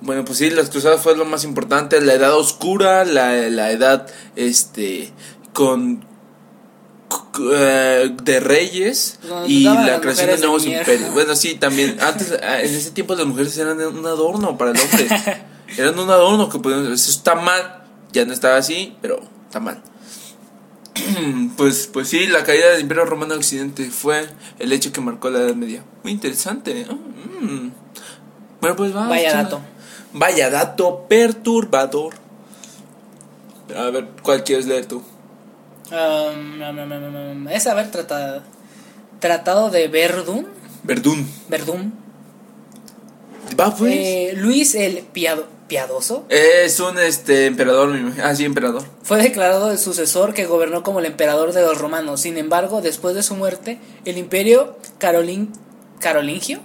bueno, 0.00 0.24
pues 0.24 0.38
sí, 0.38 0.50
las 0.50 0.70
cruzadas 0.70 1.00
fue 1.02 1.16
lo 1.16 1.24
más 1.24 1.44
importante. 1.44 2.00
La 2.00 2.14
edad 2.14 2.34
oscura, 2.36 3.04
la, 3.04 3.32
la 3.48 3.70
edad. 3.72 4.06
Este. 4.36 5.12
Con. 5.52 6.04
Eh, 7.52 8.14
de 8.22 8.40
reyes 8.40 9.18
y 9.46 9.64
la 9.64 10.00
creación 10.00 10.30
de 10.30 10.38
nuevos 10.38 10.64
imperios. 10.66 11.12
Bueno, 11.12 11.34
sí, 11.36 11.54
también. 11.54 11.98
Antes, 12.00 12.32
ah, 12.42 12.60
en 12.60 12.74
ese 12.74 12.90
tiempo, 12.90 13.14
las 13.14 13.26
mujeres 13.26 13.56
eran 13.58 13.80
un 13.80 14.06
adorno 14.06 14.56
para 14.56 14.72
el 14.72 14.80
hombre. 14.80 15.08
Eran 15.76 15.98
un 15.98 16.10
adorno 16.10 16.48
que 16.48 16.58
podían. 16.58 16.92
Eso 16.92 17.10
está 17.10 17.34
mal. 17.34 17.84
Ya 18.12 18.24
no 18.24 18.32
está 18.32 18.56
así, 18.56 18.96
pero 19.00 19.20
está 19.46 19.60
mal. 19.60 19.82
Pues, 21.56 21.88
pues 21.92 22.08
sí, 22.08 22.26
la 22.26 22.42
caída 22.44 22.70
del 22.70 22.80
Imperio 22.80 23.04
Romano 23.04 23.34
de 23.34 23.38
Occidente 23.38 23.88
fue 23.90 24.26
el 24.58 24.72
hecho 24.72 24.92
que 24.92 25.00
marcó 25.00 25.30
la 25.30 25.40
Edad 25.40 25.54
Media. 25.54 25.84
Muy 26.02 26.12
interesante. 26.12 26.86
¿no? 26.88 26.94
Mm. 26.94 27.72
Bueno, 28.60 28.76
pues 28.76 28.94
va. 28.94 29.08
Vaya 29.08 29.32
dato. 29.32 29.60
Vaya 30.12 30.50
dato 30.50 31.06
perturbador. 31.08 32.14
A 33.76 33.90
ver, 33.90 34.08
¿cuál 34.22 34.44
quieres 34.44 34.66
leer 34.66 34.86
tú? 34.86 35.02
Um, 35.90 37.48
es 37.48 37.66
haber 37.66 37.90
tratado, 37.90 38.42
tratado 39.20 39.70
de 39.70 39.88
Verdún. 39.88 40.46
Verdún. 40.82 41.28
Verdún. 41.48 41.92
Va, 43.58 43.74
pues. 43.74 43.92
Eh, 43.94 44.32
Luis 44.36 44.74
el 44.74 44.98
Piado- 45.12 45.46
Piadoso 45.68 46.26
Es 46.28 46.78
un 46.80 46.98
este 46.98 47.46
emperador. 47.46 47.94
Ah, 48.22 48.34
sí, 48.34 48.44
emperador. 48.44 48.82
fue 49.02 49.22
declarado 49.22 49.70
el 49.70 49.78
sucesor 49.78 50.34
que 50.34 50.44
gobernó 50.44 50.82
como 50.82 50.98
el 51.00 51.06
emperador 51.06 51.52
de 51.52 51.62
los 51.62 51.78
romanos. 51.78 52.20
Sin 52.20 52.36
embargo, 52.36 52.82
después 52.82 53.14
de 53.14 53.22
su 53.22 53.34
muerte, 53.34 53.78
el 54.04 54.18
imperio 54.18 54.76
Carolin- 55.00 55.48
carolingio 56.00 56.60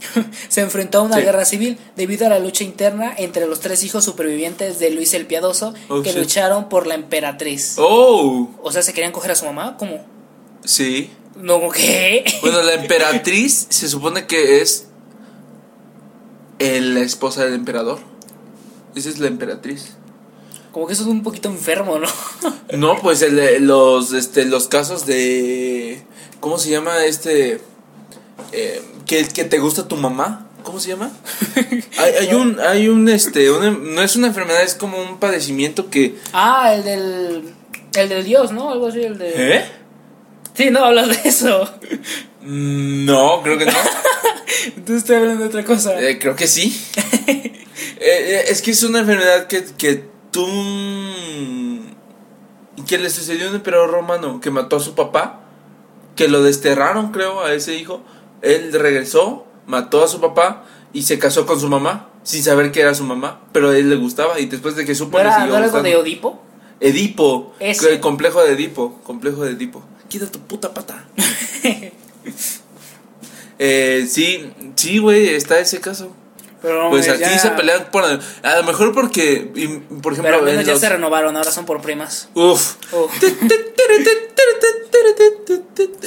se 0.48 0.60
enfrentó 0.60 0.98
a 0.98 1.02
una 1.02 1.16
Sí. 1.16 1.22
guerra 1.22 1.44
civil 1.44 1.78
debido 1.96 2.26
a 2.26 2.28
la 2.28 2.38
lucha 2.38 2.64
interna 2.64 3.12
entre 3.16 3.46
los 3.46 3.60
tres 3.60 3.82
hijos 3.84 4.04
supervivientes 4.04 4.78
de 4.78 4.90
Luis 4.90 5.12
el 5.14 5.26
Piadoso 5.26 5.74
Oh, 5.88 6.02
que 6.02 6.10
shit. 6.10 6.18
lucharon 6.18 6.68
por 6.68 6.86
la 6.86 6.94
emperatriz. 6.94 7.76
Oh, 7.78 8.48
O 8.62 8.72
sea, 8.72 8.82
se 8.82 8.92
querían 8.92 9.12
coger 9.12 9.30
a 9.32 9.34
su 9.34 9.44
mamá, 9.46 9.76
¿cómo? 9.78 10.04
sí. 10.64 11.10
No, 11.36 11.68
¿qué? 11.70 12.24
Bueno, 12.42 12.62
la 12.62 12.74
emperatriz 12.74 13.66
se 13.70 13.88
supone 13.88 14.26
que 14.26 14.60
es 14.60 14.88
el- 16.58 16.94
la 16.94 17.00
esposa 17.00 17.44
del 17.44 17.54
emperador. 17.54 18.00
Esa 18.96 19.08
es 19.08 19.18
la 19.20 19.28
emperatriz. 19.28 19.92
Como 20.72 20.86
que 20.86 20.92
eso 20.94 21.02
es 21.02 21.08
un 21.08 21.22
poquito 21.22 21.48
enfermo, 21.48 21.98
¿no? 21.98 22.08
No, 22.76 23.00
pues 23.00 23.22
el 23.22 23.36
de- 23.36 23.60
los, 23.60 24.12
este, 24.12 24.44
los 24.44 24.66
casos 24.68 25.06
de... 25.06 26.02
¿Cómo 26.40 26.58
se 26.58 26.70
llama 26.70 27.04
este? 27.04 27.60
Eh, 28.52 28.82
que, 29.06 29.26
que 29.28 29.44
te 29.44 29.58
gusta 29.58 29.86
tu 29.88 29.96
mamá. 29.96 30.44
¿Cómo 30.62 30.80
se 30.80 30.88
llama? 30.90 31.10
Hay, 31.98 32.12
hay 32.20 32.34
un, 32.34 32.60
hay 32.60 32.88
un, 32.88 33.08
este, 33.08 33.50
una- 33.50 33.70
no 33.70 34.02
es 34.02 34.16
una 34.16 34.26
enfermedad, 34.26 34.62
es 34.62 34.74
como 34.74 35.00
un 35.00 35.18
padecimiento 35.18 35.88
que... 35.88 36.16
Ah, 36.32 36.74
el 36.74 36.84
del. 36.84 37.54
El 37.94 38.08
del 38.10 38.24
dios, 38.24 38.52
¿no? 38.52 38.70
Algo 38.70 38.88
así, 38.88 39.00
el 39.00 39.16
de. 39.16 39.56
¿Eh? 39.56 39.64
Sí, 40.54 40.70
no 40.70 40.84
hablas 40.84 41.08
de 41.08 41.28
eso. 41.28 41.64
Mm, 42.42 43.06
No, 43.06 43.40
creo 43.42 43.56
que 43.56 43.64
no. 43.66 43.72
Entonces 44.76 44.96
estoy 44.98 45.16
hablando 45.16 45.44
de 45.44 45.48
otra 45.48 45.64
cosa. 45.64 45.98
Eh, 46.02 46.18
creo 46.18 46.36
que 46.36 46.46
sí. 46.46 46.78
Eh, 47.26 47.52
eh, 48.00 48.44
es 48.48 48.60
que 48.60 48.72
es 48.72 48.82
una 48.82 48.98
enfermedad 49.00 49.46
que, 49.46 49.64
que 49.76 50.04
tú... 50.30 50.46
Que 52.86 52.98
le 52.98 53.10
sucedió 53.10 53.46
a 53.46 53.50
un 53.50 53.56
emperador 53.56 53.90
romano 53.90 54.40
que 54.40 54.50
mató 54.50 54.76
a 54.76 54.80
su 54.80 54.94
papá, 54.94 55.40
que 56.16 56.28
lo 56.28 56.42
desterraron, 56.42 57.10
creo, 57.12 57.42
a 57.44 57.52
ese 57.54 57.74
hijo. 57.74 58.02
Él 58.42 58.72
regresó, 58.72 59.46
mató 59.66 60.02
a 60.04 60.08
su 60.08 60.20
papá 60.20 60.64
y 60.92 61.02
se 61.02 61.18
casó 61.18 61.46
con 61.46 61.60
su 61.60 61.68
mamá, 61.68 62.10
sin 62.22 62.42
saber 62.42 62.72
que 62.72 62.80
era 62.80 62.94
su 62.94 63.04
mamá, 63.04 63.40
pero 63.52 63.70
a 63.70 63.78
él 63.78 63.90
le 63.90 63.96
gustaba 63.96 64.40
y 64.40 64.46
después 64.46 64.76
de 64.76 64.84
que 64.84 64.94
supo 64.94 65.18
¿No 65.18 65.22
era, 65.22 65.34
siguió 65.34 65.52
¿no 65.52 65.56
era 65.56 65.66
algo 65.66 65.82
de. 65.82 65.92
Edipo? 65.92 66.42
Edipo, 66.80 67.54
Ese. 67.58 67.94
el 67.94 68.00
complejo 68.00 68.42
de 68.42 68.52
Edipo, 68.52 69.00
complejo 69.02 69.44
de 69.44 69.52
Edipo. 69.52 69.82
Quita 70.08 70.26
tu 70.26 70.38
puta 70.40 70.72
pata. 70.72 71.04
eh, 73.58 74.06
sí, 74.08 74.52
sí, 74.76 74.98
güey, 74.98 75.28
está 75.30 75.58
ese 75.58 75.80
caso. 75.80 76.12
Pero 76.60 76.90
Pues 76.90 77.08
hombre, 77.08 77.24
aquí 77.24 77.34
ya- 77.34 77.38
se 77.40 77.50
pelean 77.50 77.86
por. 77.92 78.04
A 78.04 78.56
lo 78.56 78.62
mejor 78.64 78.92
porque. 78.92 79.50
por 80.02 80.12
ejemplo, 80.12 80.22
Pero 80.22 80.36
al 80.38 80.44
menos 80.44 80.60
en 80.62 80.66
ya 80.66 80.72
los- 80.72 80.80
se 80.80 80.88
renovaron, 80.88 81.36
ahora 81.36 81.50
son 81.52 81.64
por 81.66 81.80
primas. 81.80 82.28
Uf. 82.34 82.74
Uf. 82.92 83.12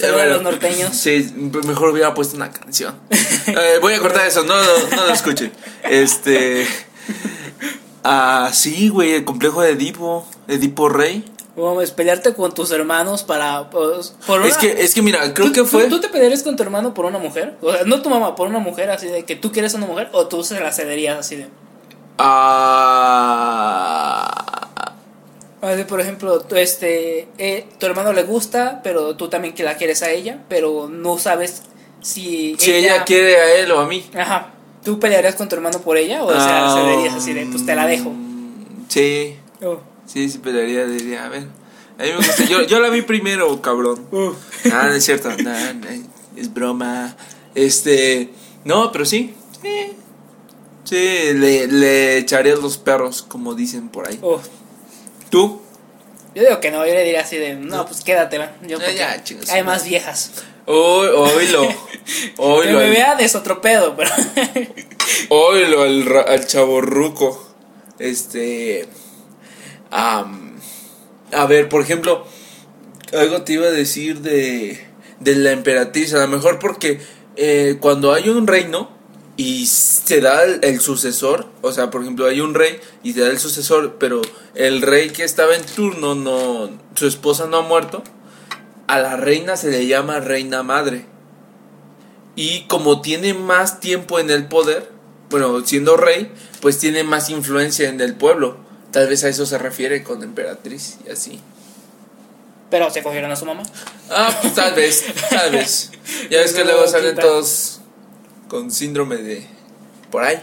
A 0.04 0.26
los 0.26 0.42
norteños. 0.44 0.96
Sí, 0.96 1.34
mejor 1.66 1.90
hubiera 1.90 2.14
puesto 2.14 2.36
una 2.36 2.52
canción. 2.52 2.96
Eh, 3.48 3.80
voy 3.82 3.94
a 3.94 4.00
cortar 4.00 4.28
eso, 4.28 4.44
no, 4.44 4.56
no, 4.62 4.96
no 4.96 5.06
lo 5.08 5.14
escuchen. 5.14 5.52
Este. 5.84 6.68
Ah, 8.04 8.50
sí, 8.54 8.90
güey, 8.90 9.14
el 9.14 9.24
complejo 9.26 9.62
de 9.62 9.72
Edipo. 9.72 10.28
Edipo 10.48 10.90
Rey. 10.90 11.24
Vamos, 11.56 11.92
pelearte 11.92 12.34
con 12.34 12.54
tus 12.54 12.72
hermanos 12.72 13.24
para. 13.24 13.70
pues, 13.70 14.16
por 14.26 14.46
Es 14.46 14.54
una- 14.54 14.62
que, 14.62 14.84
es 14.84 14.94
que 14.94 15.02
mira, 15.02 15.34
creo 15.34 15.48
¿Tú- 15.48 15.54
que 15.54 15.64
fue. 15.66 15.84
¿tú, 15.86 15.96
tú 15.96 16.02
te 16.02 16.08
pelearías 16.10 16.44
con 16.44 16.56
tu 16.56 16.64
hermano 16.64 16.94
por 16.94 17.06
una 17.06 17.20
mujer? 17.20 17.58
O 17.62 17.72
sea, 17.74 17.84
no 17.84 18.02
tu 18.02 18.10
mamá, 18.10 18.36
por 18.36 18.48
una 18.48 18.60
mujer 18.60 18.90
así 18.90 19.08
de 19.08 19.26
que 19.26 19.36
tú 19.36 19.52
quieres 19.52 19.74
una 19.74 19.86
mujer 19.86 20.10
o 20.14 20.28
tú 20.28 20.44
se 20.44 20.60
la 20.60 20.72
cederías 20.72 21.18
así 21.20 21.36
de. 21.36 21.48
Ah. 23.22 24.32
Así, 25.62 25.84
por 25.84 26.02
ejemplo, 26.02 26.40
tú, 26.42 26.56
este, 26.56 27.28
eh, 27.38 27.68
tu 27.78 27.86
hermano 27.86 28.14
le 28.14 28.24
gusta, 28.24 28.80
pero 28.84 29.16
tú 29.16 29.28
también 29.30 29.54
que 29.54 29.64
la 29.64 29.76
quieres 29.78 30.02
a 30.02 30.10
ella, 30.10 30.40
pero 30.50 30.88
no 30.90 31.20
sabes 31.20 31.62
si, 32.02 32.56
Si 32.58 32.72
ella 32.74 33.04
quiere 33.06 33.38
a 33.38 33.56
él 33.58 33.72
o 33.72 33.80
a 33.80 33.86
mí. 33.88 34.10
Ajá. 34.18 34.48
¿Tú 34.84 35.00
pelearías 35.00 35.36
con 35.36 35.48
tu 35.50 35.56
hermano 35.56 35.80
por 35.82 35.98
ella? 35.98 36.24
O 36.24 36.32
sea, 36.32 36.66
Ah, 36.66 36.74
se 36.74 36.90
dirías 36.98 37.14
así 37.14 37.34
de, 37.34 37.46
pues 37.46 37.64
te 37.66 37.76
la 37.76 37.86
dejo. 37.86 38.10
mm, 38.10 38.86
Sí, 38.90 39.38
Oh. 39.64 39.78
Sí, 40.12 40.30
sí 40.30 40.38
pelearía, 40.40 40.86
diría, 40.86 41.26
a 41.26 41.30
ver. 41.30 41.44
A 41.98 42.04
mí 42.04 42.10
me 42.10 42.16
gusta, 42.18 42.44
yo, 42.46 42.64
yo 42.64 42.80
la 42.80 42.90
vi 42.90 43.02
primero, 43.02 43.62
cabrón. 43.62 44.08
Uh. 44.12 44.34
Ah, 44.72 44.88
no 44.88 44.94
es 44.94 45.06
cierto, 45.06 45.30
no, 45.30 45.74
no, 45.74 45.88
es 46.36 46.54
broma. 46.54 47.16
Este, 47.56 48.30
no, 48.64 48.92
pero 48.92 49.06
sí, 49.06 49.34
sí, 49.62 49.94
sí, 50.84 51.34
le, 51.34 51.68
le 51.68 52.18
echaría 52.18 52.56
los 52.56 52.78
perros, 52.78 53.22
como 53.22 53.54
dicen 53.54 53.90
por 53.90 54.08
ahí. 54.08 54.20
Uh. 54.22 54.38
¿Tú? 55.30 55.62
Yo 56.34 56.44
digo 56.44 56.60
que 56.62 56.72
no, 56.72 56.86
yo 56.86 56.94
le 56.94 57.04
diría 57.04 57.22
así 57.22 57.38
de, 57.38 57.56
no, 57.56 57.86
pues 57.86 58.02
quédatela. 58.02 58.56
Yo 58.66 58.80
Ya, 58.80 58.92
ya, 58.92 59.24
chingas, 59.24 59.50
hay 59.50 59.64
más 59.64 59.86
viejas. 59.86 60.32
Hoy, 60.66 61.08
oílo, 61.08 61.68
Que 62.06 62.34
oílo, 62.38 62.80
me 62.80 62.90
vean 62.90 63.20
es 63.20 63.36
otro 63.36 63.62
pedo, 63.62 63.96
pero. 63.96 64.10
oílo 65.30 65.84
al, 65.84 66.18
al 66.28 66.48
chaborruco. 66.48 67.48
Este, 68.00 68.88
am, 69.92 70.56
a 71.32 71.46
ver, 71.46 71.70
por 71.70 71.82
ejemplo, 71.82 72.26
algo 73.14 73.44
te 73.44 73.54
iba 73.54 73.68
a 73.68 73.72
decir 73.72 74.22
de, 74.22 74.86
de 75.20 75.36
la 75.36 75.52
emperatriz, 75.52 76.14
a 76.14 76.20
lo 76.20 76.28
mejor 76.28 76.60
porque 76.60 77.00
eh, 77.36 77.78
cuando 77.80 78.14
hay 78.14 78.30
un 78.30 78.48
reino 78.48 78.90
y 79.38 79.66
se 79.66 80.22
da 80.22 80.44
el, 80.44 80.60
el 80.64 80.82
sucesor, 80.82 81.48
o 81.62 81.72
sea, 81.72 81.90
por 81.90 82.02
ejemplo, 82.02 82.26
hay 82.26 82.42
un 82.42 82.54
rey 82.54 82.80
y 83.04 83.14
se 83.14 83.22
da 83.22 83.30
el 83.30 83.40
sucesor, 83.40 83.98
pero 84.00 84.22
el 84.56 84.82
rey 84.82 85.10
que 85.10 85.24
estaba 85.24 85.56
en 85.56 85.66
turno, 85.66 86.16
no, 86.16 86.70
su 86.96 87.08
esposa 87.08 87.48
no 87.48 87.58
ha 87.58 87.62
muerto, 87.62 88.04
a 88.88 89.00
la 89.00 89.16
reina 89.16 89.56
se 89.56 89.72
le 89.72 89.88
llama 89.88 90.20
reina 90.20 90.64
madre. 90.64 91.06
Y 92.36 92.64
como 92.68 93.02
tiene 93.02 93.34
más 93.34 93.80
tiempo 93.80 94.20
en 94.20 94.30
el 94.30 94.48
poder, 94.48 94.90
bueno, 95.30 95.66
siendo 95.66 95.98
rey, 95.98 96.32
pues 96.62 96.78
tiene 96.78 97.04
más 97.04 97.30
influencia 97.30 97.90
en 97.90 98.02
el 98.02 98.16
pueblo. 98.16 98.58
Tal 98.92 99.08
vez 99.08 99.24
a 99.24 99.30
eso 99.30 99.46
se 99.46 99.58
refiere 99.58 100.04
con 100.04 100.22
emperatriz 100.24 100.98
y 101.08 101.12
así. 101.12 101.40
pero 102.70 102.90
se 102.90 103.04
cogieron 103.04 103.32
a 103.32 103.36
su 103.36 103.46
mamá. 103.46 103.64
Ah, 104.10 104.38
pues 104.42 104.54
tal 104.56 104.74
vez, 104.74 105.06
tal 105.30 105.52
vez. 105.52 105.92
Ya 106.30 106.40
ves 106.40 106.54
que 106.54 106.64
luego 106.64 106.88
salen 106.88 107.16
todos 107.16 107.80
con 108.48 108.72
síndrome 108.72 109.18
de... 109.18 109.46
Por 110.10 110.24
ahí. 110.24 110.42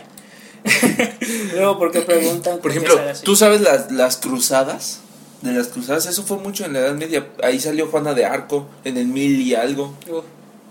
Luego, 1.52 1.78
¿por 1.78 1.92
qué 1.92 2.00
preguntan? 2.02 2.58
Por 2.58 2.70
ejemplo, 2.72 2.98
¿tú 3.22 3.36
sabes 3.36 3.60
las, 3.60 3.90
las 3.92 4.16
cruzadas? 4.16 5.00
De 5.42 5.52
las 5.52 5.68
cruzadas, 5.68 6.06
eso 6.06 6.24
fue 6.24 6.36
mucho 6.38 6.64
en 6.64 6.72
la 6.72 6.80
Edad 6.80 6.94
Media. 6.94 7.28
Ahí 7.42 7.60
salió 7.60 7.86
Juana 7.86 8.12
de 8.14 8.24
Arco 8.26 8.66
en 8.84 8.96
el 8.96 9.06
mil 9.06 9.40
y 9.40 9.54
algo. 9.54 9.94
Uh, 10.10 10.20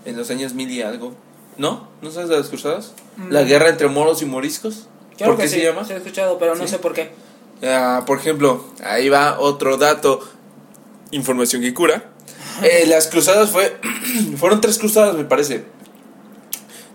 En 0.04 0.16
los 0.16 0.30
años 0.30 0.52
mil 0.52 0.70
y 0.70 0.82
algo. 0.82 1.14
¿No? 1.56 1.88
¿No 2.02 2.10
sabes 2.10 2.28
de 2.28 2.36
las 2.36 2.48
cruzadas? 2.48 2.92
Mm. 3.16 3.30
La 3.32 3.42
guerra 3.44 3.68
entre 3.70 3.88
moros 3.88 4.20
y 4.22 4.26
moriscos. 4.26 4.86
¿Por 5.18 5.36
qué 5.38 5.48
se 5.48 5.62
llama? 5.62 5.84
Sí, 5.84 5.92
he 5.94 5.96
escuchado, 5.96 6.38
pero 6.38 6.54
no 6.54 6.66
sé 6.68 6.78
por 6.78 6.92
qué. 6.92 7.10
Ah, 7.62 8.04
por 8.06 8.18
ejemplo, 8.18 8.64
ahí 8.84 9.08
va 9.08 9.38
otro 9.40 9.76
dato. 9.76 10.20
Información 11.10 11.62
que 11.62 11.72
cura. 11.74 12.04
Eh, 12.62 12.84
las 12.86 13.08
cruzadas 13.08 13.50
fue. 13.50 13.76
fueron 14.36 14.60
tres 14.60 14.78
cruzadas, 14.78 15.14
me 15.16 15.24
parece. 15.24 15.64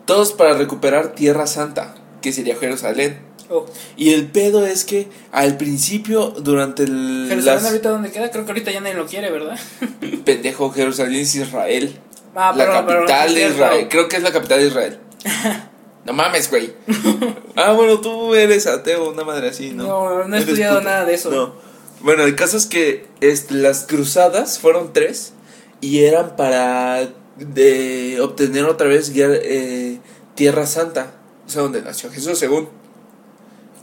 Todos 0.05 0.33
para 0.33 0.53
recuperar 0.53 1.13
Tierra 1.15 1.47
Santa, 1.47 1.95
que 2.21 2.31
sería 2.33 2.55
Jerusalén. 2.57 3.19
Uh, 3.49 3.61
Y 3.97 4.13
el 4.13 4.27
pedo 4.27 4.65
es 4.65 4.83
que 4.85 5.07
al 5.31 5.57
principio, 5.57 6.29
durante 6.37 6.83
el. 6.83 7.25
Jerusalén 7.29 7.55
las- 7.55 7.65
ahorita 7.65 7.89
dónde 7.89 8.11
queda, 8.11 8.31
creo 8.31 8.45
que 8.45 8.51
ahorita 8.51 8.71
ya 8.71 8.81
nadie 8.81 8.95
lo 8.95 9.05
quiere, 9.05 9.29
¿verdad? 9.31 9.57
Pendejo, 10.25 10.71
Jerusalén 10.71 11.21
es 11.21 11.35
Israel. 11.35 11.99
Ah, 12.35 12.53
la 12.55 12.65
pero- 12.65 12.85
pero 12.87 13.01
no 13.01 13.05
capital 13.07 13.35
de. 13.35 13.47
Israel. 13.49 13.87
Creo 13.89 14.07
que 14.09 14.17
es 14.17 14.23
la 14.23 14.31
capital 14.31 14.59
de 14.59 14.67
Israel. 14.67 14.99
No 16.05 16.13
mames, 16.13 16.49
güey. 16.49 16.73
ah, 17.55 17.73
bueno, 17.73 18.01
tú 18.01 18.35
eres 18.35 18.67
ateo, 18.67 19.09
una 19.11 19.23
madre 19.23 19.49
así, 19.49 19.71
¿no? 19.71 19.83
No, 19.83 20.27
no 20.27 20.35
he 20.35 20.39
estudiado 20.39 20.79
puto. 20.79 20.89
nada 20.89 21.05
de 21.05 21.13
eso. 21.13 21.31
No. 21.31 21.53
Bueno, 22.01 22.23
el 22.23 22.35
caso 22.35 22.57
es 22.57 22.65
que 22.65 23.05
este, 23.21 23.53
las 23.53 23.85
cruzadas 23.85 24.59
fueron 24.59 24.91
tres 24.91 25.33
y 25.79 26.03
eran 26.03 26.35
para 26.35 27.09
de 27.37 28.19
obtener 28.21 28.65
otra 28.65 28.87
vez 28.87 29.11
eh, 29.15 29.99
Tierra 30.35 30.65
Santa, 30.65 31.13
o 31.47 31.49
sea, 31.49 31.61
donde 31.61 31.81
nació 31.81 32.11
Jesús, 32.11 32.37
según 32.37 32.69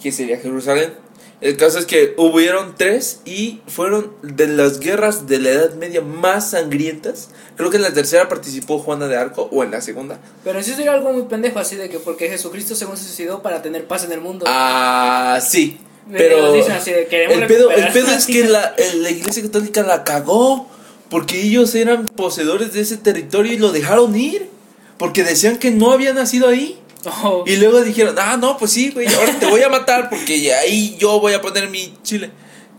que 0.03 0.13
sería 0.13 0.39
Jerusalén. 0.39 0.95
El 1.41 1.57
caso 1.57 1.79
es 1.79 1.87
que 1.87 2.15
hubieron 2.19 2.75
tres 2.77 3.21
y 3.25 3.61
fueron 3.67 4.13
de 4.23 4.47
las 4.47 4.79
guerras 4.79 5.27
de 5.27 5.39
la 5.39 5.51
Edad 5.51 5.75
Media 5.75 6.03
más 6.03 6.51
sangrientas. 6.51 7.31
Creo 7.57 7.71
que 7.71 7.79
en 7.79 7.83
la 7.83 7.95
tercera 7.95 8.29
participó 8.29 8.79
Juana 8.79 9.07
de 9.09 9.17
Arco 9.17 9.49
o 9.51 9.65
en 9.65 9.71
la 9.71 9.81
segunda. 9.81 10.19
Pero 10.45 10.63
sí 10.63 10.73
sería 10.73 10.93
algo 10.93 11.13
muy 11.13 11.23
pendejo, 11.23 11.59
así 11.59 11.77
de 11.77 11.89
que 11.89 11.99
porque 11.99 12.29
Jesucristo 12.29 12.75
según 12.75 12.99
se 12.99 13.05
suicidó 13.05 13.43
para 13.43 13.63
tener 13.63 13.87
paz 13.87 14.05
en 14.05 14.13
el 14.13 14.21
mundo. 14.21 14.45
Ah, 14.49 15.41
sí. 15.43 15.81
Pero 16.13 16.53
así 16.55 16.91
el 16.91 17.47
pedo, 17.47 17.71
el 17.71 17.85
es 17.85 18.27
que 18.27 18.45
la, 18.45 18.75
la 18.97 19.11
iglesia 19.11 19.43
católica 19.43 19.83
la 19.83 20.05
cagó. 20.05 20.69
Porque 21.09 21.41
ellos 21.41 21.75
eran 21.75 22.07
poseedores 22.07 22.73
de 22.73 22.83
ese 22.83 22.97
territorio 22.97 23.53
y 23.53 23.59
lo 23.59 23.73
dejaron 23.73 24.17
ir. 24.17 24.49
Porque 24.97 25.25
decían 25.25 25.59
que 25.59 25.71
no 25.71 25.91
había 25.91 26.13
nacido 26.13 26.47
ahí. 26.49 26.80
Oh, 27.23 27.45
Y 27.47 27.57
luego 27.57 27.81
dijeron, 27.83 28.17
ah, 28.19 28.37
no, 28.37 28.59
pues 28.59 28.73
sí, 28.73 28.91
güey, 28.91 29.07
ahora 29.07 29.39
te 29.39 29.47
voy 29.47 29.63
a 29.63 29.69
matar 29.69 30.11
porque 30.11 30.53
ahí 30.55 30.97
yo 30.99 31.19
voy 31.21 31.33
a 31.33 31.41
poner 31.41 31.69
mi 31.71 31.95
chile. 32.03 32.31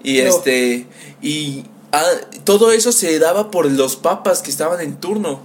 Y 0.03 0.19
No. 0.21 0.29
este, 0.29 0.85
y 1.21 1.63
ah, 1.91 2.03
todo 2.43 2.71
eso 2.71 2.91
se 2.91 3.17
daba 3.19 3.49
por 3.51 3.65
los 3.69 3.95
papas 3.95 4.41
que 4.41 4.51
estaban 4.51 4.79
en 4.81 4.97
turno. 4.99 5.41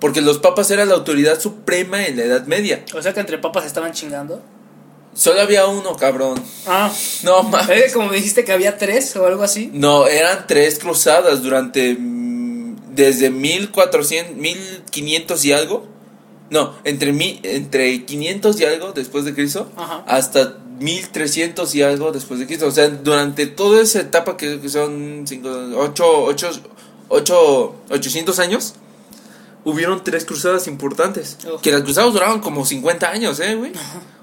Porque 0.00 0.20
los 0.20 0.38
papas 0.38 0.70
eran 0.70 0.88
la 0.88 0.94
autoridad 0.94 1.40
suprema 1.40 2.04
en 2.06 2.16
la 2.18 2.24
Edad 2.24 2.46
Media. 2.46 2.84
o 2.94 3.00
sea 3.02 3.14
que 3.14 3.20
entre 3.20 3.38
papas 3.38 3.64
estaban 3.64 3.92
chingando. 3.92 4.42
Solo 5.14 5.40
había 5.40 5.66
uno, 5.66 5.96
cabrón. 5.96 6.42
Ah, 6.66 6.92
No 7.22 7.42
mames. 7.44 7.70
es 7.70 7.84
que 7.86 7.92
como 7.92 8.12
dijiste 8.12 8.44
que 8.44 8.52
había 8.52 8.76
tres 8.76 9.16
o 9.16 9.24
algo 9.26 9.42
así. 9.42 9.70
No, 9.72 10.06
eran 10.06 10.46
tres 10.46 10.78
cruzadas 10.78 11.42
durante. 11.42 11.94
mm, 11.98 12.94
Desde 12.94 13.30
1400, 13.30 14.36
1500 14.36 15.44
y 15.46 15.52
algo. 15.52 15.86
No, 16.50 16.74
entre, 16.84 17.12
mi, 17.12 17.40
entre 17.42 18.04
500 18.04 18.60
y 18.60 18.64
algo 18.64 18.92
después 18.92 19.24
de 19.24 19.34
Cristo. 19.34 19.70
Ajá. 19.76 20.04
Hasta 20.06 20.58
1300 20.78 21.74
y 21.74 21.82
algo 21.82 22.12
después 22.12 22.38
de 22.40 22.46
Cristo. 22.46 22.66
O 22.66 22.70
sea, 22.70 22.88
durante 22.88 23.46
toda 23.46 23.80
esa 23.82 24.00
etapa 24.00 24.36
que, 24.36 24.60
que 24.60 24.68
son 24.68 25.24
8, 25.76 27.74
800 27.88 28.38
años. 28.38 28.74
Hubieron 29.64 30.04
tres 30.04 30.24
cruzadas 30.24 30.68
importantes. 30.68 31.38
Uf. 31.52 31.60
Que 31.60 31.72
las 31.72 31.82
cruzadas 31.82 32.12
duraban 32.12 32.40
como 32.40 32.64
50 32.64 33.10
años, 33.10 33.40
¿eh, 33.40 33.56
güey? 33.56 33.72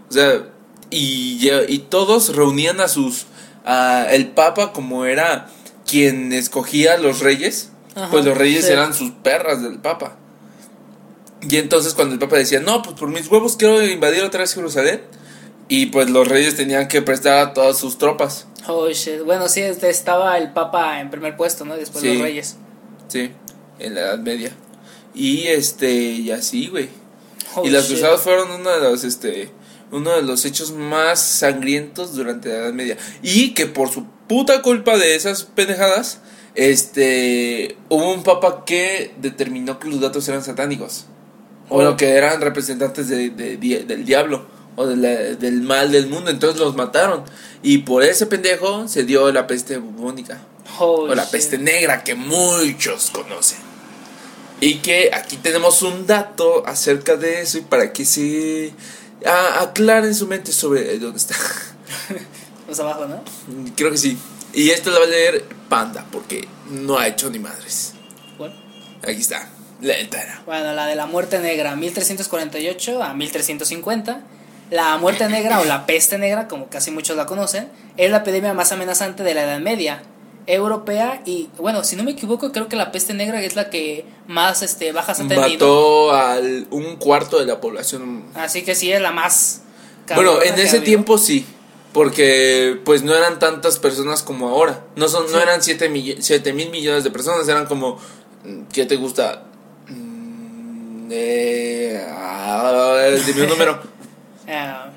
O 0.09 0.13
sea, 0.13 0.45
y, 0.89 1.49
y 1.67 1.79
todos 1.79 2.33
reunían 2.33 2.79
a 2.79 2.87
sus. 2.87 3.25
a 3.65 4.07
el 4.11 4.27
Papa, 4.27 4.71
como 4.71 5.03
era 5.03 5.49
quien 5.85 6.31
escogía 6.31 6.93
a 6.93 6.97
los 6.97 7.19
reyes, 7.19 7.71
Ajá, 7.93 8.09
pues 8.09 8.23
los 8.23 8.37
reyes 8.37 8.65
sí. 8.65 8.71
eran 8.71 8.93
sus 8.93 9.11
perras 9.11 9.61
del 9.61 9.79
Papa. 9.79 10.15
Y 11.49 11.57
entonces, 11.57 11.93
cuando 11.93 12.13
el 12.13 12.19
Papa 12.19 12.37
decía, 12.37 12.59
no, 12.59 12.81
pues 12.81 12.95
por 12.97 13.09
mis 13.09 13.27
huevos 13.29 13.57
quiero 13.57 13.83
invadir 13.85 14.23
otra 14.23 14.41
vez 14.41 14.53
Jerusalén, 14.53 15.01
y 15.67 15.87
pues 15.87 16.09
los 16.09 16.27
reyes 16.27 16.55
tenían 16.55 16.87
que 16.87 17.01
prestar 17.01 17.37
a 17.39 17.53
todas 17.53 17.77
sus 17.77 17.97
tropas. 17.97 18.47
Oh 18.67 18.89
shit. 18.89 19.21
Bueno, 19.23 19.49
sí, 19.49 19.61
este, 19.61 19.89
estaba 19.89 20.37
el 20.37 20.53
papa 20.53 20.99
en 21.01 21.09
primer 21.09 21.35
puesto, 21.35 21.65
¿no? 21.65 21.75
Después 21.75 22.01
Sí. 22.03 22.13
los 22.13 22.21
reyes. 22.21 22.55
Sí, 23.07 23.31
en 23.79 23.95
la 23.95 24.01
Edad 24.01 24.19
Media. 24.19 24.51
Y 25.13 25.47
este, 25.47 25.91
y 25.91 26.31
así, 26.31 26.67
güey. 26.67 26.89
Oh, 27.55 27.65
y 27.65 27.69
las 27.69 27.83
shit. 27.83 27.93
cruzadas 27.97 28.21
fueron 28.21 28.51
uno 28.51 28.69
de 28.69 28.79
los 28.81 29.03
este 29.03 29.51
uno 29.91 30.11
de 30.15 30.23
los 30.23 30.43
hechos 30.45 30.71
más 30.71 31.21
sangrientos 31.21 32.15
durante 32.15 32.49
la 32.49 32.55
Edad 32.55 32.73
Media 32.73 32.97
y 33.21 33.53
que 33.53 33.67
por 33.67 33.89
su 33.89 34.05
puta 34.27 34.63
culpa 34.63 34.97
de 34.97 35.13
esas 35.15 35.43
pendejadas 35.43 36.19
este 36.55 37.77
hubo 37.89 38.11
un 38.11 38.23
papa 38.23 38.63
que 38.65 39.13
determinó 39.21 39.77
que 39.79 39.89
los 39.89 39.99
datos 40.01 40.27
eran 40.29 40.43
satánicos 40.43 41.05
o 41.69 41.81
lo 41.81 41.95
que 41.97 42.09
eran 42.11 42.41
representantes 42.41 43.07
de- 43.09 43.29
del 43.31 44.05
diablo 44.05 44.45
o 44.75 44.85
la- 44.85 45.09
del 45.35 45.61
mal 45.61 45.91
del 45.91 46.07
mundo 46.07 46.29
entonces 46.31 46.59
los 46.59 46.75
mataron 46.75 47.23
y 47.61 47.79
por 47.79 48.03
ese 48.03 48.25
pendejo 48.25 48.87
se 48.87 49.03
dio 49.03 49.31
la 49.31 49.47
peste 49.47 49.77
bubónica 49.77 50.41
Oh, 50.79 51.03
o 51.09 51.15
la 51.15 51.23
shit. 51.23 51.31
peste 51.31 51.57
negra 51.57 52.03
que 52.03 52.15
muchos 52.15 53.11
conocen. 53.11 53.59
Y 54.61 54.75
que 54.75 55.11
aquí 55.13 55.35
tenemos 55.37 55.81
un 55.81 56.07
dato 56.07 56.65
acerca 56.65 57.15
de 57.17 57.41
eso 57.41 57.57
y 57.57 57.61
para 57.61 57.91
que 57.91 58.05
se 58.05 58.73
ah, 59.25 59.59
aclaren 59.61 60.15
su 60.15 60.25
mente 60.25 60.51
sobre 60.53 60.97
dónde 60.99 61.17
está. 61.17 61.35
Más 62.67 62.79
abajo, 62.79 63.05
¿no? 63.07 63.21
Creo 63.75 63.91
que 63.91 63.97
sí. 63.97 64.17
Y 64.53 64.69
esto 64.69 64.89
lo 64.91 64.99
va 64.99 65.05
a 65.05 65.09
leer 65.09 65.43
Panda 65.69 66.05
porque 66.11 66.47
no 66.71 66.97
ha 66.97 67.07
hecho 67.07 67.29
ni 67.29 67.39
madres. 67.39 67.93
Bueno. 68.37 68.55
Aquí 69.03 69.19
está, 69.21 69.49
Bueno, 70.45 70.73
la 70.73 70.87
de 70.87 70.95
la 70.95 71.05
muerte 71.05 71.39
negra, 71.39 71.75
1348 71.75 73.03
a 73.03 73.13
1350. 73.13 74.21
La 74.71 74.97
muerte 74.97 75.27
negra 75.27 75.59
o 75.59 75.65
la 75.65 75.85
peste 75.85 76.17
negra, 76.17 76.47
como 76.47 76.67
casi 76.67 76.89
muchos 76.89 77.15
la 77.15 77.25
conocen, 77.25 77.69
es 77.97 78.09
la 78.09 78.17
epidemia 78.17 78.53
más 78.53 78.71
amenazante 78.71 79.23
de 79.23 79.33
la 79.33 79.43
Edad 79.43 79.59
Media. 79.59 80.01
europea 80.45 81.21
y 81.25 81.49
bueno, 81.57 81.85
si 81.85 81.95
no 81.95 82.03
me 82.03 82.11
equivoco, 82.11 82.51
creo 82.51 82.67
que 82.67 82.75
la 82.75 82.91
peste 82.91 83.13
negra 83.13 83.41
es 83.41 83.55
la 83.55 83.69
que 83.69 84.05
más 84.27 84.61
este 84.61 84.91
bajas 84.91 85.19
ha 85.19 85.27
tenido. 85.27 85.47
Mató 85.47 86.11
al 86.11 86.67
un 86.69 86.97
cuarto 86.97 87.39
de 87.39 87.45
la 87.45 87.61
población. 87.61 88.23
Así 88.35 88.63
que 88.63 88.75
sí 88.75 88.91
es 88.91 89.01
la 89.01 89.11
más 89.11 89.61
Bueno, 90.15 90.41
en 90.41 90.59
ese 90.59 90.79
tiempo 90.79 91.17
sí. 91.17 91.45
Porque 91.93 92.79
pues 92.83 93.03
no 93.03 93.13
eran 93.13 93.37
tantas 93.37 93.77
personas 93.77 94.23
como 94.23 94.49
ahora. 94.49 94.83
No 94.95 95.07
son, 95.07 95.31
no 95.31 95.39
eran 95.39 95.61
7 95.61 95.87
mil 95.87 96.69
millones 96.71 97.03
de 97.03 97.11
personas, 97.11 97.47
eran 97.47 97.67
como 97.67 97.99
¿qué 98.71 98.85
te 98.85 98.95
gusta? 98.95 99.45
Eh, 101.11 102.03
ah, 102.09 103.07
dime 103.25 103.43
un 103.43 103.49
número. 103.49 103.81
Ah, 104.47 104.89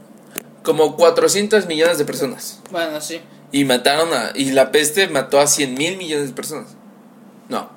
Como 0.62 0.96
400 0.96 1.66
millones 1.66 1.98
de 1.98 2.04
personas. 2.04 2.60
bueno, 2.70 3.00
sí. 3.00 3.20
Y 3.52 3.64
mataron 3.64 4.12
a. 4.12 4.32
Y 4.34 4.50
la 4.52 4.72
peste 4.72 5.08
mató 5.08 5.38
a 5.40 5.46
100 5.46 5.74
mil 5.74 5.96
millones 5.96 6.28
de 6.28 6.34
personas. 6.34 6.74
No. 7.48 7.70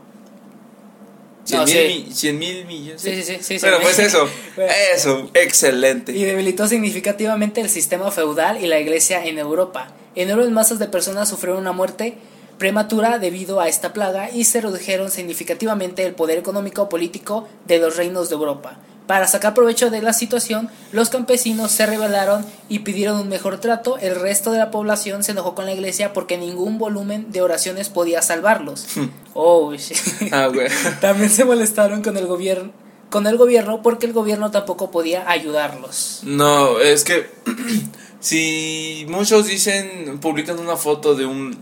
100 1.44 1.60
No, 1.60 1.66
mil 1.66 1.76
sí. 1.76 2.04
mi- 2.08 2.14
100 2.14 2.40
mil 2.40 2.66
millones. 2.66 3.02
Sí, 3.02 3.16
sí, 3.16 3.24
sí, 3.24 3.38
sí, 3.42 3.60
sí. 3.60 3.66
Bueno, 3.66 3.78
pues 3.82 4.00
eso. 4.00 4.28
Bueno. 4.56 4.72
Eso, 4.96 5.30
excelente. 5.36 6.12
Y 6.14 6.24
debilitó 6.24 6.68
significativamente 6.68 7.62
el 7.62 7.70
sistema 7.70 8.10
feudal 8.12 8.64
y 8.64 8.68
la 8.68 8.80
iglesia 8.80 9.24
en 9.26 9.38
Europa. 9.38 9.90
Enormes 10.16 10.50
masas 10.50 10.80
de 10.80 10.88
personas 10.88 11.30
sufrieron 11.30 11.62
una 11.62 11.74
muerte 11.74 12.18
prematura 12.58 13.20
debido 13.20 13.60
a 13.60 13.68
esta 13.68 13.94
plaga 13.94 14.30
y 14.32 14.44
se 14.46 14.62
redujeron 14.62 15.12
significativamente 15.12 16.06
el 16.06 16.16
poder 16.16 16.38
económico 16.38 16.90
político 16.90 17.48
de 17.66 17.80
los 17.80 17.98
reinos 17.98 18.30
de 18.30 18.36
Europa. 18.36 18.80
Para 19.08 19.26
sacar 19.26 19.54
provecho 19.54 19.90
de 19.90 20.02
la 20.02 20.12
situación, 20.12 20.70
los 20.92 21.10
campesinos 21.10 21.72
se 21.72 21.86
rebelaron 21.86 22.46
y 22.68 22.80
pidieron 22.80 23.18
un 23.22 23.30
mejor 23.30 23.60
trato. 23.62 23.98
El 23.98 24.16
resto 24.16 24.52
de 24.52 24.58
la 24.58 24.70
población 24.70 25.24
se 25.24 25.32
enojó 25.32 25.56
con 25.56 25.66
la 25.66 25.72
iglesia 25.72 26.12
porque 26.12 26.38
ningún 26.38 26.78
volumen 26.78 27.32
de 27.32 27.42
oraciones 27.42 27.88
podía 27.88 28.22
salvarlos. 28.22 28.86
oh, 29.34 29.74
shit. 29.74 29.98
Ah, 30.34 30.48
güey. 30.48 30.68
También 31.02 31.30
se 31.30 31.46
molestaron 31.46 32.02
con 32.02 32.18
el 32.18 32.28
gobierno 32.28 32.74
con 33.10 33.26
el 33.26 33.38
gobierno 33.38 33.82
porque 33.82 34.06
el 34.06 34.14
gobierno 34.14 34.52
tampoco 34.52 34.92
podía 34.92 35.30
ayudarlos. 35.30 36.22
No, 36.24 36.80
es 36.80 37.04
que. 37.04 37.30
si 38.20 39.06
muchos 39.10 39.48
dicen. 39.48 40.20
Publican 40.20 40.60
una 40.60 40.76
foto 40.76 41.16
de 41.16 41.26
un. 41.26 41.58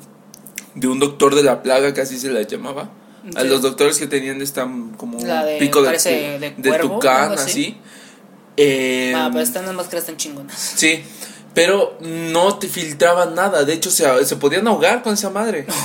De 0.76 0.88
un 0.88 1.00
doctor 1.00 1.34
de 1.36 1.44
la 1.44 1.64
plaga, 1.64 1.94
que 1.94 2.02
así 2.02 2.20
se 2.20 2.30
la 2.30 2.42
llamaba. 2.44 2.90
A 3.36 3.44
los 3.44 3.62
doctores 3.64 3.98
que 3.98 4.06
tenían 4.06 4.42
esta 4.42 4.70
como 4.98 5.18
de- 5.18 5.58
pico 5.58 5.82
de, 5.82 5.92
de 5.92 6.54
de 6.58 6.70
cuervo, 6.70 6.90
tucán, 6.96 7.32
así. 7.34 7.42
así. 7.50 7.78
Eh, 8.58 9.14
Ah, 9.16 9.30
pero 9.32 9.44
estas 9.44 9.64
nada 9.64 9.74
más 9.74 9.88
que 9.88 9.98
están 9.98 10.16
chingonas. 10.18 10.58
Sí, 10.76 11.04
pero 11.56 11.98
no 12.02 12.58
te 12.60 12.68
filtraba 12.68 13.26
nada. 13.26 13.64
De 13.64 13.74
hecho, 13.74 13.90
se, 13.90 14.26
se 14.26 14.36
podían 14.36 14.68
ahogar 14.68 15.02
con 15.02 15.14
esa 15.14 15.30
madre. 15.30 15.66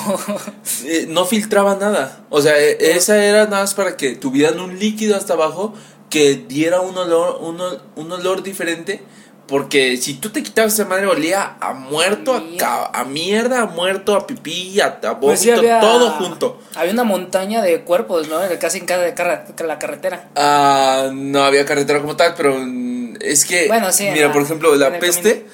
Eh, 0.84 1.07
no 1.09 1.24
filtraba 1.26 1.76
nada. 1.76 2.24
O 2.30 2.41
sea, 2.43 2.59
eh, 2.59 2.76
esa 2.97 3.22
era 3.24 3.45
nada 3.45 3.62
más 3.62 3.74
para 3.74 3.97
que 3.97 4.16
tuvieran 4.16 4.59
un 4.61 4.78
líquido 4.78 5.14
hasta 5.16 5.34
abajo 5.34 5.74
que 6.09 6.34
diera 6.49 6.80
un 6.80 6.97
olor, 6.97 7.38
un, 7.43 7.61
un 7.97 8.12
olor 8.12 8.43
diferente. 8.43 9.03
Porque 9.51 9.97
si 9.97 10.15
tú 10.15 10.31
te 10.31 10.43
quitabas 10.45 10.73
esa 10.75 10.85
madre, 10.85 11.07
olía 11.07 11.57
a 11.61 11.75
muerto, 11.75 12.41
a, 12.65 13.01
a 13.01 13.05
mierda, 13.05 13.63
a 13.63 13.67
muerto, 13.67 14.15
a 14.15 14.25
pipí, 14.27 14.81
a, 14.81 14.87
a 14.87 15.11
vómito, 15.15 15.21
Pues 15.21 15.41
sí, 15.41 15.51
había- 15.51 15.81
todo 15.81 16.13
junto. 16.13 16.61
Había 16.77 16.93
una 16.93 17.03
montaña 17.05 17.61
de 17.61 17.81
cuerpos, 17.83 18.29
¿no? 18.29 18.39
Casi 18.61 18.79
en 18.79 18.87
cada 18.87 19.13
carra- 19.15 19.45
la 19.67 19.79
carretera. 19.81 20.31
Ah, 20.37 21.11
no 21.13 21.43
había 21.43 21.67
carretera 21.67 22.01
como 22.01 22.15
tal, 22.17 22.35
pero 22.37 22.57
mm, 22.59 23.17
es 23.21 23.45
que, 23.45 23.67
Bueno, 23.67 23.91
sí, 23.91 24.09
mira, 24.13 24.29
la- 24.29 24.33
por 24.33 24.43
ejemplo, 24.43 24.75
la 24.77 24.99
peste, 25.01 25.47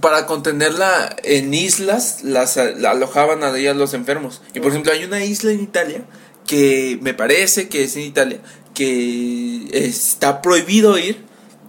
para 0.00 0.26
contenerla 0.26 1.14
en 1.22 1.54
islas, 1.54 2.24
las 2.24 2.56
la 2.56 2.90
alojaban 2.90 3.44
a 3.44 3.50
los 3.52 3.94
enfermos. 3.94 4.42
Y 4.52 4.58
por 4.58 4.70
ejemplo, 4.72 4.92
hay 4.92 5.04
una 5.04 5.24
isla 5.24 5.52
en 5.52 5.60
Italia 5.62 6.02
que 6.46 6.98
me 7.02 7.14
parece 7.14 7.68
que 7.68 7.84
es 7.84 7.94
en 7.94 8.02
Italia, 8.02 8.40
que 8.74 9.68
está 9.72 10.42
prohibido 10.42 10.98
ir, 10.98 11.24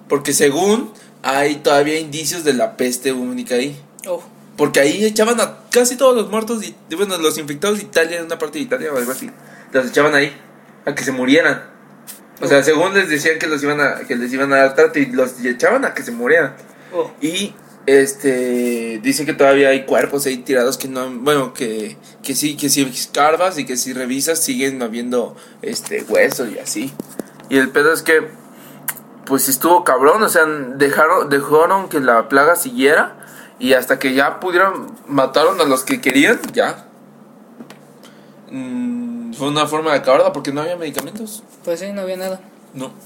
porque 0.10 0.34
según 0.34 0.91
hay 1.24 1.55
todavía 1.55 1.99
indicios 1.99 2.43
de 2.43 2.53
la 2.53 2.78
peste 2.78 3.11
bubónica 3.11 3.55
ahí. 3.55 3.76
Oh, 4.07 4.21
Porque 4.57 4.82
ahí 4.82 5.03
echaban 5.03 5.39
a 5.41 5.59
casi 5.71 5.95
todos 5.95 6.15
los 6.15 6.30
muertos, 6.30 6.63
y, 6.63 6.76
bueno, 6.95 7.17
los 7.17 7.38
infectados 7.38 7.78
de 7.78 7.86
Italia, 7.86 8.19
en 8.19 8.26
una 8.26 8.38
parte 8.38 8.59
de 8.59 8.65
Italia 8.65 8.93
o 8.93 8.97
algo 8.97 9.11
así, 9.11 9.32
los 9.71 9.88
echaban 9.88 10.13
ahí, 10.13 10.36
a 10.86 10.93
que 10.93 11.03
se 11.03 11.11
murieran. 11.11 11.63
O 12.41 12.47
sea, 12.47 12.61
según 12.61 12.93
les 12.93 13.09
decían 13.09 13.39
que 13.39 13.47
los 13.47 13.63
iban 13.63 13.80
a, 13.80 13.99
que 14.07 14.15
les 14.15 14.32
iban 14.34 14.51
a 14.51 14.57
dar 14.57 14.76
trato 14.76 14.99
y 14.99 15.05
los 15.07 15.43
echaban 15.43 15.86
a 15.86 15.93
que 15.93 16.03
se 16.03 16.11
murieran. 16.11 16.55
oh. 16.93 17.11
Y 17.21 17.55
este 17.86 18.99
dicen 19.03 19.26
que 19.26 19.34
todavía 19.34 19.69
hay 19.69 19.86
cuerpos 19.86 20.26
ahí 20.26 20.38
tirados 20.38 20.78
que 20.78 20.88
no, 20.88 21.09
bueno, 21.09 21.53
que, 21.53 21.97
que 22.24 22.34
sí, 22.34 22.55
que 22.55 22.69
si 22.69 22.82
escarbas 22.82 23.57
y 23.57 23.65
que 23.65 23.76
si 23.76 23.91
revisas 23.91 24.39
siguen 24.39 24.82
habiendo 24.82 25.36
este 25.61 26.03
huesos 26.03 26.49
y 26.53 26.59
así. 26.59 26.93
Y 27.49 27.57
el 27.57 27.69
pedo 27.69 27.93
es 27.93 28.01
que 28.01 28.21
pues 29.26 29.49
estuvo 29.49 29.84
cabrón, 29.84 30.21
o 30.24 30.30
sea, 30.30 30.45
dejaron, 30.45 31.30
dejaron 31.30 31.89
que 31.89 31.99
la 31.99 32.30
plaga 32.30 32.55
siguiera 32.55 33.15
y 33.59 33.74
hasta 33.74 33.99
que 33.99 34.13
ya 34.13 34.39
pudieron, 34.39 34.93
mataron 35.07 35.59
a 35.61 35.65
los 35.65 35.84
que 35.84 36.01
querían, 36.01 36.39
ya. 36.53 36.86
Mm, 38.51 39.34
fue 39.34 39.47
una 39.47 39.65
forma 39.67 39.91
de 39.91 39.97
acabarla 39.97 40.34
porque 40.34 40.51
no 40.51 40.61
había 40.61 40.76
medicamentos. 40.76 41.43
Pues 41.63 41.80
sí, 41.80 41.91
no 41.93 42.01
había 42.01 42.17
nada. 42.17 42.41
No. 42.74 42.91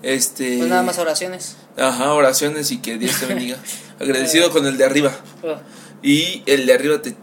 Este. 0.00 0.58
Pues 0.58 0.70
nada 0.70 0.84
más 0.84 0.96
oraciones. 1.00 1.56
Ajá, 1.76 2.12
oraciones 2.12 2.70
y 2.70 2.78
que 2.78 2.98
Dios 2.98 3.18
te 3.18 3.26
bendiga. 3.26 3.56
Agradecido 4.00 4.50
con 4.52 4.64
el 4.64 4.78
de 4.78 4.84
arriba. 4.84 5.10
Oh. 5.42 5.56
Y 6.02 6.44
el 6.46 6.66
de 6.66 6.74
arriba 6.74 7.02
te. 7.02 7.16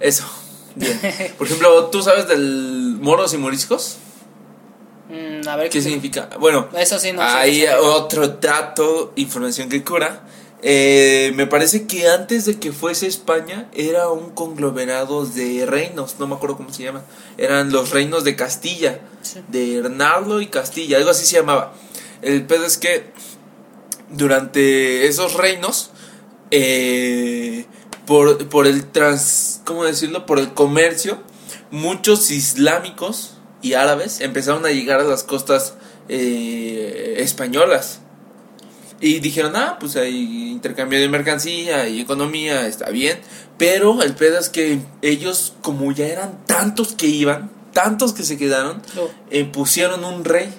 Eso. 0.00 0.24
Bien. 0.74 1.00
Por 1.38 1.46
ejemplo, 1.46 1.86
¿tú 1.86 2.02
sabes 2.02 2.26
del 2.26 2.98
moros 3.00 3.32
y 3.32 3.38
moriscos? 3.38 3.98
Mm, 5.08 5.46
a 5.48 5.56
ver 5.56 5.70
¿Qué 5.70 5.80
significa? 5.80 6.28
Bueno, 6.40 6.68
Eso 6.76 6.98
sí, 6.98 7.12
no 7.12 7.20
sé. 7.22 7.28
hay 7.36 7.60
sé. 7.60 7.74
otro 7.76 8.26
dato, 8.28 9.12
información 9.16 9.68
que 9.68 9.84
cura. 9.84 10.22
Eh, 10.62 11.32
me 11.36 11.46
parece 11.46 11.86
que 11.86 12.08
antes 12.08 12.46
de 12.46 12.58
que 12.58 12.72
fuese 12.72 13.06
España 13.06 13.68
era 13.74 14.08
un 14.10 14.30
conglomerado 14.30 15.24
de 15.26 15.64
reinos, 15.66 16.16
no 16.18 16.26
me 16.26 16.34
acuerdo 16.34 16.56
cómo 16.56 16.72
se 16.72 16.82
llama. 16.82 17.02
Eran 17.38 17.70
los 17.70 17.90
reinos 17.90 18.24
de 18.24 18.34
Castilla, 18.36 19.00
Sí. 19.22 19.40
de 19.48 19.76
Hernaldo 19.78 20.40
y 20.40 20.46
Castilla, 20.48 20.96
algo 20.96 21.10
así 21.10 21.24
se 21.26 21.36
llamaba. 21.36 21.72
El 22.22 22.44
pedo 22.46 22.64
es 22.64 22.78
que 22.78 23.12
durante 24.10 25.06
esos 25.06 25.34
reinos, 25.34 25.90
eh, 26.50 27.66
por, 28.06 28.48
por 28.48 28.66
el 28.66 28.86
trans, 28.90 29.60
¿cómo 29.64 29.84
decirlo? 29.84 30.26
Por 30.26 30.38
el 30.38 30.52
comercio, 30.54 31.18
muchos 31.70 32.30
islámicos 32.30 33.35
y 33.66 33.74
árabes 33.74 34.20
empezaron 34.20 34.64
a 34.64 34.70
llegar 34.70 35.00
a 35.00 35.04
las 35.04 35.24
costas 35.24 35.74
eh, 36.08 37.16
españolas. 37.18 38.00
Y 39.00 39.20
dijeron, 39.20 39.56
ah, 39.56 39.76
pues 39.78 39.96
hay 39.96 40.52
intercambio 40.52 40.98
de 40.98 41.08
mercancía 41.08 41.86
y 41.88 42.00
economía, 42.00 42.66
está 42.66 42.88
bien. 42.90 43.18
Pero 43.58 44.02
el 44.02 44.14
pedo 44.14 44.38
es 44.38 44.48
que 44.48 44.80
ellos, 45.02 45.54
como 45.60 45.92
ya 45.92 46.06
eran 46.06 46.46
tantos 46.46 46.94
que 46.94 47.06
iban, 47.06 47.50
tantos 47.72 48.14
que 48.14 48.22
se 48.22 48.38
quedaron, 48.38 48.80
eh, 49.30 49.44
pusieron 49.44 50.02
un 50.04 50.24
rey 50.24 50.50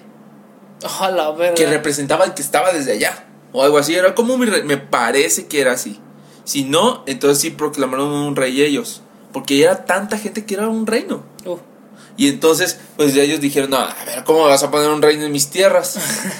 Oh, 0.83 1.09
la 1.09 1.53
que 1.55 1.65
representaba 1.65 2.25
al 2.25 2.33
que 2.33 2.41
estaba 2.41 2.71
desde 2.71 2.93
allá. 2.93 3.25
O 3.51 3.63
algo 3.63 3.77
así, 3.77 3.95
era 3.95 4.13
como 4.13 4.35
un 4.35 4.45
rey, 4.45 4.63
me 4.63 4.77
parece 4.77 5.47
que 5.47 5.61
era 5.61 5.71
así. 5.71 5.99
Si 6.43 6.63
no, 6.63 7.03
entonces 7.07 7.39
sí 7.39 7.49
proclamaron 7.49 8.09
un 8.09 8.35
rey 8.35 8.61
ellos. 8.61 9.01
Porque 9.33 9.63
era 9.63 9.85
tanta 9.85 10.17
gente 10.17 10.45
que 10.45 10.53
era 10.53 10.67
un 10.67 10.85
reino. 10.85 11.23
Oh. 11.45 11.59
Y 12.17 12.27
entonces, 12.29 12.79
pues 12.97 13.15
ellos 13.15 13.39
dijeron, 13.39 13.69
no, 13.69 13.77
a 13.77 13.95
ver, 14.05 14.23
¿cómo 14.23 14.43
vas 14.45 14.63
a 14.63 14.71
poner 14.71 14.89
un 14.89 15.01
reino 15.01 15.23
en 15.25 15.31
mis 15.31 15.49
tierras? 15.49 15.97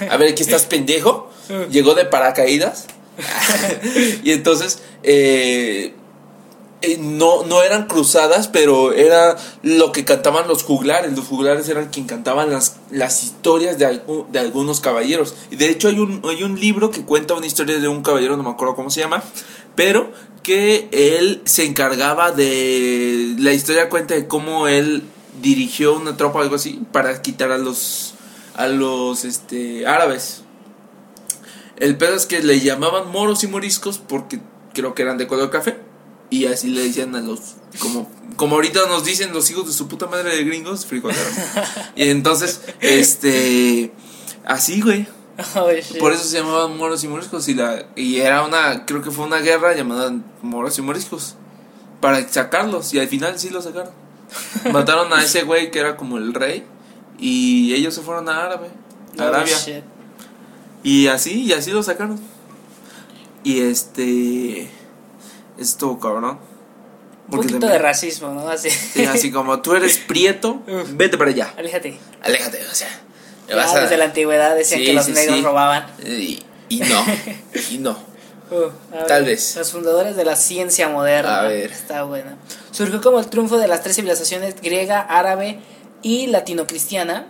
A 0.09 0.17
ver, 0.17 0.34
¿qué 0.36 0.41
estás 0.43 0.65
pendejo? 0.65 1.32
Llegó 1.71 1.93
de 1.93 2.05
paracaídas. 2.05 2.88
y 4.23 4.32
entonces, 4.32 4.80
eh, 5.03 5.93
eh, 6.82 6.97
no, 6.99 7.43
no 7.43 7.63
eran 7.63 7.86
cruzadas, 7.88 8.47
pero 8.47 8.93
era 8.93 9.36
lo 9.63 9.91
que 9.91 10.03
cantaban 10.05 10.47
los 10.47 10.63
juglares. 10.63 11.15
Los 11.15 11.25
juglares 11.28 11.67
eran 11.69 11.89
quien 11.89 12.05
cantaban 12.07 12.51
las, 12.51 12.78
las 12.91 13.23
historias 13.23 13.78
de, 13.78 13.88
algu- 13.88 14.28
de 14.30 14.39
algunos 14.39 14.80
caballeros. 14.80 15.36
Y 15.51 15.55
de 15.57 15.69
hecho 15.69 15.88
hay 15.89 15.99
un, 15.99 16.21
hay 16.28 16.43
un 16.43 16.59
libro 16.59 16.91
que 16.91 17.01
cuenta 17.03 17.34
una 17.36 17.45
historia 17.47 17.80
de 17.80 17.88
un 17.88 18.01
caballero, 18.03 18.36
no 18.38 18.43
me 18.43 18.49
acuerdo 18.49 18.75
cómo 18.75 18.89
se 18.89 19.01
llama, 19.01 19.23
pero 19.75 20.11
que 20.43 20.88
él 20.91 21.41
se 21.45 21.65
encargaba 21.65 22.32
de... 22.32 23.36
La 23.39 23.53
historia 23.53 23.89
cuenta 23.89 24.13
de 24.15 24.28
cómo 24.28 24.67
él 24.67 25.03
dirigió 25.41 25.95
una 25.95 26.17
tropa 26.17 26.39
o 26.39 26.41
algo 26.41 26.55
así 26.55 26.81
para 26.91 27.21
quitar 27.21 27.51
a 27.51 27.57
los, 27.57 28.13
a 28.55 28.67
los 28.67 29.25
este, 29.25 29.88
árabes. 29.88 30.43
El 31.77 31.97
pedo 31.97 32.15
es 32.15 32.25
que 32.25 32.41
le 32.41 32.59
llamaban 32.59 33.11
moros 33.11 33.43
y 33.43 33.47
moriscos 33.47 33.99
porque 33.99 34.39
creo 34.73 34.95
que 34.95 35.03
eran 35.03 35.17
de 35.17 35.27
color 35.27 35.49
café. 35.49 35.77
Y 36.29 36.45
así 36.45 36.69
le 36.69 36.83
decían 36.83 37.15
a 37.15 37.21
los. 37.21 37.55
Como, 37.79 38.09
como 38.35 38.55
ahorita 38.55 38.88
nos 38.88 39.05
dicen 39.05 39.31
los 39.33 39.49
hijos 39.49 39.67
de 39.67 39.73
su 39.73 39.88
puta 39.88 40.07
madre 40.07 40.35
de 40.35 40.43
gringos, 40.43 40.85
frijoleros. 40.85 41.33
y 41.95 42.09
entonces, 42.09 42.61
este. 42.81 43.91
Así, 44.45 44.81
güey. 44.81 45.07
Oh. 45.55 45.69
Por 45.99 46.13
eso 46.13 46.23
se 46.23 46.39
llamaban 46.39 46.75
moros 46.77 47.03
y 47.03 47.07
moriscos. 47.07 47.47
Y, 47.47 47.53
la, 47.53 47.85
y 47.95 48.17
era 48.17 48.43
una, 48.43 48.88
creo 48.88 49.03
que 49.03 49.11
fue 49.11 49.23
una 49.23 49.38
guerra 49.38 49.75
llamada 49.75 50.11
moros 50.41 50.79
y 50.79 50.81
moriscos. 50.81 51.35
Para 52.01 52.27
sacarlos. 52.27 52.91
Y 52.95 52.99
al 52.99 53.07
final 53.07 53.38
sí 53.38 53.51
los 53.51 53.65
sacaron. 53.65 53.91
Mataron 54.71 55.11
a 55.13 55.23
ese 55.23 55.43
güey 55.43 55.71
que 55.71 55.80
era 55.80 55.95
como 55.97 56.17
el 56.17 56.34
rey. 56.34 56.65
Y 57.19 57.73
ellos 57.73 57.93
se 57.95 58.01
fueron 58.01 58.30
a 58.30 58.43
Árabe. 58.45 58.67
A 59.17 59.23
Oh, 59.23 59.28
Arabia. 59.28 59.57
shit. 59.57 59.84
Y 60.84 61.07
así, 61.07 61.43
y 61.43 61.53
así 61.53 61.71
lo 61.71 61.82
sacaron. 61.84 62.19
Y 63.43 63.61
este. 63.61 64.69
Esto, 65.57 65.97
cabrón. 65.99 66.39
Un 67.28 67.32
poquito 67.32 67.53
también- 67.53 67.71
de 67.73 67.80
racismo, 67.80 68.30
¿no? 68.30 68.47
Así. 68.47 68.69
Sí, 68.69 69.05
así 69.05 69.32
como 69.32 69.61
tú 69.61 69.73
eres 69.75 69.97
prieto, 70.07 70.61
vete 70.91 71.17
para 71.17 71.32
allá. 71.32 71.53
Aléjate. 71.57 71.97
Aléjate, 72.21 72.59
o 72.71 72.75
sea. 72.75 72.89
Ya 73.49 73.55
vas 73.55 73.73
a- 73.73 73.80
desde 73.82 73.97
la 73.97 74.05
antigüedad 74.05 74.55
decían 74.55 74.82
Sí, 74.82 74.86
que 74.86 74.93
los 74.93 75.05
sí, 75.05 75.13
negros 75.13 75.43
robaban. 75.43 75.88
Y, 76.05 76.43
y 76.69 76.80
no, 76.82 77.05
y 77.71 77.78
no. 77.80 77.97
Uh, 78.49 78.95
a 78.95 79.05
Tal 79.05 79.23
ver, 79.23 79.31
vez. 79.35 79.55
Los 79.57 79.71
fundadores 79.71 80.15
de 80.15 80.23
la 80.25 80.35
ciencia 80.35 80.87
moderna. 80.89 81.39
A 81.41 81.43
ver. 81.43 81.71
Está 81.71 82.03
buena. 82.03 82.37
Surgió 82.71 83.01
como 83.01 83.19
el 83.19 83.27
triunfo 83.27 83.57
de 83.57 83.67
las 83.67 83.81
tres 83.83 83.95
civilizaciones 83.97 84.55
griega, 84.61 85.01
árabe 85.01 85.59
y 86.01 86.27
latino-cristiana. 86.27 87.27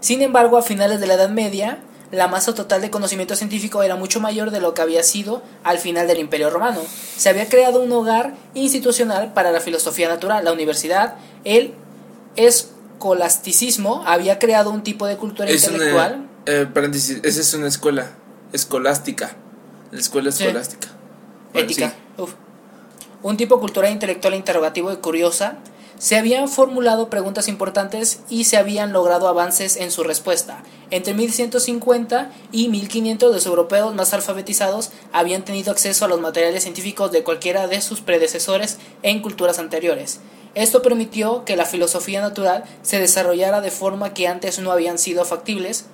Sin 0.00 0.22
embargo, 0.22 0.56
a 0.56 0.62
finales 0.62 1.00
de 1.00 1.06
la 1.06 1.14
Edad 1.14 1.28
Media, 1.30 1.78
la 2.10 2.28
masa 2.28 2.54
total 2.54 2.80
de 2.80 2.90
conocimiento 2.90 3.34
científico 3.36 3.82
era 3.82 3.96
mucho 3.96 4.20
mayor 4.20 4.50
de 4.50 4.60
lo 4.60 4.72
que 4.72 4.82
había 4.82 5.02
sido 5.02 5.42
al 5.64 5.78
final 5.78 6.06
del 6.06 6.18
Imperio 6.18 6.48
Romano. 6.50 6.80
Se 7.16 7.28
había 7.28 7.48
creado 7.48 7.80
un 7.80 7.90
hogar 7.92 8.34
institucional 8.54 9.32
para 9.34 9.50
la 9.50 9.60
filosofía 9.60 10.08
natural, 10.08 10.44
la 10.44 10.52
universidad, 10.52 11.16
el 11.44 11.74
escolasticismo 12.36 14.02
había 14.06 14.38
creado 14.38 14.70
un 14.70 14.82
tipo 14.82 15.06
de 15.06 15.16
cultura 15.16 15.48
Es 15.50 15.64
intelectual. 15.64 16.14
una. 16.14 16.28
eh, 16.46 16.66
paréntesis, 16.72 17.20
esa 17.22 17.40
es 17.40 17.54
una 17.54 17.68
escuela 17.68 18.10
escolástica. 18.52 19.36
La 19.94 20.00
escuela 20.00 20.32
Sí. 20.32 20.42
escolástica. 20.44 20.88
Bueno, 21.52 21.66
ética. 21.70 21.90
sí. 21.90 22.22
Uf. 22.22 22.32
Un 23.22 23.36
tipo 23.36 23.60
cultural 23.60 23.92
intelectual 23.92 24.34
interrogativo 24.34 24.92
y 24.92 24.96
curiosa. 24.96 25.56
Se 25.98 26.16
habían 26.18 26.48
formulado 26.48 27.08
preguntas 27.08 27.46
importantes 27.46 28.18
y 28.28 28.44
se 28.44 28.56
habían 28.56 28.92
logrado 28.92 29.28
avances 29.28 29.76
en 29.76 29.92
su 29.92 30.02
respuesta. 30.02 30.64
Entre 30.90 31.14
1150 31.14 32.32
y 32.50 32.68
1500 32.68 33.32
los 33.32 33.46
europeos 33.46 33.94
más 33.94 34.12
alfabetizados 34.12 34.90
habían 35.12 35.44
tenido 35.44 35.70
acceso 35.70 36.04
a 36.04 36.08
los 36.08 36.20
materiales 36.20 36.64
científicos 36.64 37.12
de 37.12 37.22
cualquiera 37.22 37.68
de 37.68 37.80
sus 37.80 38.00
predecesores 38.00 38.78
en 39.04 39.22
culturas 39.22 39.60
anteriores. 39.60 40.18
Esto 40.56 40.82
permitió 40.82 41.44
que 41.44 41.56
la 41.56 41.64
filosofía 41.66 42.20
natural 42.20 42.64
se 42.82 42.98
desarrollara 42.98 43.60
de 43.60 43.70
forma 43.70 44.12
que 44.12 44.26
antes 44.26 44.58
no 44.58 44.72
habían 44.72 44.98
sido 44.98 45.24
factibles 45.24 45.84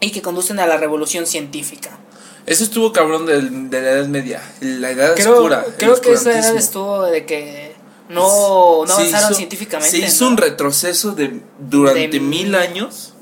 y 0.00 0.10
que 0.10 0.22
conducen 0.22 0.58
a 0.58 0.66
la 0.66 0.78
revolución 0.78 1.26
científica. 1.26 1.98
Eso 2.46 2.64
estuvo 2.64 2.92
cabrón 2.92 3.26
de, 3.26 3.42
la 3.82 3.90
Edad 3.90 4.06
Media. 4.06 4.40
La 4.60 4.90
Edad 4.92 5.14
Creo, 5.16 5.34
Oscura. 5.34 5.64
creo 5.76 6.00
que 6.00 6.12
esa 6.12 6.30
edad 6.38 6.56
estuvo 6.56 7.02
de 7.04 7.26
que 7.26 7.74
no, 8.08 8.84
no 8.86 8.92
avanzaron 8.92 9.30
hizo- 9.32 9.34
científicamente. 9.34 9.90
Se 9.90 9.98
hizo 10.06 10.24
¿no? 10.26 10.30
un 10.32 10.36
retroceso 10.36 11.12
de 11.12 11.40
durante 11.58 12.08
De 12.08 12.20
mil 12.20 12.54
años, 12.54 13.14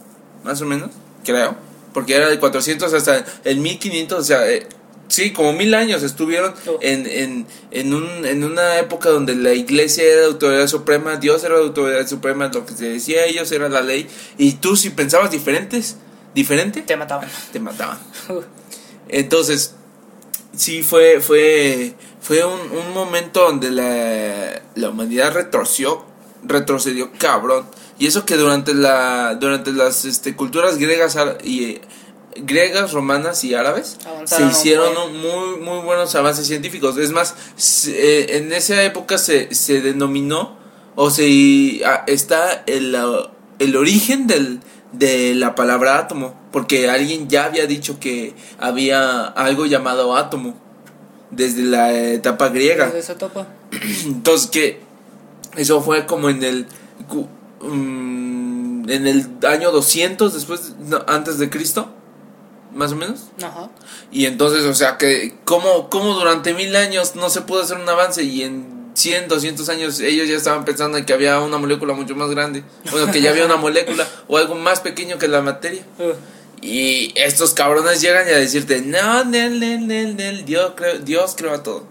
más 0.45 0.61
o 0.61 0.67
menos, 0.67 0.91
creo. 1.25 1.57
Porque 1.95 2.15
era 2.17 2.29
de 2.29 2.39
400 2.39 2.93
hasta 2.93 3.25
el 3.45 3.59
1500, 3.59 4.19
o 4.19 4.25
sea, 4.25 4.51
eh, 4.51 4.67
sí, 5.09 5.33
como 5.33 5.53
mil 5.55 5.73
años 5.75 6.03
estuvieron 6.03 6.53
Oh. 6.67 6.79
en, 6.83 7.07
en, 7.07 7.47
en, 7.71 7.95
un, 7.95 8.27
en 8.27 8.45
una 8.45 8.79
época 8.79 9.09
donde 9.11 9.35
la 9.37 9.55
iglesia 9.55 10.03
era 10.05 10.27
autoridad 10.27 10.67
suprema, 10.67 11.17
Dios 11.17 11.45
era 11.45 11.57
autoridad 11.57 12.07
suprema, 12.07 12.49
lo 12.53 12.67
que 12.67 12.75
se 12.75 12.89
decía 12.91 13.21
a 13.21 13.25
ellos 13.25 13.51
era 13.53 13.69
la 13.71 13.81
ley. 13.81 14.07
Y 14.37 14.53
tú 14.55 14.77
si 14.77 14.91
pensabas 14.91 15.31
diferentes, 15.31 15.97
diferente, 16.35 16.83
Te 16.83 16.97
mataban. 16.97 17.29
te 17.53 17.61
mataban. 17.61 17.99
Entonces, 19.09 19.75
sí 20.57 20.83
fue, 20.83 21.21
fue, 21.21 21.95
fue 22.21 22.45
un, 22.45 22.61
un 22.77 22.93
momento 22.95 23.41
donde 23.45 23.71
la, 23.71 24.63
la 24.75 24.91
humanidad 24.91 25.33
retorció, 25.35 26.05
retrocedió 26.45 27.11
cabrón. 27.19 27.67
Y 27.99 28.07
eso 28.07 28.25
que 28.27 28.37
durante 28.37 28.75
la, 28.75 29.35
durante 29.37 29.73
las 29.73 30.05
este, 30.05 30.35
culturas 30.35 30.79
griegas 30.79 31.17
y 31.45 31.81
griegas, 32.37 32.93
romanas 32.93 33.45
y 33.45 33.55
árabes 33.55 33.99
Avanzaron 34.05 34.53
se 34.53 34.59
hicieron 34.59 34.97
un- 34.97 35.21
muy, 35.21 35.61
muy 35.61 35.85
buenos 35.85 36.15
avances 36.17 36.47
científicos. 36.49 36.97
Es 36.99 37.13
más, 37.13 37.35
se- 37.57 37.93
eh, 38.23 38.37
en 38.39 38.53
esa 38.53 38.83
época 38.83 39.19
se, 39.19 39.55
se 39.55 39.81
denominó 39.81 40.57
o 40.97 41.11
se 41.11 41.83
está 42.09 42.65
el, 42.67 42.97
el 43.61 43.77
origen 43.77 44.27
del, 44.27 44.61
de 44.99 45.35
la 45.35 45.55
palabra 45.55 45.99
átomo, 45.99 46.35
porque 46.53 46.89
alguien 46.89 47.29
ya 47.29 47.45
había 47.45 47.67
dicho 47.67 47.99
que 47.99 48.35
había 48.59 49.25
algo 49.25 49.67
llamado 49.67 50.17
átomo 50.17 50.55
desde 51.31 51.63
la 51.63 51.93
etapa 51.93 52.49
griega. 52.49 52.87
Desde 52.87 52.99
esa 53.01 53.13
etapa. 53.15 53.47
Entonces 54.05 54.51
que 54.51 54.81
eso 55.57 55.81
fue 55.81 56.07
como 56.07 56.31
en 56.31 56.43
el 56.43 56.67
mm, 57.61 58.89
en 58.89 59.07
el 59.07 59.27
año 59.47 59.71
200 59.71 60.35
después 60.35 60.75
no, 60.79 61.03
antes 61.07 61.39
de 61.39 61.51
Cristo, 61.51 61.89
más 62.73 62.93
o 62.93 62.97
menos. 62.97 63.31
Ajá. 63.43 63.71
Y 64.13 64.27
entonces, 64.27 64.65
o 64.65 64.75
sea, 64.75 64.99
que 64.99 65.37
como 65.45 65.89
como 65.91 66.15
durante 66.15 66.55
mil 66.55 66.75
años 66.77 67.17
no 67.17 67.31
se 67.31 67.43
pudo 67.43 67.63
hacer 67.63 67.79
un 67.79 67.89
avance 67.89 68.23
y 68.23 68.43
en 68.43 68.74
100, 68.95 69.29
200 69.29 69.69
años 69.69 70.01
ellos 70.01 70.29
ya 70.29 70.37
estaban 70.37 70.65
pensando 70.65 70.97
en 70.97 71.05
que 71.05 71.13
había 71.13 71.41
una 71.41 71.59
molécula 71.59 71.95
mucho 71.95 72.15
más 72.15 72.31
grande, 72.31 72.65
bueno, 72.91 73.11
que 73.13 73.21
ya 73.21 73.31
había 73.31 73.45
una 73.45 73.57
molécula 73.57 74.07
o 74.29 74.39
algo 74.39 74.55
más 74.55 74.81
pequeño 74.81 75.19
que 75.19 75.29
la 75.29 75.43
materia. 75.43 75.85
Y 76.67 77.13
estos 77.17 77.53
cabrones 77.53 78.01
llegan 78.01 78.27
y 78.27 78.31
a 78.31 78.39
decirte, 78.39 78.81
no, 78.81 79.23
Nel, 79.25 79.61
Nel, 79.61 79.87
Nel, 79.87 80.17
Nel, 80.17 80.47
Dios 80.47 80.73
creó, 80.75 80.99
Dios 80.99 81.35
creó 81.37 81.53
a 81.53 81.63
todo. 81.63 81.85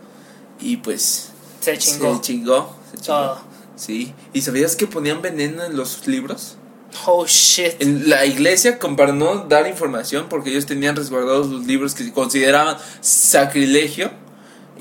Y 0.59 0.77
pues 0.77 1.29
se 1.59 1.77
chingó. 1.77 2.15
se 2.15 2.21
chingó. 2.21 2.75
se 2.91 2.97
chingó. 2.99 3.37
Sí. 3.75 4.15
¿Y 4.33 4.41
sabías 4.41 4.75
que 4.75 4.87
ponían 4.87 5.21
veneno 5.21 5.63
en 5.63 5.77
los 5.77 6.07
libros? 6.07 6.57
Oh 7.05 7.27
shit. 7.27 7.75
En 7.81 8.09
la 8.09 8.25
iglesia, 8.25 8.79
para 8.79 9.13
no 9.13 9.45
dar 9.47 9.67
información, 9.67 10.25
porque 10.27 10.49
ellos 10.49 10.65
tenían 10.65 10.95
resguardados 10.95 11.49
los 11.51 11.67
libros 11.67 11.93
que 11.93 12.11
consideraban 12.11 12.77
sacrilegio 12.99 14.09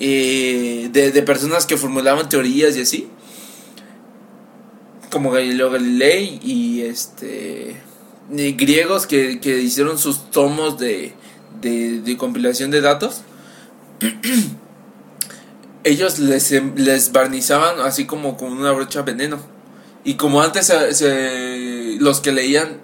eh, 0.04 0.88
de, 0.92 1.12
de 1.12 1.22
personas 1.22 1.64
que 1.64 1.76
formulaban 1.76 2.28
teorías 2.28 2.76
y 2.76 2.80
así. 2.82 3.08
Como 5.10 5.30
Galileo 5.30 5.70
Galilei 5.70 6.40
y 6.42 6.82
este 6.82 7.76
y 8.34 8.52
griegos 8.52 9.06
que, 9.06 9.40
que 9.40 9.58
hicieron 9.60 9.98
sus 9.98 10.30
tomos 10.30 10.78
de, 10.78 11.12
de, 11.60 12.00
de 12.00 12.16
compilación 12.16 12.70
de 12.70 12.80
datos. 12.80 13.22
Ellos 15.84 16.18
les, 16.20 16.52
em- 16.52 16.74
les 16.76 17.12
barnizaban 17.12 17.80
así 17.80 18.04
como 18.06 18.36
con 18.36 18.52
una 18.52 18.70
brocha 18.72 19.02
veneno. 19.02 19.38
Y 20.04 20.14
como 20.14 20.42
antes 20.42 20.66
se- 20.66 20.94
se- 20.94 21.96
los 22.00 22.20
que 22.20 22.32
leían 22.32 22.78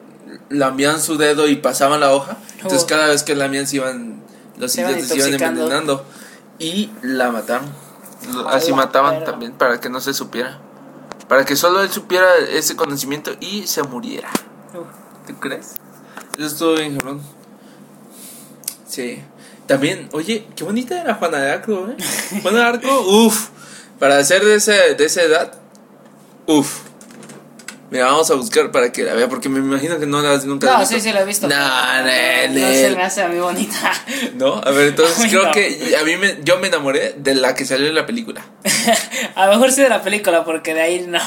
lamían 0.50 1.00
su 1.00 1.16
dedo 1.16 1.48
y 1.48 1.56
pasaban 1.56 2.00
la 2.00 2.12
hoja, 2.14 2.38
entonces 2.56 2.82
Oh. 2.84 2.86
cada 2.86 3.08
vez 3.08 3.22
que 3.22 3.34
lamían 3.34 3.66
se 3.66 3.76
iban 3.76 4.20
los 4.58 4.72
Se 4.72 4.80
iban 4.80 4.98
envenenando 5.34 6.04
y 6.58 6.90
la 7.02 7.30
mataron. 7.30 7.68
Así 8.48 8.72
mataban 8.72 9.14
perra. 9.14 9.24
también 9.24 9.52
para 9.52 9.80
que 9.80 9.88
no 9.88 10.00
se 10.00 10.12
supiera. 10.14 10.58
Para 11.28 11.44
que 11.44 11.56
solo 11.56 11.82
él 11.82 11.90
supiera 11.90 12.36
ese 12.50 12.74
conocimiento 12.74 13.32
y 13.40 13.66
se 13.66 13.82
muriera. 13.82 14.30
Uh, 14.74 15.26
¿Tú 15.26 15.38
crees? 15.38 15.74
Eso 16.36 16.46
estuvo 16.46 16.74
bien, 16.74 16.96
cabrón. 16.96 17.20
Sí. 18.86 19.22
También, 19.66 20.08
oye, 20.12 20.48
qué 20.56 20.64
bonita 20.64 21.00
era 21.00 21.14
Juana 21.14 21.38
de 21.38 21.50
Arco, 21.50 21.88
¿eh? 21.88 21.96
Juana 22.42 22.58
de 22.58 22.64
Arco, 22.64 23.00
uff. 23.00 23.50
Para 23.98 24.22
ser 24.24 24.44
de, 24.44 24.54
ese, 24.54 24.94
de 24.94 25.04
esa 25.04 25.22
edad, 25.22 25.52
uff. 26.46 26.87
Mira, 27.90 28.04
vamos 28.04 28.30
a 28.30 28.34
buscar 28.34 28.70
para 28.70 28.92
que 28.92 29.02
la 29.02 29.14
vea, 29.14 29.28
porque 29.30 29.48
me 29.48 29.60
imagino 29.60 29.98
que 29.98 30.04
no 30.04 30.20
la 30.20 30.32
has 30.32 30.44
nunca 30.44 30.70
No, 30.70 30.78
visto. 30.80 30.94
sí, 30.96 31.00
sí, 31.00 31.12
la 31.12 31.22
he 31.22 31.24
visto. 31.24 31.48
No, 31.48 31.56
no, 31.56 32.04
Nel, 32.04 32.54
no 32.60 32.68
se 32.68 32.94
me 32.94 33.02
hace 33.02 33.22
a 33.22 33.28
mí 33.28 33.38
bonita. 33.38 33.92
¿No? 34.34 34.60
A 34.62 34.70
ver, 34.70 34.88
entonces 34.88 35.18
A 35.24 35.28
creo 35.28 35.44
no. 35.46 35.52
que 35.52 35.96
a 35.98 36.04
mí 36.04 36.16
me, 36.16 36.38
yo 36.44 36.58
me 36.58 36.68
enamoré 36.68 37.14
de 37.16 37.34
la 37.34 37.54
que 37.54 37.64
salió 37.64 37.86
en 37.88 37.94
la 37.94 38.04
película. 38.04 38.44
a 39.34 39.46
lo 39.46 39.52
mejor 39.52 39.72
sí 39.72 39.80
de 39.82 39.88
la 39.88 40.02
película, 40.02 40.44
porque 40.44 40.74
de 40.74 40.80
ahí 40.82 41.06
no. 41.08 41.18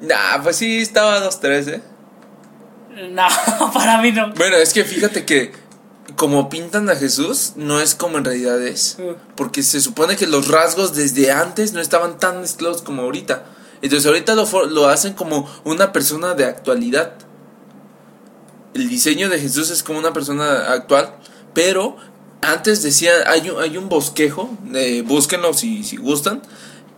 Nah, 0.00 0.42
pues 0.42 0.56
sí, 0.56 0.80
estaba 0.80 1.20
2-3, 1.22 1.68
¿eh? 1.74 1.82
No, 3.10 3.26
para 3.72 4.00
mí 4.00 4.12
no. 4.12 4.32
Bueno, 4.34 4.56
es 4.56 4.72
que 4.72 4.84
fíjate 4.84 5.24
que 5.24 5.52
como 6.16 6.48
pintan 6.48 6.88
a 6.90 6.96
Jesús, 6.96 7.52
no 7.56 7.80
es 7.80 7.94
como 7.94 8.18
en 8.18 8.24
realidad 8.24 8.62
es. 8.62 8.96
Mm. 8.98 9.34
Porque 9.36 9.62
se 9.62 9.80
supone 9.80 10.16
que 10.16 10.26
los 10.26 10.48
rasgos 10.48 10.94
desde 10.94 11.32
antes 11.32 11.72
no 11.72 11.80
estaban 11.80 12.18
tan 12.18 12.40
mezclados 12.40 12.82
como 12.82 13.02
ahorita. 13.02 13.44
Entonces 13.84 14.06
ahorita 14.06 14.34
lo, 14.34 14.46
lo 14.64 14.88
hacen 14.88 15.12
como 15.12 15.46
una 15.62 15.92
persona 15.92 16.32
de 16.32 16.46
actualidad. 16.46 17.12
El 18.72 18.88
diseño 18.88 19.28
de 19.28 19.38
Jesús 19.38 19.70
es 19.70 19.82
como 19.82 19.98
una 19.98 20.14
persona 20.14 20.72
actual, 20.72 21.16
pero 21.52 21.98
antes 22.40 22.82
decía, 22.82 23.12
hay 23.26 23.50
un, 23.50 23.60
hay 23.60 23.76
un 23.76 23.90
bosquejo, 23.90 24.48
eh, 24.72 25.02
búsquenlo 25.06 25.52
si, 25.52 25.84
si 25.84 25.98
gustan, 25.98 26.40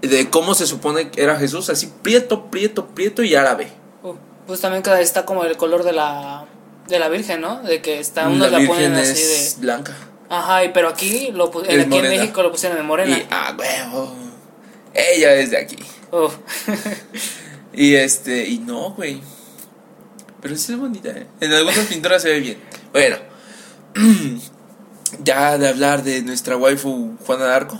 de 0.01 0.31
cómo 0.31 0.55
se 0.55 0.65
supone 0.65 1.11
que 1.11 1.25
era 1.25 1.37
Jesús, 1.37 1.71
así 1.71 1.93
prieto, 2.03 2.53
prieto, 2.53 2.87
prieto 2.87 3.25
y 3.25 3.35
árabe. 3.35 3.67
Uh, 4.05 4.15
pues 4.47 4.61
también 4.61 4.85
que 4.85 5.01
está 5.01 5.27
como 5.27 5.43
el 5.43 5.57
color 5.57 5.83
de 5.83 5.93
la 5.93 6.47
De 6.87 7.01
la 7.01 7.09
Virgen, 7.09 7.41
¿no? 7.41 7.63
De 7.63 7.83
que 7.83 7.99
está, 7.99 8.29
unos 8.29 8.49
la 8.49 8.61
la 8.61 8.67
ponen 8.69 8.93
Virgen 8.93 9.11
así 9.11 9.23
es 9.23 9.57
de. 9.57 9.63
blanca. 9.63 9.93
Ajá, 10.29 10.65
y 10.65 10.69
pero 10.69 10.89
aquí, 10.89 11.33
lo, 11.33 11.51
Es 11.65 11.69
en, 11.69 11.81
aquí 11.81 11.97
en. 11.97 12.09
México 12.11 12.45
lo 12.45 12.53
pusieron 12.53 12.79
de 12.79 12.85
morena. 12.85 13.19
Y, 13.19 13.27
ah, 13.29 13.57
huevo. 13.59 14.15
Ella 14.95 15.35
es 15.35 15.51
de 15.51 15.59
aquí. 15.59 15.77
Uf. 16.25 16.35
Y 17.73 17.95
este, 17.95 18.47
y 18.49 18.59
no, 18.59 18.93
güey. 18.93 19.21
Pero 20.41 20.57
sí 20.57 20.73
es 20.73 20.79
bonita, 20.79 21.11
¿eh? 21.11 21.27
En 21.41 21.53
algunas 21.53 21.85
pinturas 21.87 22.23
se 22.23 22.31
ve 22.31 22.41
bien. 22.41 22.59
Bueno, 22.93 23.17
ya 25.23 25.59
de 25.59 25.69
hablar 25.69 26.03
de 26.03 26.23
nuestra 26.23 26.57
waifu 26.57 27.17
Juana 27.27 27.45
de 27.47 27.53
Arco. 27.55 27.75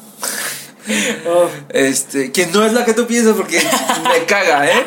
Uf. 0.87 1.51
Este, 1.71 2.31
que 2.31 2.47
no 2.49 2.65
es 2.65 2.73
la 2.75 2.85
que 2.85 2.93
tú 2.95 3.07
piensas 3.07 3.35
porque 3.37 3.59
me 4.19 4.27
caga, 4.27 4.67
¿eh? 4.71 4.87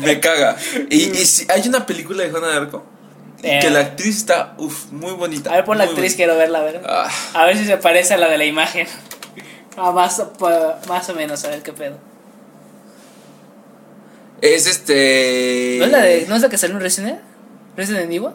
Me 0.00 0.20
caga. 0.20 0.56
Y, 0.90 1.10
y 1.10 1.24
si 1.26 1.46
hay 1.50 1.66
una 1.68 1.84
película 1.84 2.22
de 2.22 2.30
Juana 2.30 2.48
de 2.48 2.56
Arco 2.56 2.84
Eh. 3.42 3.58
que 3.60 3.70
la 3.70 3.80
actriz 3.80 4.16
está, 4.18 4.54
uff, 4.58 4.86
muy 4.92 5.12
bonita. 5.12 5.50
A 5.50 5.56
ver, 5.56 5.64
por 5.64 5.76
la 5.76 5.84
actriz 5.84 5.98
bonita. 5.98 6.16
quiero 6.16 6.36
verla, 6.36 6.60
a 6.60 6.62
ver. 6.62 6.82
Ah, 6.88 7.10
A 7.34 7.44
ver 7.46 7.56
si 7.58 7.64
se 7.64 7.76
parece 7.78 8.14
a 8.14 8.16
la 8.16 8.28
de 8.28 8.38
la 8.38 8.44
imagen. 8.44 8.86
Ah, 9.78 9.92
más, 9.92 10.22
más 10.88 11.08
o 11.10 11.14
menos, 11.14 11.44
a 11.44 11.48
ver 11.50 11.62
qué 11.62 11.70
pedo. 11.70 11.98
Es 14.40 14.66
este. 14.66 15.76
¿No 15.78 15.86
es 15.86 15.90
la, 15.92 16.02
de, 16.02 16.26
¿no 16.28 16.36
es 16.36 16.42
la 16.42 16.48
que 16.48 16.58
salió 16.58 16.76
en 16.76 16.82
Resident 16.82 17.20
Resident 17.76 18.10
Evil? 18.12 18.30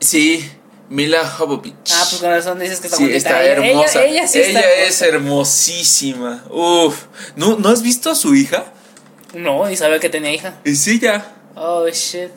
Sí, 0.00 0.48
Mila 0.88 1.26
Jovovich. 1.26 1.74
Ah, 1.92 2.06
pues 2.08 2.20
con 2.20 2.30
razón 2.30 2.58
dices 2.58 2.80
que 2.80 2.86
está 2.88 2.96
Sí, 2.96 3.04
bonita. 3.04 3.16
está 3.18 3.42
Ella- 3.42 3.52
hermosa. 3.68 4.02
Ella, 4.04 4.10
ella 4.20 4.28
sí 4.28 4.40
está 4.40 4.60
es 4.60 5.02
hermosísima. 5.02 6.44
Uf. 6.50 7.04
¿No, 7.36 7.56
¿No 7.58 7.68
has 7.68 7.82
visto 7.82 8.10
a 8.10 8.14
su 8.14 8.34
hija? 8.34 8.64
No, 9.34 9.68
y 9.70 9.76
sabía 9.76 9.98
que 9.98 10.08
tenía 10.08 10.32
hija. 10.32 10.60
Es 10.64 10.86
ella. 10.86 11.32
Oh, 11.54 11.86
shit. 11.88 12.30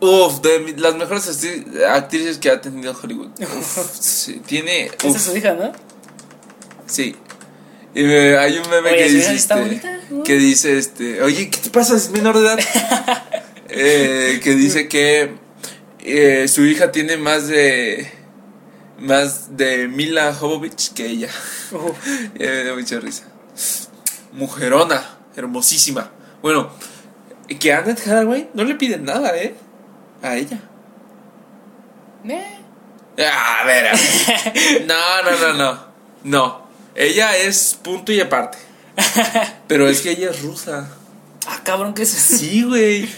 Uf, 0.00 0.40
de 0.42 0.74
las 0.76 0.94
mejores 0.94 1.26
actrices 1.88 2.38
que 2.38 2.50
ha 2.50 2.60
tenido 2.60 2.94
Hollywood. 3.02 3.30
Uf, 3.40 3.90
sí, 3.98 4.40
tiene. 4.46 4.86
Esa 5.02 5.08
es 5.16 5.22
su 5.22 5.36
hija, 5.36 5.54
¿no? 5.54 5.72
sí. 6.86 7.16
Y 7.96 8.02
me- 8.04 8.36
hay 8.36 8.58
un 8.58 8.68
meme 8.70 8.90
Oye, 8.90 8.96
que 8.98 9.08
¿su 9.08 9.14
dice. 9.16 9.34
este, 9.34 9.54
bonita? 9.54 10.00
Uh. 10.10 10.22
que 10.22 10.34
dice 10.36 10.78
este. 10.78 11.22
Oye, 11.22 11.48
¿qué 11.50 11.58
te 11.58 11.70
pasa? 11.70 11.96
Es 11.96 12.10
menor 12.10 12.38
de 12.38 12.46
edad. 12.46 12.58
Eh, 13.68 14.40
que 14.44 14.54
dice 14.54 14.86
que 14.88 15.34
eh, 16.04 16.46
su 16.48 16.64
hija 16.64 16.92
tiene 16.92 17.16
más 17.16 17.48
de. 17.48 18.10
Más 18.98 19.56
de 19.56 19.88
Mila 19.88 20.32
Jovovich 20.32 20.92
que 20.94 21.04
ella. 21.06 21.28
Me 22.38 22.46
da 22.64 22.74
mucha 22.74 23.00
risa. 23.00 23.24
Mujerona, 24.32 25.18
hermosísima. 25.36 26.10
Bueno, 26.42 26.70
que 27.58 27.72
Annette 27.72 28.06
Hathaway 28.06 28.48
no 28.54 28.62
le 28.64 28.76
piden 28.76 29.04
nada, 29.04 29.36
¿eh? 29.36 29.54
A 30.22 30.36
ella. 30.36 30.60
Eh. 32.28 32.58
Ah, 33.18 33.62
A 33.62 33.66
ver, 33.66 33.86
a 33.88 33.92
ver. 33.92 34.86
No, 34.86 35.22
no, 35.22 35.38
no, 35.38 35.52
no. 35.54 35.86
No. 36.24 36.65
Ella 36.96 37.36
es 37.36 37.78
punto 37.82 38.12
y 38.12 38.20
aparte. 38.20 38.58
Pero 39.68 39.88
es 39.88 40.00
que 40.00 40.12
ella 40.12 40.30
es 40.30 40.42
rusa. 40.42 40.88
Ah, 41.46 41.60
cabrón, 41.62 41.94
¿qué 41.94 42.02
es 42.02 42.14
eso? 42.14 42.38
Sí, 42.38 42.62
güey. 42.62 43.08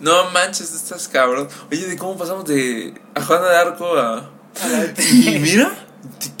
No 0.00 0.30
manches, 0.30 0.72
estás 0.72 1.08
cabrón. 1.08 1.48
Oye, 1.70 1.86
¿de 1.86 1.96
cómo 1.96 2.16
pasamos 2.16 2.44
de 2.44 2.94
a 3.14 3.22
Juana 3.24 3.48
de 3.48 3.56
Arco 3.56 3.96
a. 3.96 4.30
Y 5.12 5.38
mira, 5.38 5.72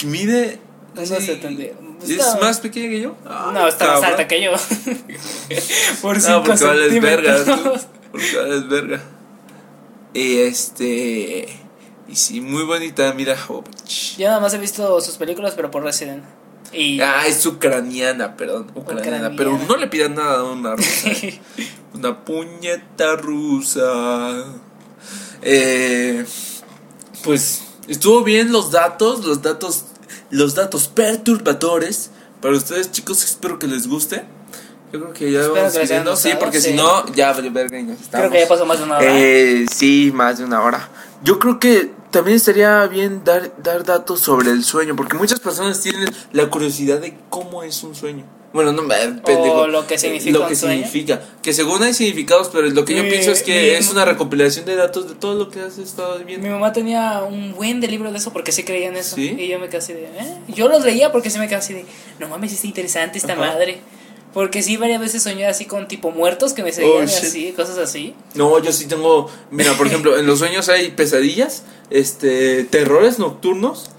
mide. 0.04 0.60
No 0.94 1.02
tendría- 1.40 1.72
¿Es 2.06 2.40
más 2.40 2.60
pequeña 2.60 2.88
que 2.90 3.00
yo? 3.00 3.16
No, 3.24 3.66
está 3.66 3.94
más 3.94 4.04
alta 4.04 4.28
que 4.28 4.42
yo. 4.42 4.52
Por 6.02 6.16
No, 6.16 6.22
5 6.22 6.42
porque 6.46 6.64
vales 6.64 7.02
verga, 7.02 7.44
tú. 7.44 7.72
Porque 8.12 8.36
vales 8.36 8.68
verga. 8.68 9.00
Y 10.14 10.38
este. 10.38 11.48
Y 12.08 12.16
sí, 12.16 12.40
muy 12.40 12.62
bonita, 12.64 13.12
mira, 13.14 13.36
Jovovich. 13.36 14.16
Yo 14.16 14.28
nada 14.28 14.40
más 14.40 14.54
he 14.54 14.58
visto 14.58 15.00
sus 15.00 15.16
películas, 15.16 15.54
pero 15.56 15.70
por 15.70 15.82
Resident. 15.82 16.24
Y. 16.72 17.00
Ah, 17.00 17.26
es 17.26 17.44
ucraniana, 17.46 18.36
perdón. 18.36 18.70
Ucraniana. 18.74 19.00
Ucraniana. 19.00 19.36
Pero 19.36 19.58
no 19.68 19.76
le 19.76 19.86
pidan 19.86 20.14
nada 20.14 20.40
a 20.40 20.44
una 20.44 20.76
rusa. 20.76 21.10
una 21.94 22.24
puñeta 22.24 23.16
rusa. 23.16 24.44
Eh, 25.42 26.24
pues 27.24 27.62
estuvo 27.86 28.22
bien 28.22 28.52
los 28.52 28.70
datos, 28.70 29.24
los 29.24 29.42
datos, 29.42 29.84
los 30.30 30.54
datos 30.54 30.88
perturbadores. 30.88 32.10
Para 32.40 32.54
ustedes, 32.54 32.92
chicos, 32.92 33.24
espero 33.24 33.58
que 33.58 33.66
les 33.66 33.88
guste. 33.88 34.24
Yo 34.92 35.00
creo 35.00 35.12
que 35.12 35.32
ya 35.32 35.40
Espero 35.40 35.54
vamos 35.56 35.72
que. 35.72 36.16
Sí, 36.16 36.36
porque 36.38 36.60
sí. 36.60 36.70
si 36.70 36.74
no, 36.74 37.06
ya 37.14 37.32
verga. 37.32 37.84
Creo 38.10 38.30
que 38.30 38.40
ya 38.40 38.48
pasó 38.48 38.64
más 38.64 38.78
de 38.78 38.84
una 38.84 38.98
hora. 38.98 39.06
Eh, 39.18 39.66
sí, 39.70 40.10
más 40.14 40.38
de 40.38 40.44
una 40.44 40.62
hora. 40.62 40.88
Yo 41.22 41.38
creo 41.38 41.58
que 41.58 41.92
también 42.10 42.36
estaría 42.36 42.86
bien 42.86 43.22
dar, 43.24 43.52
dar 43.62 43.84
datos 43.84 44.20
sobre 44.20 44.50
el 44.50 44.64
sueño, 44.64 44.96
porque 44.96 45.16
muchas 45.16 45.40
personas 45.40 45.80
tienen 45.80 46.08
la 46.32 46.48
curiosidad 46.50 47.00
de 47.00 47.16
cómo 47.30 47.62
es 47.62 47.82
un 47.82 47.94
sueño. 47.94 48.24
Bueno, 48.50 48.72
no, 48.72 48.82
eh, 48.94 49.20
pendejo. 49.26 49.66
lo 49.66 49.86
que 49.86 49.98
significa 49.98 50.38
Lo 50.38 50.46
que 50.48 50.56
significa. 50.56 51.20
Que 51.42 51.52
según 51.52 51.82
hay 51.82 51.92
significados, 51.92 52.48
pero 52.50 52.66
lo 52.70 52.82
que 52.86 52.94
yo 52.96 53.02
Mi- 53.02 53.10
pienso 53.10 53.30
es 53.30 53.42
que 53.42 53.52
mi- 53.52 53.68
es 53.76 53.90
una 53.90 54.06
recopilación 54.06 54.64
de 54.64 54.74
datos 54.74 55.06
de 55.06 55.14
todo 55.16 55.34
lo 55.34 55.50
que 55.50 55.60
has 55.60 55.76
estado 55.76 56.18
Mi 56.20 56.24
viendo. 56.24 56.48
mamá 56.48 56.72
tenía 56.72 57.22
un 57.24 57.54
buen 57.54 57.78
de 57.82 57.88
libro 57.88 58.10
de 58.10 58.16
eso 58.16 58.32
porque 58.32 58.50
sí 58.50 58.62
creía 58.64 58.88
en 58.88 58.96
eso. 58.96 59.16
¿Sí? 59.16 59.36
Y 59.38 59.48
yo 59.48 59.58
me 59.58 59.66
quedé 59.68 59.76
así 59.78 59.92
de. 59.92 60.04
¿eh? 60.04 60.34
Yo 60.48 60.68
los 60.68 60.82
leía 60.82 61.12
porque 61.12 61.28
sí 61.28 61.38
me 61.38 61.46
quedé 61.46 61.56
así 61.56 61.74
de. 61.74 61.84
No 62.18 62.28
mames, 62.28 62.52
está 62.54 62.66
interesante 62.66 63.18
esta 63.18 63.34
Ajá. 63.34 63.42
madre. 63.42 63.80
Porque 64.34 64.62
sí, 64.62 64.76
varias 64.76 65.00
veces 65.00 65.22
soñé 65.22 65.46
así 65.46 65.64
con 65.64 65.88
tipo 65.88 66.10
muertos 66.10 66.52
que 66.52 66.62
me 66.62 66.72
seguían 66.72 66.96
Oh, 66.98 67.02
y 67.02 67.04
así, 67.04 67.52
cosas 67.52 67.78
así. 67.78 68.14
No, 68.34 68.58
yo 68.62 68.72
sí 68.72 68.86
tengo. 68.86 69.30
Mira, 69.50 69.72
por 69.74 69.86
ejemplo, 69.86 70.18
en 70.18 70.26
los 70.26 70.38
sueños 70.38 70.68
hay 70.68 70.90
pesadillas, 70.90 71.62
este, 71.90 72.64
terrores 72.64 73.18
nocturnos. 73.18 73.90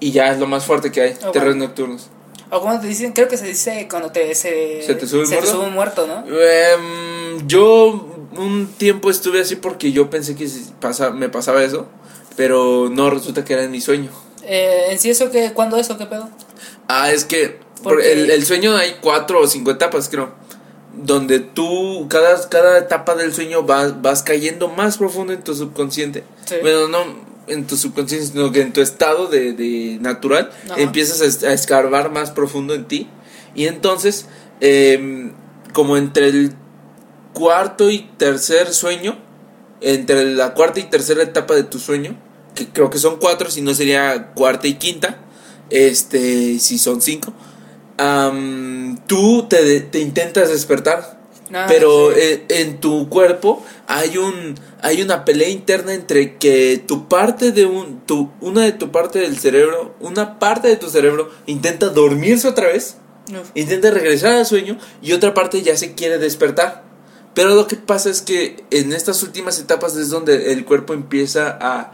Y 0.00 0.10
ya 0.10 0.32
es 0.32 0.38
lo 0.38 0.46
más 0.46 0.64
fuerte 0.64 0.90
que 0.90 1.00
hay, 1.02 1.14
Oh, 1.24 1.30
terrores 1.30 1.56
nocturnos. 1.56 2.08
O 2.50 2.60
cuando 2.60 2.82
te 2.82 2.88
dicen, 2.88 3.12
creo 3.12 3.28
que 3.28 3.36
se 3.36 3.46
dice 3.46 3.86
cuando 3.88 4.10
te, 4.10 4.34
se, 4.34 4.82
¿Se 4.82 4.94
te 4.94 5.06
sube 5.06 5.22
un 5.24 5.30
muerto? 5.30 5.60
un 5.62 5.72
muerto, 5.72 6.06
¿no? 6.06 6.24
Em, 6.26 7.46
yo 7.46 8.08
un 8.36 8.66
tiempo 8.76 9.10
estuve 9.10 9.40
así 9.40 9.56
porque 9.56 9.92
yo 9.92 10.10
pensé 10.10 10.34
que 10.34 10.48
pasa, 10.80 11.10
me 11.10 11.28
pasaba 11.28 11.62
eso, 11.62 11.86
pero 12.36 12.90
no, 12.90 13.08
resulta 13.10 13.44
que 13.44 13.52
era 13.54 13.62
en 13.62 13.70
mi 13.70 13.80
sueño. 13.80 14.10
Eh, 14.42 14.86
en 14.90 14.98
sí, 14.98 15.08
eso 15.08 15.30
que, 15.30 15.52
¿cuándo 15.52 15.76
eso? 15.78 15.96
¿Qué 15.96 16.04
pedo? 16.06 16.28
Ah, 16.88 17.10
es 17.12 17.24
que 17.24 17.58
Porque- 17.82 18.12
el, 18.12 18.30
el 18.30 18.44
sueño 18.44 18.76
hay 18.76 18.96
cuatro 19.00 19.40
o 19.40 19.46
cinco 19.46 19.70
etapas, 19.70 20.08
creo. 20.08 20.30
Donde 20.94 21.40
tú, 21.40 22.06
cada, 22.10 22.48
cada 22.48 22.78
etapa 22.78 23.14
del 23.14 23.32
sueño 23.32 23.62
vas, 23.62 24.02
vas 24.02 24.22
cayendo 24.22 24.68
más 24.68 24.98
profundo 24.98 25.32
en 25.32 25.42
tu 25.42 25.54
subconsciente. 25.54 26.22
Sí. 26.44 26.56
Bueno, 26.60 26.88
no 26.88 27.32
en 27.48 27.66
tu 27.66 27.76
subconsciente, 27.76 28.26
sino 28.28 28.52
que 28.52 28.60
en 28.60 28.72
tu 28.72 28.80
estado 28.80 29.26
de, 29.26 29.52
de 29.52 29.98
natural 30.00 30.50
Ajá. 30.70 30.80
empiezas 30.80 31.42
a 31.42 31.52
escarbar 31.52 32.12
más 32.12 32.30
profundo 32.30 32.74
en 32.74 32.84
ti. 32.86 33.08
Y 33.54 33.66
entonces, 33.66 34.26
em, 34.60 35.32
como 35.72 35.96
entre 35.96 36.28
el 36.28 36.52
cuarto 37.32 37.90
y 37.90 38.08
tercer 38.18 38.72
sueño, 38.72 39.18
entre 39.80 40.24
la 40.34 40.54
cuarta 40.54 40.78
y 40.80 40.84
tercera 40.84 41.22
etapa 41.22 41.54
de 41.54 41.64
tu 41.64 41.78
sueño, 41.78 42.16
que 42.54 42.68
creo 42.68 42.90
que 42.90 42.98
son 42.98 43.18
cuatro, 43.18 43.50
si 43.50 43.62
no 43.62 43.72
sería 43.74 44.32
cuarta 44.34 44.68
y 44.68 44.74
quinta, 44.74 45.18
este, 45.70 46.58
si 46.58 46.78
son 46.78 47.00
cinco, 47.00 47.32
tú 49.06 49.46
te, 49.48 49.80
te 49.80 50.00
intentas 50.00 50.48
despertar, 50.48 51.20
Ah, 51.54 51.66
pero 51.68 52.10
sí. 52.12 52.16
eh, 52.18 52.44
en 52.48 52.80
tu 52.80 53.10
cuerpo 53.10 53.62
hay 53.86 54.16
un 54.16 54.54
hay 54.80 55.02
una 55.02 55.26
pelea 55.26 55.50
interna 55.50 55.92
entre 55.92 56.38
que 56.38 56.82
tu 56.86 57.08
parte 57.08 57.52
de 57.52 57.66
un 57.66 58.00
tu 58.06 58.30
una 58.40 58.62
de 58.62 58.72
tu 58.72 58.90
parte 58.90 59.18
del 59.18 59.38
cerebro, 59.38 59.94
una 60.00 60.38
parte 60.38 60.68
de 60.68 60.76
tu 60.76 60.88
cerebro 60.88 61.28
intenta 61.44 61.90
dormirse 61.90 62.48
otra 62.48 62.68
vez 62.68 62.96
intenta 63.54 63.90
regresar 63.90 64.32
al 64.32 64.46
sueño 64.46 64.78
y 65.02 65.12
otra 65.12 65.34
parte 65.34 65.60
ya 65.60 65.76
se 65.76 65.94
quiere 65.94 66.16
despertar. 66.18 66.84
Pero 67.34 67.54
lo 67.54 67.66
que 67.66 67.76
pasa 67.76 68.08
es 68.08 68.22
que 68.22 68.64
en 68.70 68.92
estas 68.94 69.22
últimas 69.22 69.58
etapas 69.58 69.94
es 69.96 70.08
donde 70.08 70.52
el 70.52 70.64
cuerpo 70.64 70.94
empieza 70.94 71.58
a, 71.60 71.92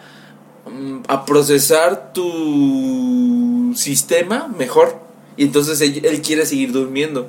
mm, 0.71 1.01
a 1.09 1.25
procesar 1.25 2.13
tu 2.13 3.73
sistema 3.77 4.49
mejor. 4.57 5.08
Y 5.39 5.45
entonces 5.45 5.81
él, 5.81 6.05
él 6.05 6.21
quiere 6.21 6.45
seguir 6.45 6.73
durmiendo. 6.73 7.29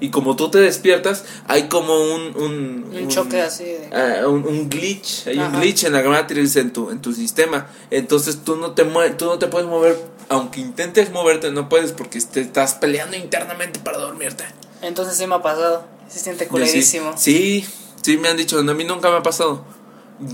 Y 0.00 0.10
como 0.10 0.34
tú 0.36 0.50
te 0.50 0.58
despiertas, 0.58 1.24
hay 1.46 1.68
como 1.68 1.98
un... 1.98 2.36
Un, 2.36 2.84
Un 2.94 3.08
choque 3.08 3.40
así 3.40 3.64
de- 3.64 3.88
ah, 3.92 4.26
un, 4.28 4.44
un 4.46 4.68
glitch, 4.68 5.28
hay 5.28 5.38
un 5.38 5.52
glitch 5.60 5.84
en 5.84 5.92
la 5.92 6.02
Matrix 6.02 6.56
en 6.56 6.72
tu, 6.72 6.90
en 6.90 7.00
tu 7.00 7.12
sistema. 7.14 7.68
Entonces 7.90 8.40
tú 8.44 8.56
no, 8.56 8.72
te 8.72 8.84
tú 9.16 9.26
no 9.26 9.38
te 9.38 9.46
puedes 9.46 9.68
mover, 9.68 9.96
aunque 10.28 10.60
intentes 10.60 11.10
moverte, 11.12 11.50
no 11.52 11.68
puedes 11.68 11.92
porque 11.92 12.20
te 12.20 12.40
estás 12.40 12.74
peleando 12.74 13.16
internamente 13.16 13.78
para 13.78 13.98
dormirte. 13.98 14.44
Entonces 14.82 15.16
sí 15.16 15.26
me 15.26 15.36
ha 15.36 15.42
pasado. 15.42 15.86
Se 16.08 16.18
siente 16.18 16.48
culerísimo. 16.48 17.12
Sí, 17.16 17.64
sí, 17.64 17.72
sí 18.02 18.18
me 18.18 18.28
han 18.28 18.36
dicho, 18.36 18.62
no, 18.62 18.72
a 18.72 18.74
mí 18.74 18.84
nunca 18.84 19.10
me 19.10 19.16
ha 19.18 19.22
pasado. 19.22 19.64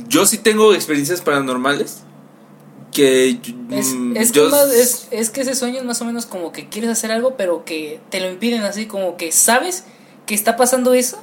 Yo 0.08 0.24
sí 0.26 0.38
tengo 0.38 0.74
experiencias 0.74 1.20
paranormales 1.20 1.98
que 2.92 3.38
Es, 3.70 3.88
mm, 3.94 4.16
es, 4.16 4.32
yo 4.32 4.46
que 4.46 4.50
más- 4.50 4.72
es, 4.72 5.08
es 5.10 5.30
que 5.30 5.42
ese 5.42 5.54
sueño 5.54 5.78
es 5.78 5.84
más 5.84 6.00
o 6.00 6.04
menos 6.04 6.26
como 6.26 6.52
que 6.52 6.68
quieres 6.68 6.90
hacer 6.90 7.12
algo, 7.12 7.36
pero 7.36 7.64
que 7.64 8.00
te 8.10 8.20
lo 8.20 8.28
impiden 8.30 8.62
así, 8.62 8.86
como 8.86 9.16
que 9.16 9.32
sabes 9.32 9.84
que 10.26 10.34
está 10.34 10.56
pasando 10.56 10.92
eso, 10.94 11.18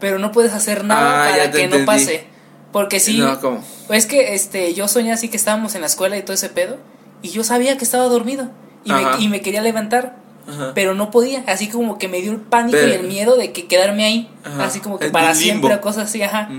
pero 0.00 0.18
no 0.18 0.32
puedes 0.32 0.52
hacer 0.52 0.84
nada 0.84 1.24
Ah, 1.26 1.30
para 1.30 1.50
que 1.50 1.66
no 1.68 1.84
pase. 1.84 2.24
Porque 2.72 2.98
sí. 2.98 3.22
Es 3.88 4.06
que 4.06 4.34
este, 4.34 4.74
yo 4.74 4.88
soñé 4.88 5.12
así 5.12 5.28
que 5.28 5.36
estábamos 5.36 5.76
en 5.76 5.82
la 5.82 5.86
escuela 5.86 6.16
y 6.18 6.22
todo 6.22 6.32
ese 6.34 6.48
pedo. 6.48 6.78
Y 7.22 7.28
yo 7.28 7.44
sabía 7.44 7.76
que 7.78 7.84
estaba 7.84 8.04
dormido. 8.04 8.50
Y, 8.84 8.90
Ajá. 8.90 9.16
me, 9.16 9.24
y 9.24 9.28
me 9.28 9.40
quería 9.40 9.62
levantar. 9.62 10.16
Ajá. 10.46 10.72
Pero 10.74 10.94
no 10.94 11.10
podía. 11.10 11.44
Así 11.46 11.68
como 11.68 11.98
que 11.98 12.08
me 12.08 12.20
dio 12.20 12.32
el 12.32 12.40
pánico 12.40 12.78
Pero- 12.78 12.88
y 12.88 12.92
el 12.92 13.06
miedo 13.06 13.36
de 13.36 13.52
que 13.52 13.66
quedarme 13.66 14.04
ahí. 14.04 14.30
Ajá. 14.44 14.64
Así 14.64 14.80
como 14.80 14.98
que 14.98 15.06
En 15.06 15.12
para 15.12 15.34
siempre 15.34 15.80
cosas 15.80 16.08
así, 16.08 16.22
ajá. 16.22 16.50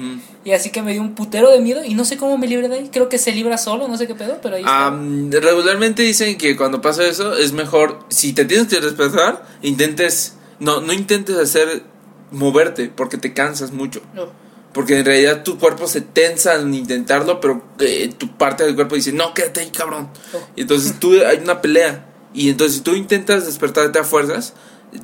Y 0.43 0.51
así 0.51 0.69
que 0.69 0.81
me 0.81 0.91
dio 0.93 1.01
un 1.01 1.15
putero 1.15 1.51
de 1.51 1.59
miedo. 1.59 1.83
Y 1.83 1.93
no 1.93 2.05
sé 2.05 2.17
cómo 2.17 2.37
me 2.37 2.47
libré 2.47 2.67
de 2.69 2.75
ahí. 2.75 2.89
Creo 2.91 3.09
que 3.09 3.17
se 3.17 3.31
libra 3.31 3.57
solo, 3.57 3.87
no 3.87 3.97
sé 3.97 4.07
qué 4.07 4.15
pedo, 4.15 4.39
pero 4.41 4.55
ahí 4.55 4.61
está. 4.63 4.91
Regularmente 5.39 6.03
dicen 6.03 6.37
que 6.37 6.55
cuando 6.55 6.81
pasa 6.81 7.05
eso 7.05 7.35
es 7.35 7.51
mejor, 7.51 7.99
si 8.09 8.33
te 8.33 8.45
tienes 8.45 8.67
que 8.67 8.79
despertar, 8.79 9.45
intentes, 9.61 10.37
no, 10.59 10.81
no 10.81 10.93
intentes 10.93 11.37
hacer 11.37 11.83
moverte 12.31 12.91
porque 12.95 13.17
te 13.17 13.33
cansas 13.33 13.71
mucho. 13.71 14.01
No. 14.13 14.27
Porque 14.73 14.99
en 14.99 15.05
realidad 15.05 15.43
tu 15.43 15.57
cuerpo 15.57 15.87
se 15.87 16.01
tensa 16.01 16.51
al 16.53 16.73
intentarlo, 16.75 17.39
pero 17.39 17.63
eh, 17.79 18.13
tu 18.17 18.35
parte 18.35 18.65
del 18.65 18.75
cuerpo 18.75 18.95
dice, 18.95 19.13
no, 19.13 19.33
quédate 19.33 19.61
ahí, 19.61 19.69
cabrón. 19.69 20.09
Oh. 20.33 20.37
Y 20.55 20.61
entonces 20.63 20.99
tú 20.99 21.13
hay 21.25 21.37
una 21.37 21.61
pelea. 21.61 22.07
Y 22.35 22.49
entonces 22.49 22.77
si 22.77 22.83
tú 22.83 22.93
intentas 22.95 23.45
despertarte 23.45 23.97
a 23.99 24.03
fuerzas, 24.03 24.53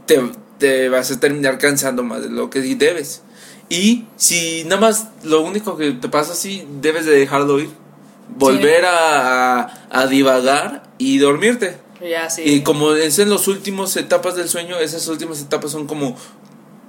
te, 0.05 0.21
te 0.59 0.89
vas 0.89 1.09
a 1.11 1.19
terminar 1.19 1.57
cansando 1.57 2.03
más 2.03 2.21
de 2.23 2.29
lo 2.29 2.49
que 2.49 2.61
sí 2.61 2.75
debes. 2.75 3.21
Y 3.69 4.05
si 4.17 4.63
nada 4.65 4.81
más 4.81 5.07
lo 5.23 5.41
único 5.41 5.77
que 5.77 5.91
te 5.91 6.09
pasa 6.09 6.33
así, 6.33 6.67
debes 6.81 7.05
de 7.05 7.13
dejarlo 7.13 7.59
ir. 7.59 7.69
Volver 8.37 8.85
a, 8.85 9.61
a, 9.61 9.73
a 9.89 10.07
divagar 10.07 10.83
y 10.97 11.17
dormirte. 11.17 11.77
Ya, 12.01 12.29
sí. 12.29 12.41
Y 12.43 12.61
como 12.63 12.93
es 12.93 13.19
en 13.19 13.29
las 13.29 13.47
últimas 13.47 13.95
etapas 13.97 14.35
del 14.35 14.49
sueño, 14.49 14.77
esas 14.79 15.07
últimas 15.07 15.41
etapas 15.41 15.71
son 15.71 15.87
como 15.87 16.17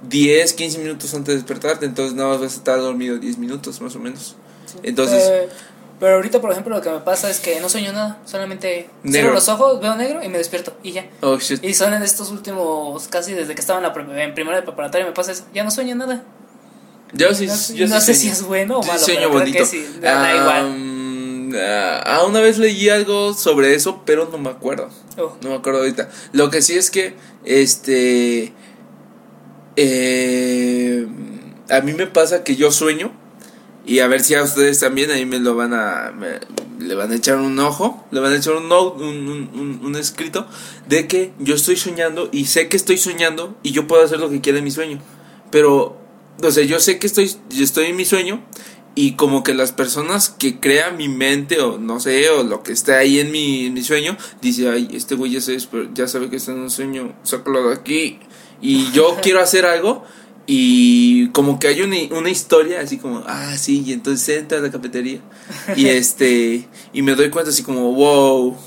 10, 0.09 0.53
15 0.53 0.79
minutos 0.79 1.13
antes 1.13 1.27
de 1.27 1.35
despertarte, 1.35 1.85
entonces 1.85 2.15
nada 2.15 2.29
más 2.29 2.41
vas 2.41 2.53
a 2.53 2.57
estar 2.57 2.79
dormido 2.79 3.17
10 3.17 3.37
minutos 3.37 3.79
más 3.79 3.95
o 3.95 3.99
menos. 3.99 4.35
Entonces, 4.83 5.23
Eh, 5.23 5.49
pero 6.03 6.15
ahorita, 6.15 6.41
por 6.41 6.51
ejemplo, 6.51 6.75
lo 6.75 6.81
que 6.81 6.89
me 6.89 6.99
pasa 6.99 7.29
es 7.29 7.39
que 7.39 7.61
no 7.61 7.69
sueño 7.69 7.93
nada. 7.93 8.19
Solamente 8.25 8.89
cierro 9.09 9.31
los 9.33 9.47
ojos, 9.47 9.79
veo 9.79 9.95
negro 9.95 10.21
y 10.21 10.27
me 10.27 10.37
despierto. 10.37 10.75
Y 10.83 10.91
ya. 10.91 11.05
oh 11.21 11.37
shit. 11.39 11.63
Y 11.63 11.73
son 11.73 11.93
en 11.93 12.03
estos 12.03 12.29
últimos, 12.29 13.07
casi 13.07 13.31
desde 13.33 13.55
que 13.55 13.61
estaba 13.61 13.79
en, 13.79 13.83
la 13.83 14.21
en 14.21 14.33
primera 14.33 14.57
de 14.57 14.63
preparatoria, 14.63 15.05
me 15.07 15.13
pasa 15.13 15.31
eso. 15.31 15.45
Ya 15.53 15.63
no 15.63 15.71
sueño 15.71 15.95
nada. 15.95 16.21
Yo 17.13 17.33
sí, 17.33 17.47
no 17.47 17.55
sé- 17.55 17.75
yo 17.75 17.87
no 17.87 18.01
sí 18.01 18.05
sé 18.07 18.13
sueño. 18.15 18.19
si 18.35 18.41
es 18.41 18.43
bueno 18.45 18.79
o 18.79 18.83
Sí 18.83 18.89
malo, 18.89 18.99
sueño 18.99 19.19
pero 19.21 19.29
creo 19.31 19.39
bonito. 19.43 19.59
que 19.59 19.65
sí, 19.65 19.87
da- 20.01 20.35
igual. 20.35 21.53
Ah, 22.05 22.23
una 22.27 22.41
vez 22.41 22.57
leí 22.57 22.89
algo 22.89 23.33
sobre 23.33 23.73
eso, 23.73 24.01
pero 24.05 24.27
no 24.29 24.37
me 24.37 24.49
acuerdo. 24.49 24.89
Oh. 25.17 25.37
No 25.41 25.51
me 25.51 25.55
acuerdo 25.55 25.79
ahorita. 25.79 26.09
Lo 26.33 26.49
que 26.49 26.61
sí 26.61 26.75
es 26.77 26.91
que, 26.91 27.15
este, 27.45 28.51
eh, 29.77 31.07
a 31.69 31.79
mí 31.79 31.93
me 31.93 32.07
pasa 32.07 32.43
que 32.43 32.57
yo 32.57 32.71
sueño 32.71 33.11
y 33.85 33.99
a 33.99 34.07
ver 34.07 34.23
si 34.23 34.35
a 34.35 34.43
ustedes 34.43 34.79
también 34.79 35.11
ahí 35.11 35.25
me 35.25 35.39
lo 35.39 35.55
van 35.55 35.73
a, 35.73 36.11
me- 36.17 36.39
le 36.85 36.95
van 36.95 37.11
a 37.11 37.15
echar 37.15 37.37
un 37.37 37.57
ojo, 37.59 38.05
le 38.11 38.19
van 38.19 38.33
a 38.33 38.37
echar 38.37 38.53
un, 38.55 38.67
note, 38.69 39.03
un, 39.03 39.27
un, 39.53 39.79
un- 39.83 39.95
escrito 39.95 40.47
de 40.87 41.07
que 41.07 41.31
yo 41.39 41.55
estoy 41.55 41.75
soñando 41.77 42.29
y 42.31 42.45
sé 42.45 42.67
que 42.69 42.77
estoy 42.77 42.97
soñando 42.97 43.57
y 43.63 43.71
yo 43.71 43.87
puedo 43.87 44.03
hacer 44.03 44.19
lo 44.19 44.29
que 44.29 44.41
quiera 44.41 44.57
en 44.59 44.63
mi 44.65 44.71
sueño, 44.71 44.99
pero, 45.51 45.97
o 46.41 46.51
sea, 46.51 46.63
yo 46.63 46.79
sé 46.79 46.99
que 46.99 47.07
estoy, 47.07 47.31
yo 47.49 47.63
estoy 47.63 47.85
en 47.87 47.95
mi 47.95 48.05
sueño 48.05 48.43
y 48.95 49.13
como 49.13 49.43
que 49.43 49.53
las 49.55 49.71
personas 49.71 50.29
que 50.29 50.59
crean 50.59 50.97
mi 50.97 51.09
mente 51.09 51.59
o 51.61 51.77
no 51.79 51.99
sé, 51.99 52.29
o 52.29 52.43
lo 52.43 52.61
que 52.63 52.71
está 52.73 52.97
ahí 52.99 53.19
en 53.19 53.31
mi, 53.31 53.65
en 53.67 53.73
mi 53.73 53.83
sueño, 53.83 54.15
dice, 54.41 54.69
ay, 54.69 54.89
este 54.93 55.15
güey 55.15 55.31
ya, 55.31 55.39
ya 55.93 56.07
sabe 56.07 56.29
que 56.29 56.35
está 56.35 56.51
en 56.51 56.59
un 56.59 56.69
sueño, 56.69 57.13
sácalo 57.23 57.69
de 57.69 57.75
aquí. 57.75 58.19
Y 58.61 58.91
yo 58.91 59.17
quiero 59.23 59.39
hacer 59.41 59.65
algo 59.65 60.03
y 60.45 61.29
como 61.29 61.57
que 61.59 61.67
hay 61.69 61.81
una, 61.81 61.95
una 62.17 62.29
historia 62.29 62.81
así 62.81 62.97
como, 62.97 63.23
ah, 63.27 63.55
sí, 63.57 63.83
y 63.85 63.93
entonces 63.93 64.37
entra 64.39 64.57
a 64.57 64.61
la 64.61 64.71
cafetería. 64.71 65.19
Y 65.75 65.85
este, 65.87 66.67
y 66.91 67.01
me 67.01 67.15
doy 67.15 67.29
cuenta 67.29 67.49
así 67.51 67.63
como, 67.63 67.93
wow, 67.93 68.57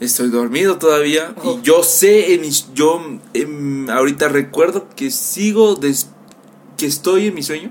estoy 0.00 0.28
dormido 0.28 0.78
todavía. 0.78 1.34
Oh. 1.42 1.58
Y 1.58 1.62
yo 1.66 1.82
sé, 1.82 2.34
en 2.34 2.42
mis- 2.42 2.66
yo 2.74 3.00
em, 3.32 3.88
ahorita 3.88 4.28
recuerdo 4.28 4.88
que 4.94 5.10
sigo, 5.10 5.76
des- 5.76 6.10
que 6.76 6.86
estoy 6.86 7.28
en 7.28 7.34
mi 7.34 7.42
sueño. 7.42 7.70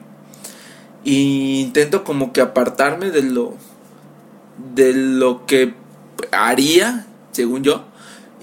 Y 1.03 1.61
intento 1.61 2.03
como 2.03 2.33
que 2.33 2.41
apartarme 2.41 3.11
de 3.11 3.21
lo 3.21 3.53
de 4.73 4.93
lo 4.93 5.45
que 5.45 5.75
haría, 6.31 7.05
según 7.31 7.63
yo. 7.63 7.83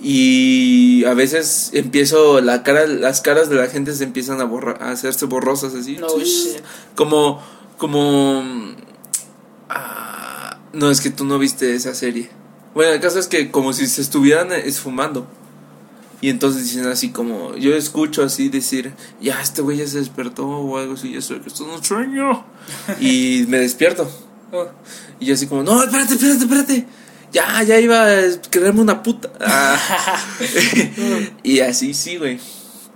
Y 0.04 1.04
a 1.04 1.14
veces 1.14 1.70
empiezo 1.74 2.40
la 2.40 2.64
cara 2.64 2.88
las 2.88 3.20
caras 3.20 3.48
de 3.48 3.54
la 3.54 3.68
gente 3.68 3.94
se 3.94 4.02
empiezan 4.02 4.40
a 4.40 4.44
borrar, 4.44 4.82
a 4.82 4.90
hacerse 4.90 5.26
borrosas 5.26 5.74
así. 5.74 5.96
No. 5.96 6.08
Como 6.96 7.40
como 7.78 8.42
ah, 9.68 10.58
no 10.72 10.90
es 10.90 11.00
que 11.00 11.10
tú 11.10 11.24
no 11.24 11.38
viste 11.38 11.74
esa 11.74 11.94
serie. 11.94 12.30
Bueno, 12.74 12.92
el 12.92 13.00
caso 13.00 13.20
es 13.20 13.28
que 13.28 13.52
como 13.52 13.72
si 13.72 13.86
se 13.86 14.02
estuvieran 14.02 14.50
esfumando. 14.52 15.28
Y 16.20 16.30
entonces 16.30 16.64
dicen 16.64 16.86
así 16.86 17.10
como, 17.10 17.56
yo 17.56 17.74
escucho 17.74 18.22
así 18.22 18.48
decir, 18.48 18.92
ya 19.20 19.42
este 19.42 19.60
güey 19.60 19.78
ya 19.78 19.86
se 19.88 19.98
despertó 19.98 20.46
o 20.46 20.78
algo 20.78 20.94
así, 20.94 21.12
ya 21.12 21.20
sé 21.20 21.40
que 21.40 21.48
esto 21.48 21.66
es 21.66 21.76
un 21.78 21.84
sueño. 21.84 22.44
y 23.00 23.44
me 23.48 23.58
despierto. 23.58 24.08
Oh. 24.52 24.66
Y 25.18 25.26
yo 25.26 25.34
así 25.34 25.46
como, 25.46 25.64
no, 25.64 25.82
espérate, 25.82 26.14
espérate, 26.14 26.44
espérate. 26.44 26.86
Ya, 27.32 27.62
ya 27.62 27.78
iba 27.80 28.06
a 28.06 28.40
quererme 28.50 28.82
una 28.82 29.02
puta. 29.02 29.30
Ah. 29.40 29.78
y 31.42 31.60
así 31.60 31.94
sí, 31.94 32.16
güey. 32.18 32.38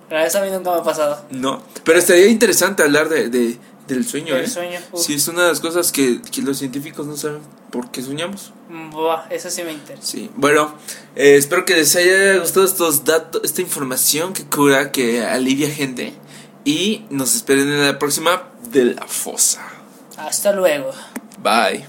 Pero 0.08 0.20
eso 0.24 0.38
a 0.38 0.42
mí 0.42 0.50
nunca 0.50 0.72
me 0.72 0.78
ha 0.80 0.82
pasado. 0.82 1.24
No. 1.30 1.62
Pero 1.84 1.98
estaría 1.98 2.26
interesante 2.26 2.82
hablar 2.82 3.08
de, 3.08 3.28
de- 3.28 3.58
del 3.88 4.04
sueño, 4.06 4.34
El 4.36 4.44
¿eh? 4.44 4.48
sueño. 4.48 4.80
uf. 4.92 5.00
Sí, 5.00 5.14
es 5.14 5.28
una 5.28 5.42
de 5.44 5.48
las 5.50 5.60
cosas 5.60 5.92
que, 5.92 6.20
que 6.20 6.42
los 6.42 6.58
científicos 6.58 7.06
no 7.06 7.16
saben 7.16 7.38
por 7.70 7.90
qué 7.92 8.02
soñamos. 8.02 8.52
Buah, 8.90 9.26
eso 9.30 9.48
sí 9.48 9.62
me 9.62 9.72
interesa. 9.72 10.04
Sí, 10.06 10.28
bueno, 10.34 10.74
eh, 11.14 11.36
espero 11.36 11.64
que 11.64 11.74
les 11.76 11.94
haya 11.94 12.38
gustado 12.38 12.66
estos 12.66 13.04
datos, 13.04 13.42
esta 13.44 13.62
información 13.62 14.32
que 14.32 14.44
cura, 14.44 14.90
que 14.92 15.24
alivia 15.24 15.70
gente. 15.70 16.12
Y 16.64 17.04
nos 17.10 17.36
esperen 17.36 17.68
en 17.68 17.86
la 17.86 17.96
próxima 17.98 18.42
de 18.70 18.86
la 18.86 19.06
fosa. 19.06 19.64
Hasta 20.16 20.52
luego. 20.52 20.90
Bye. 21.42 21.86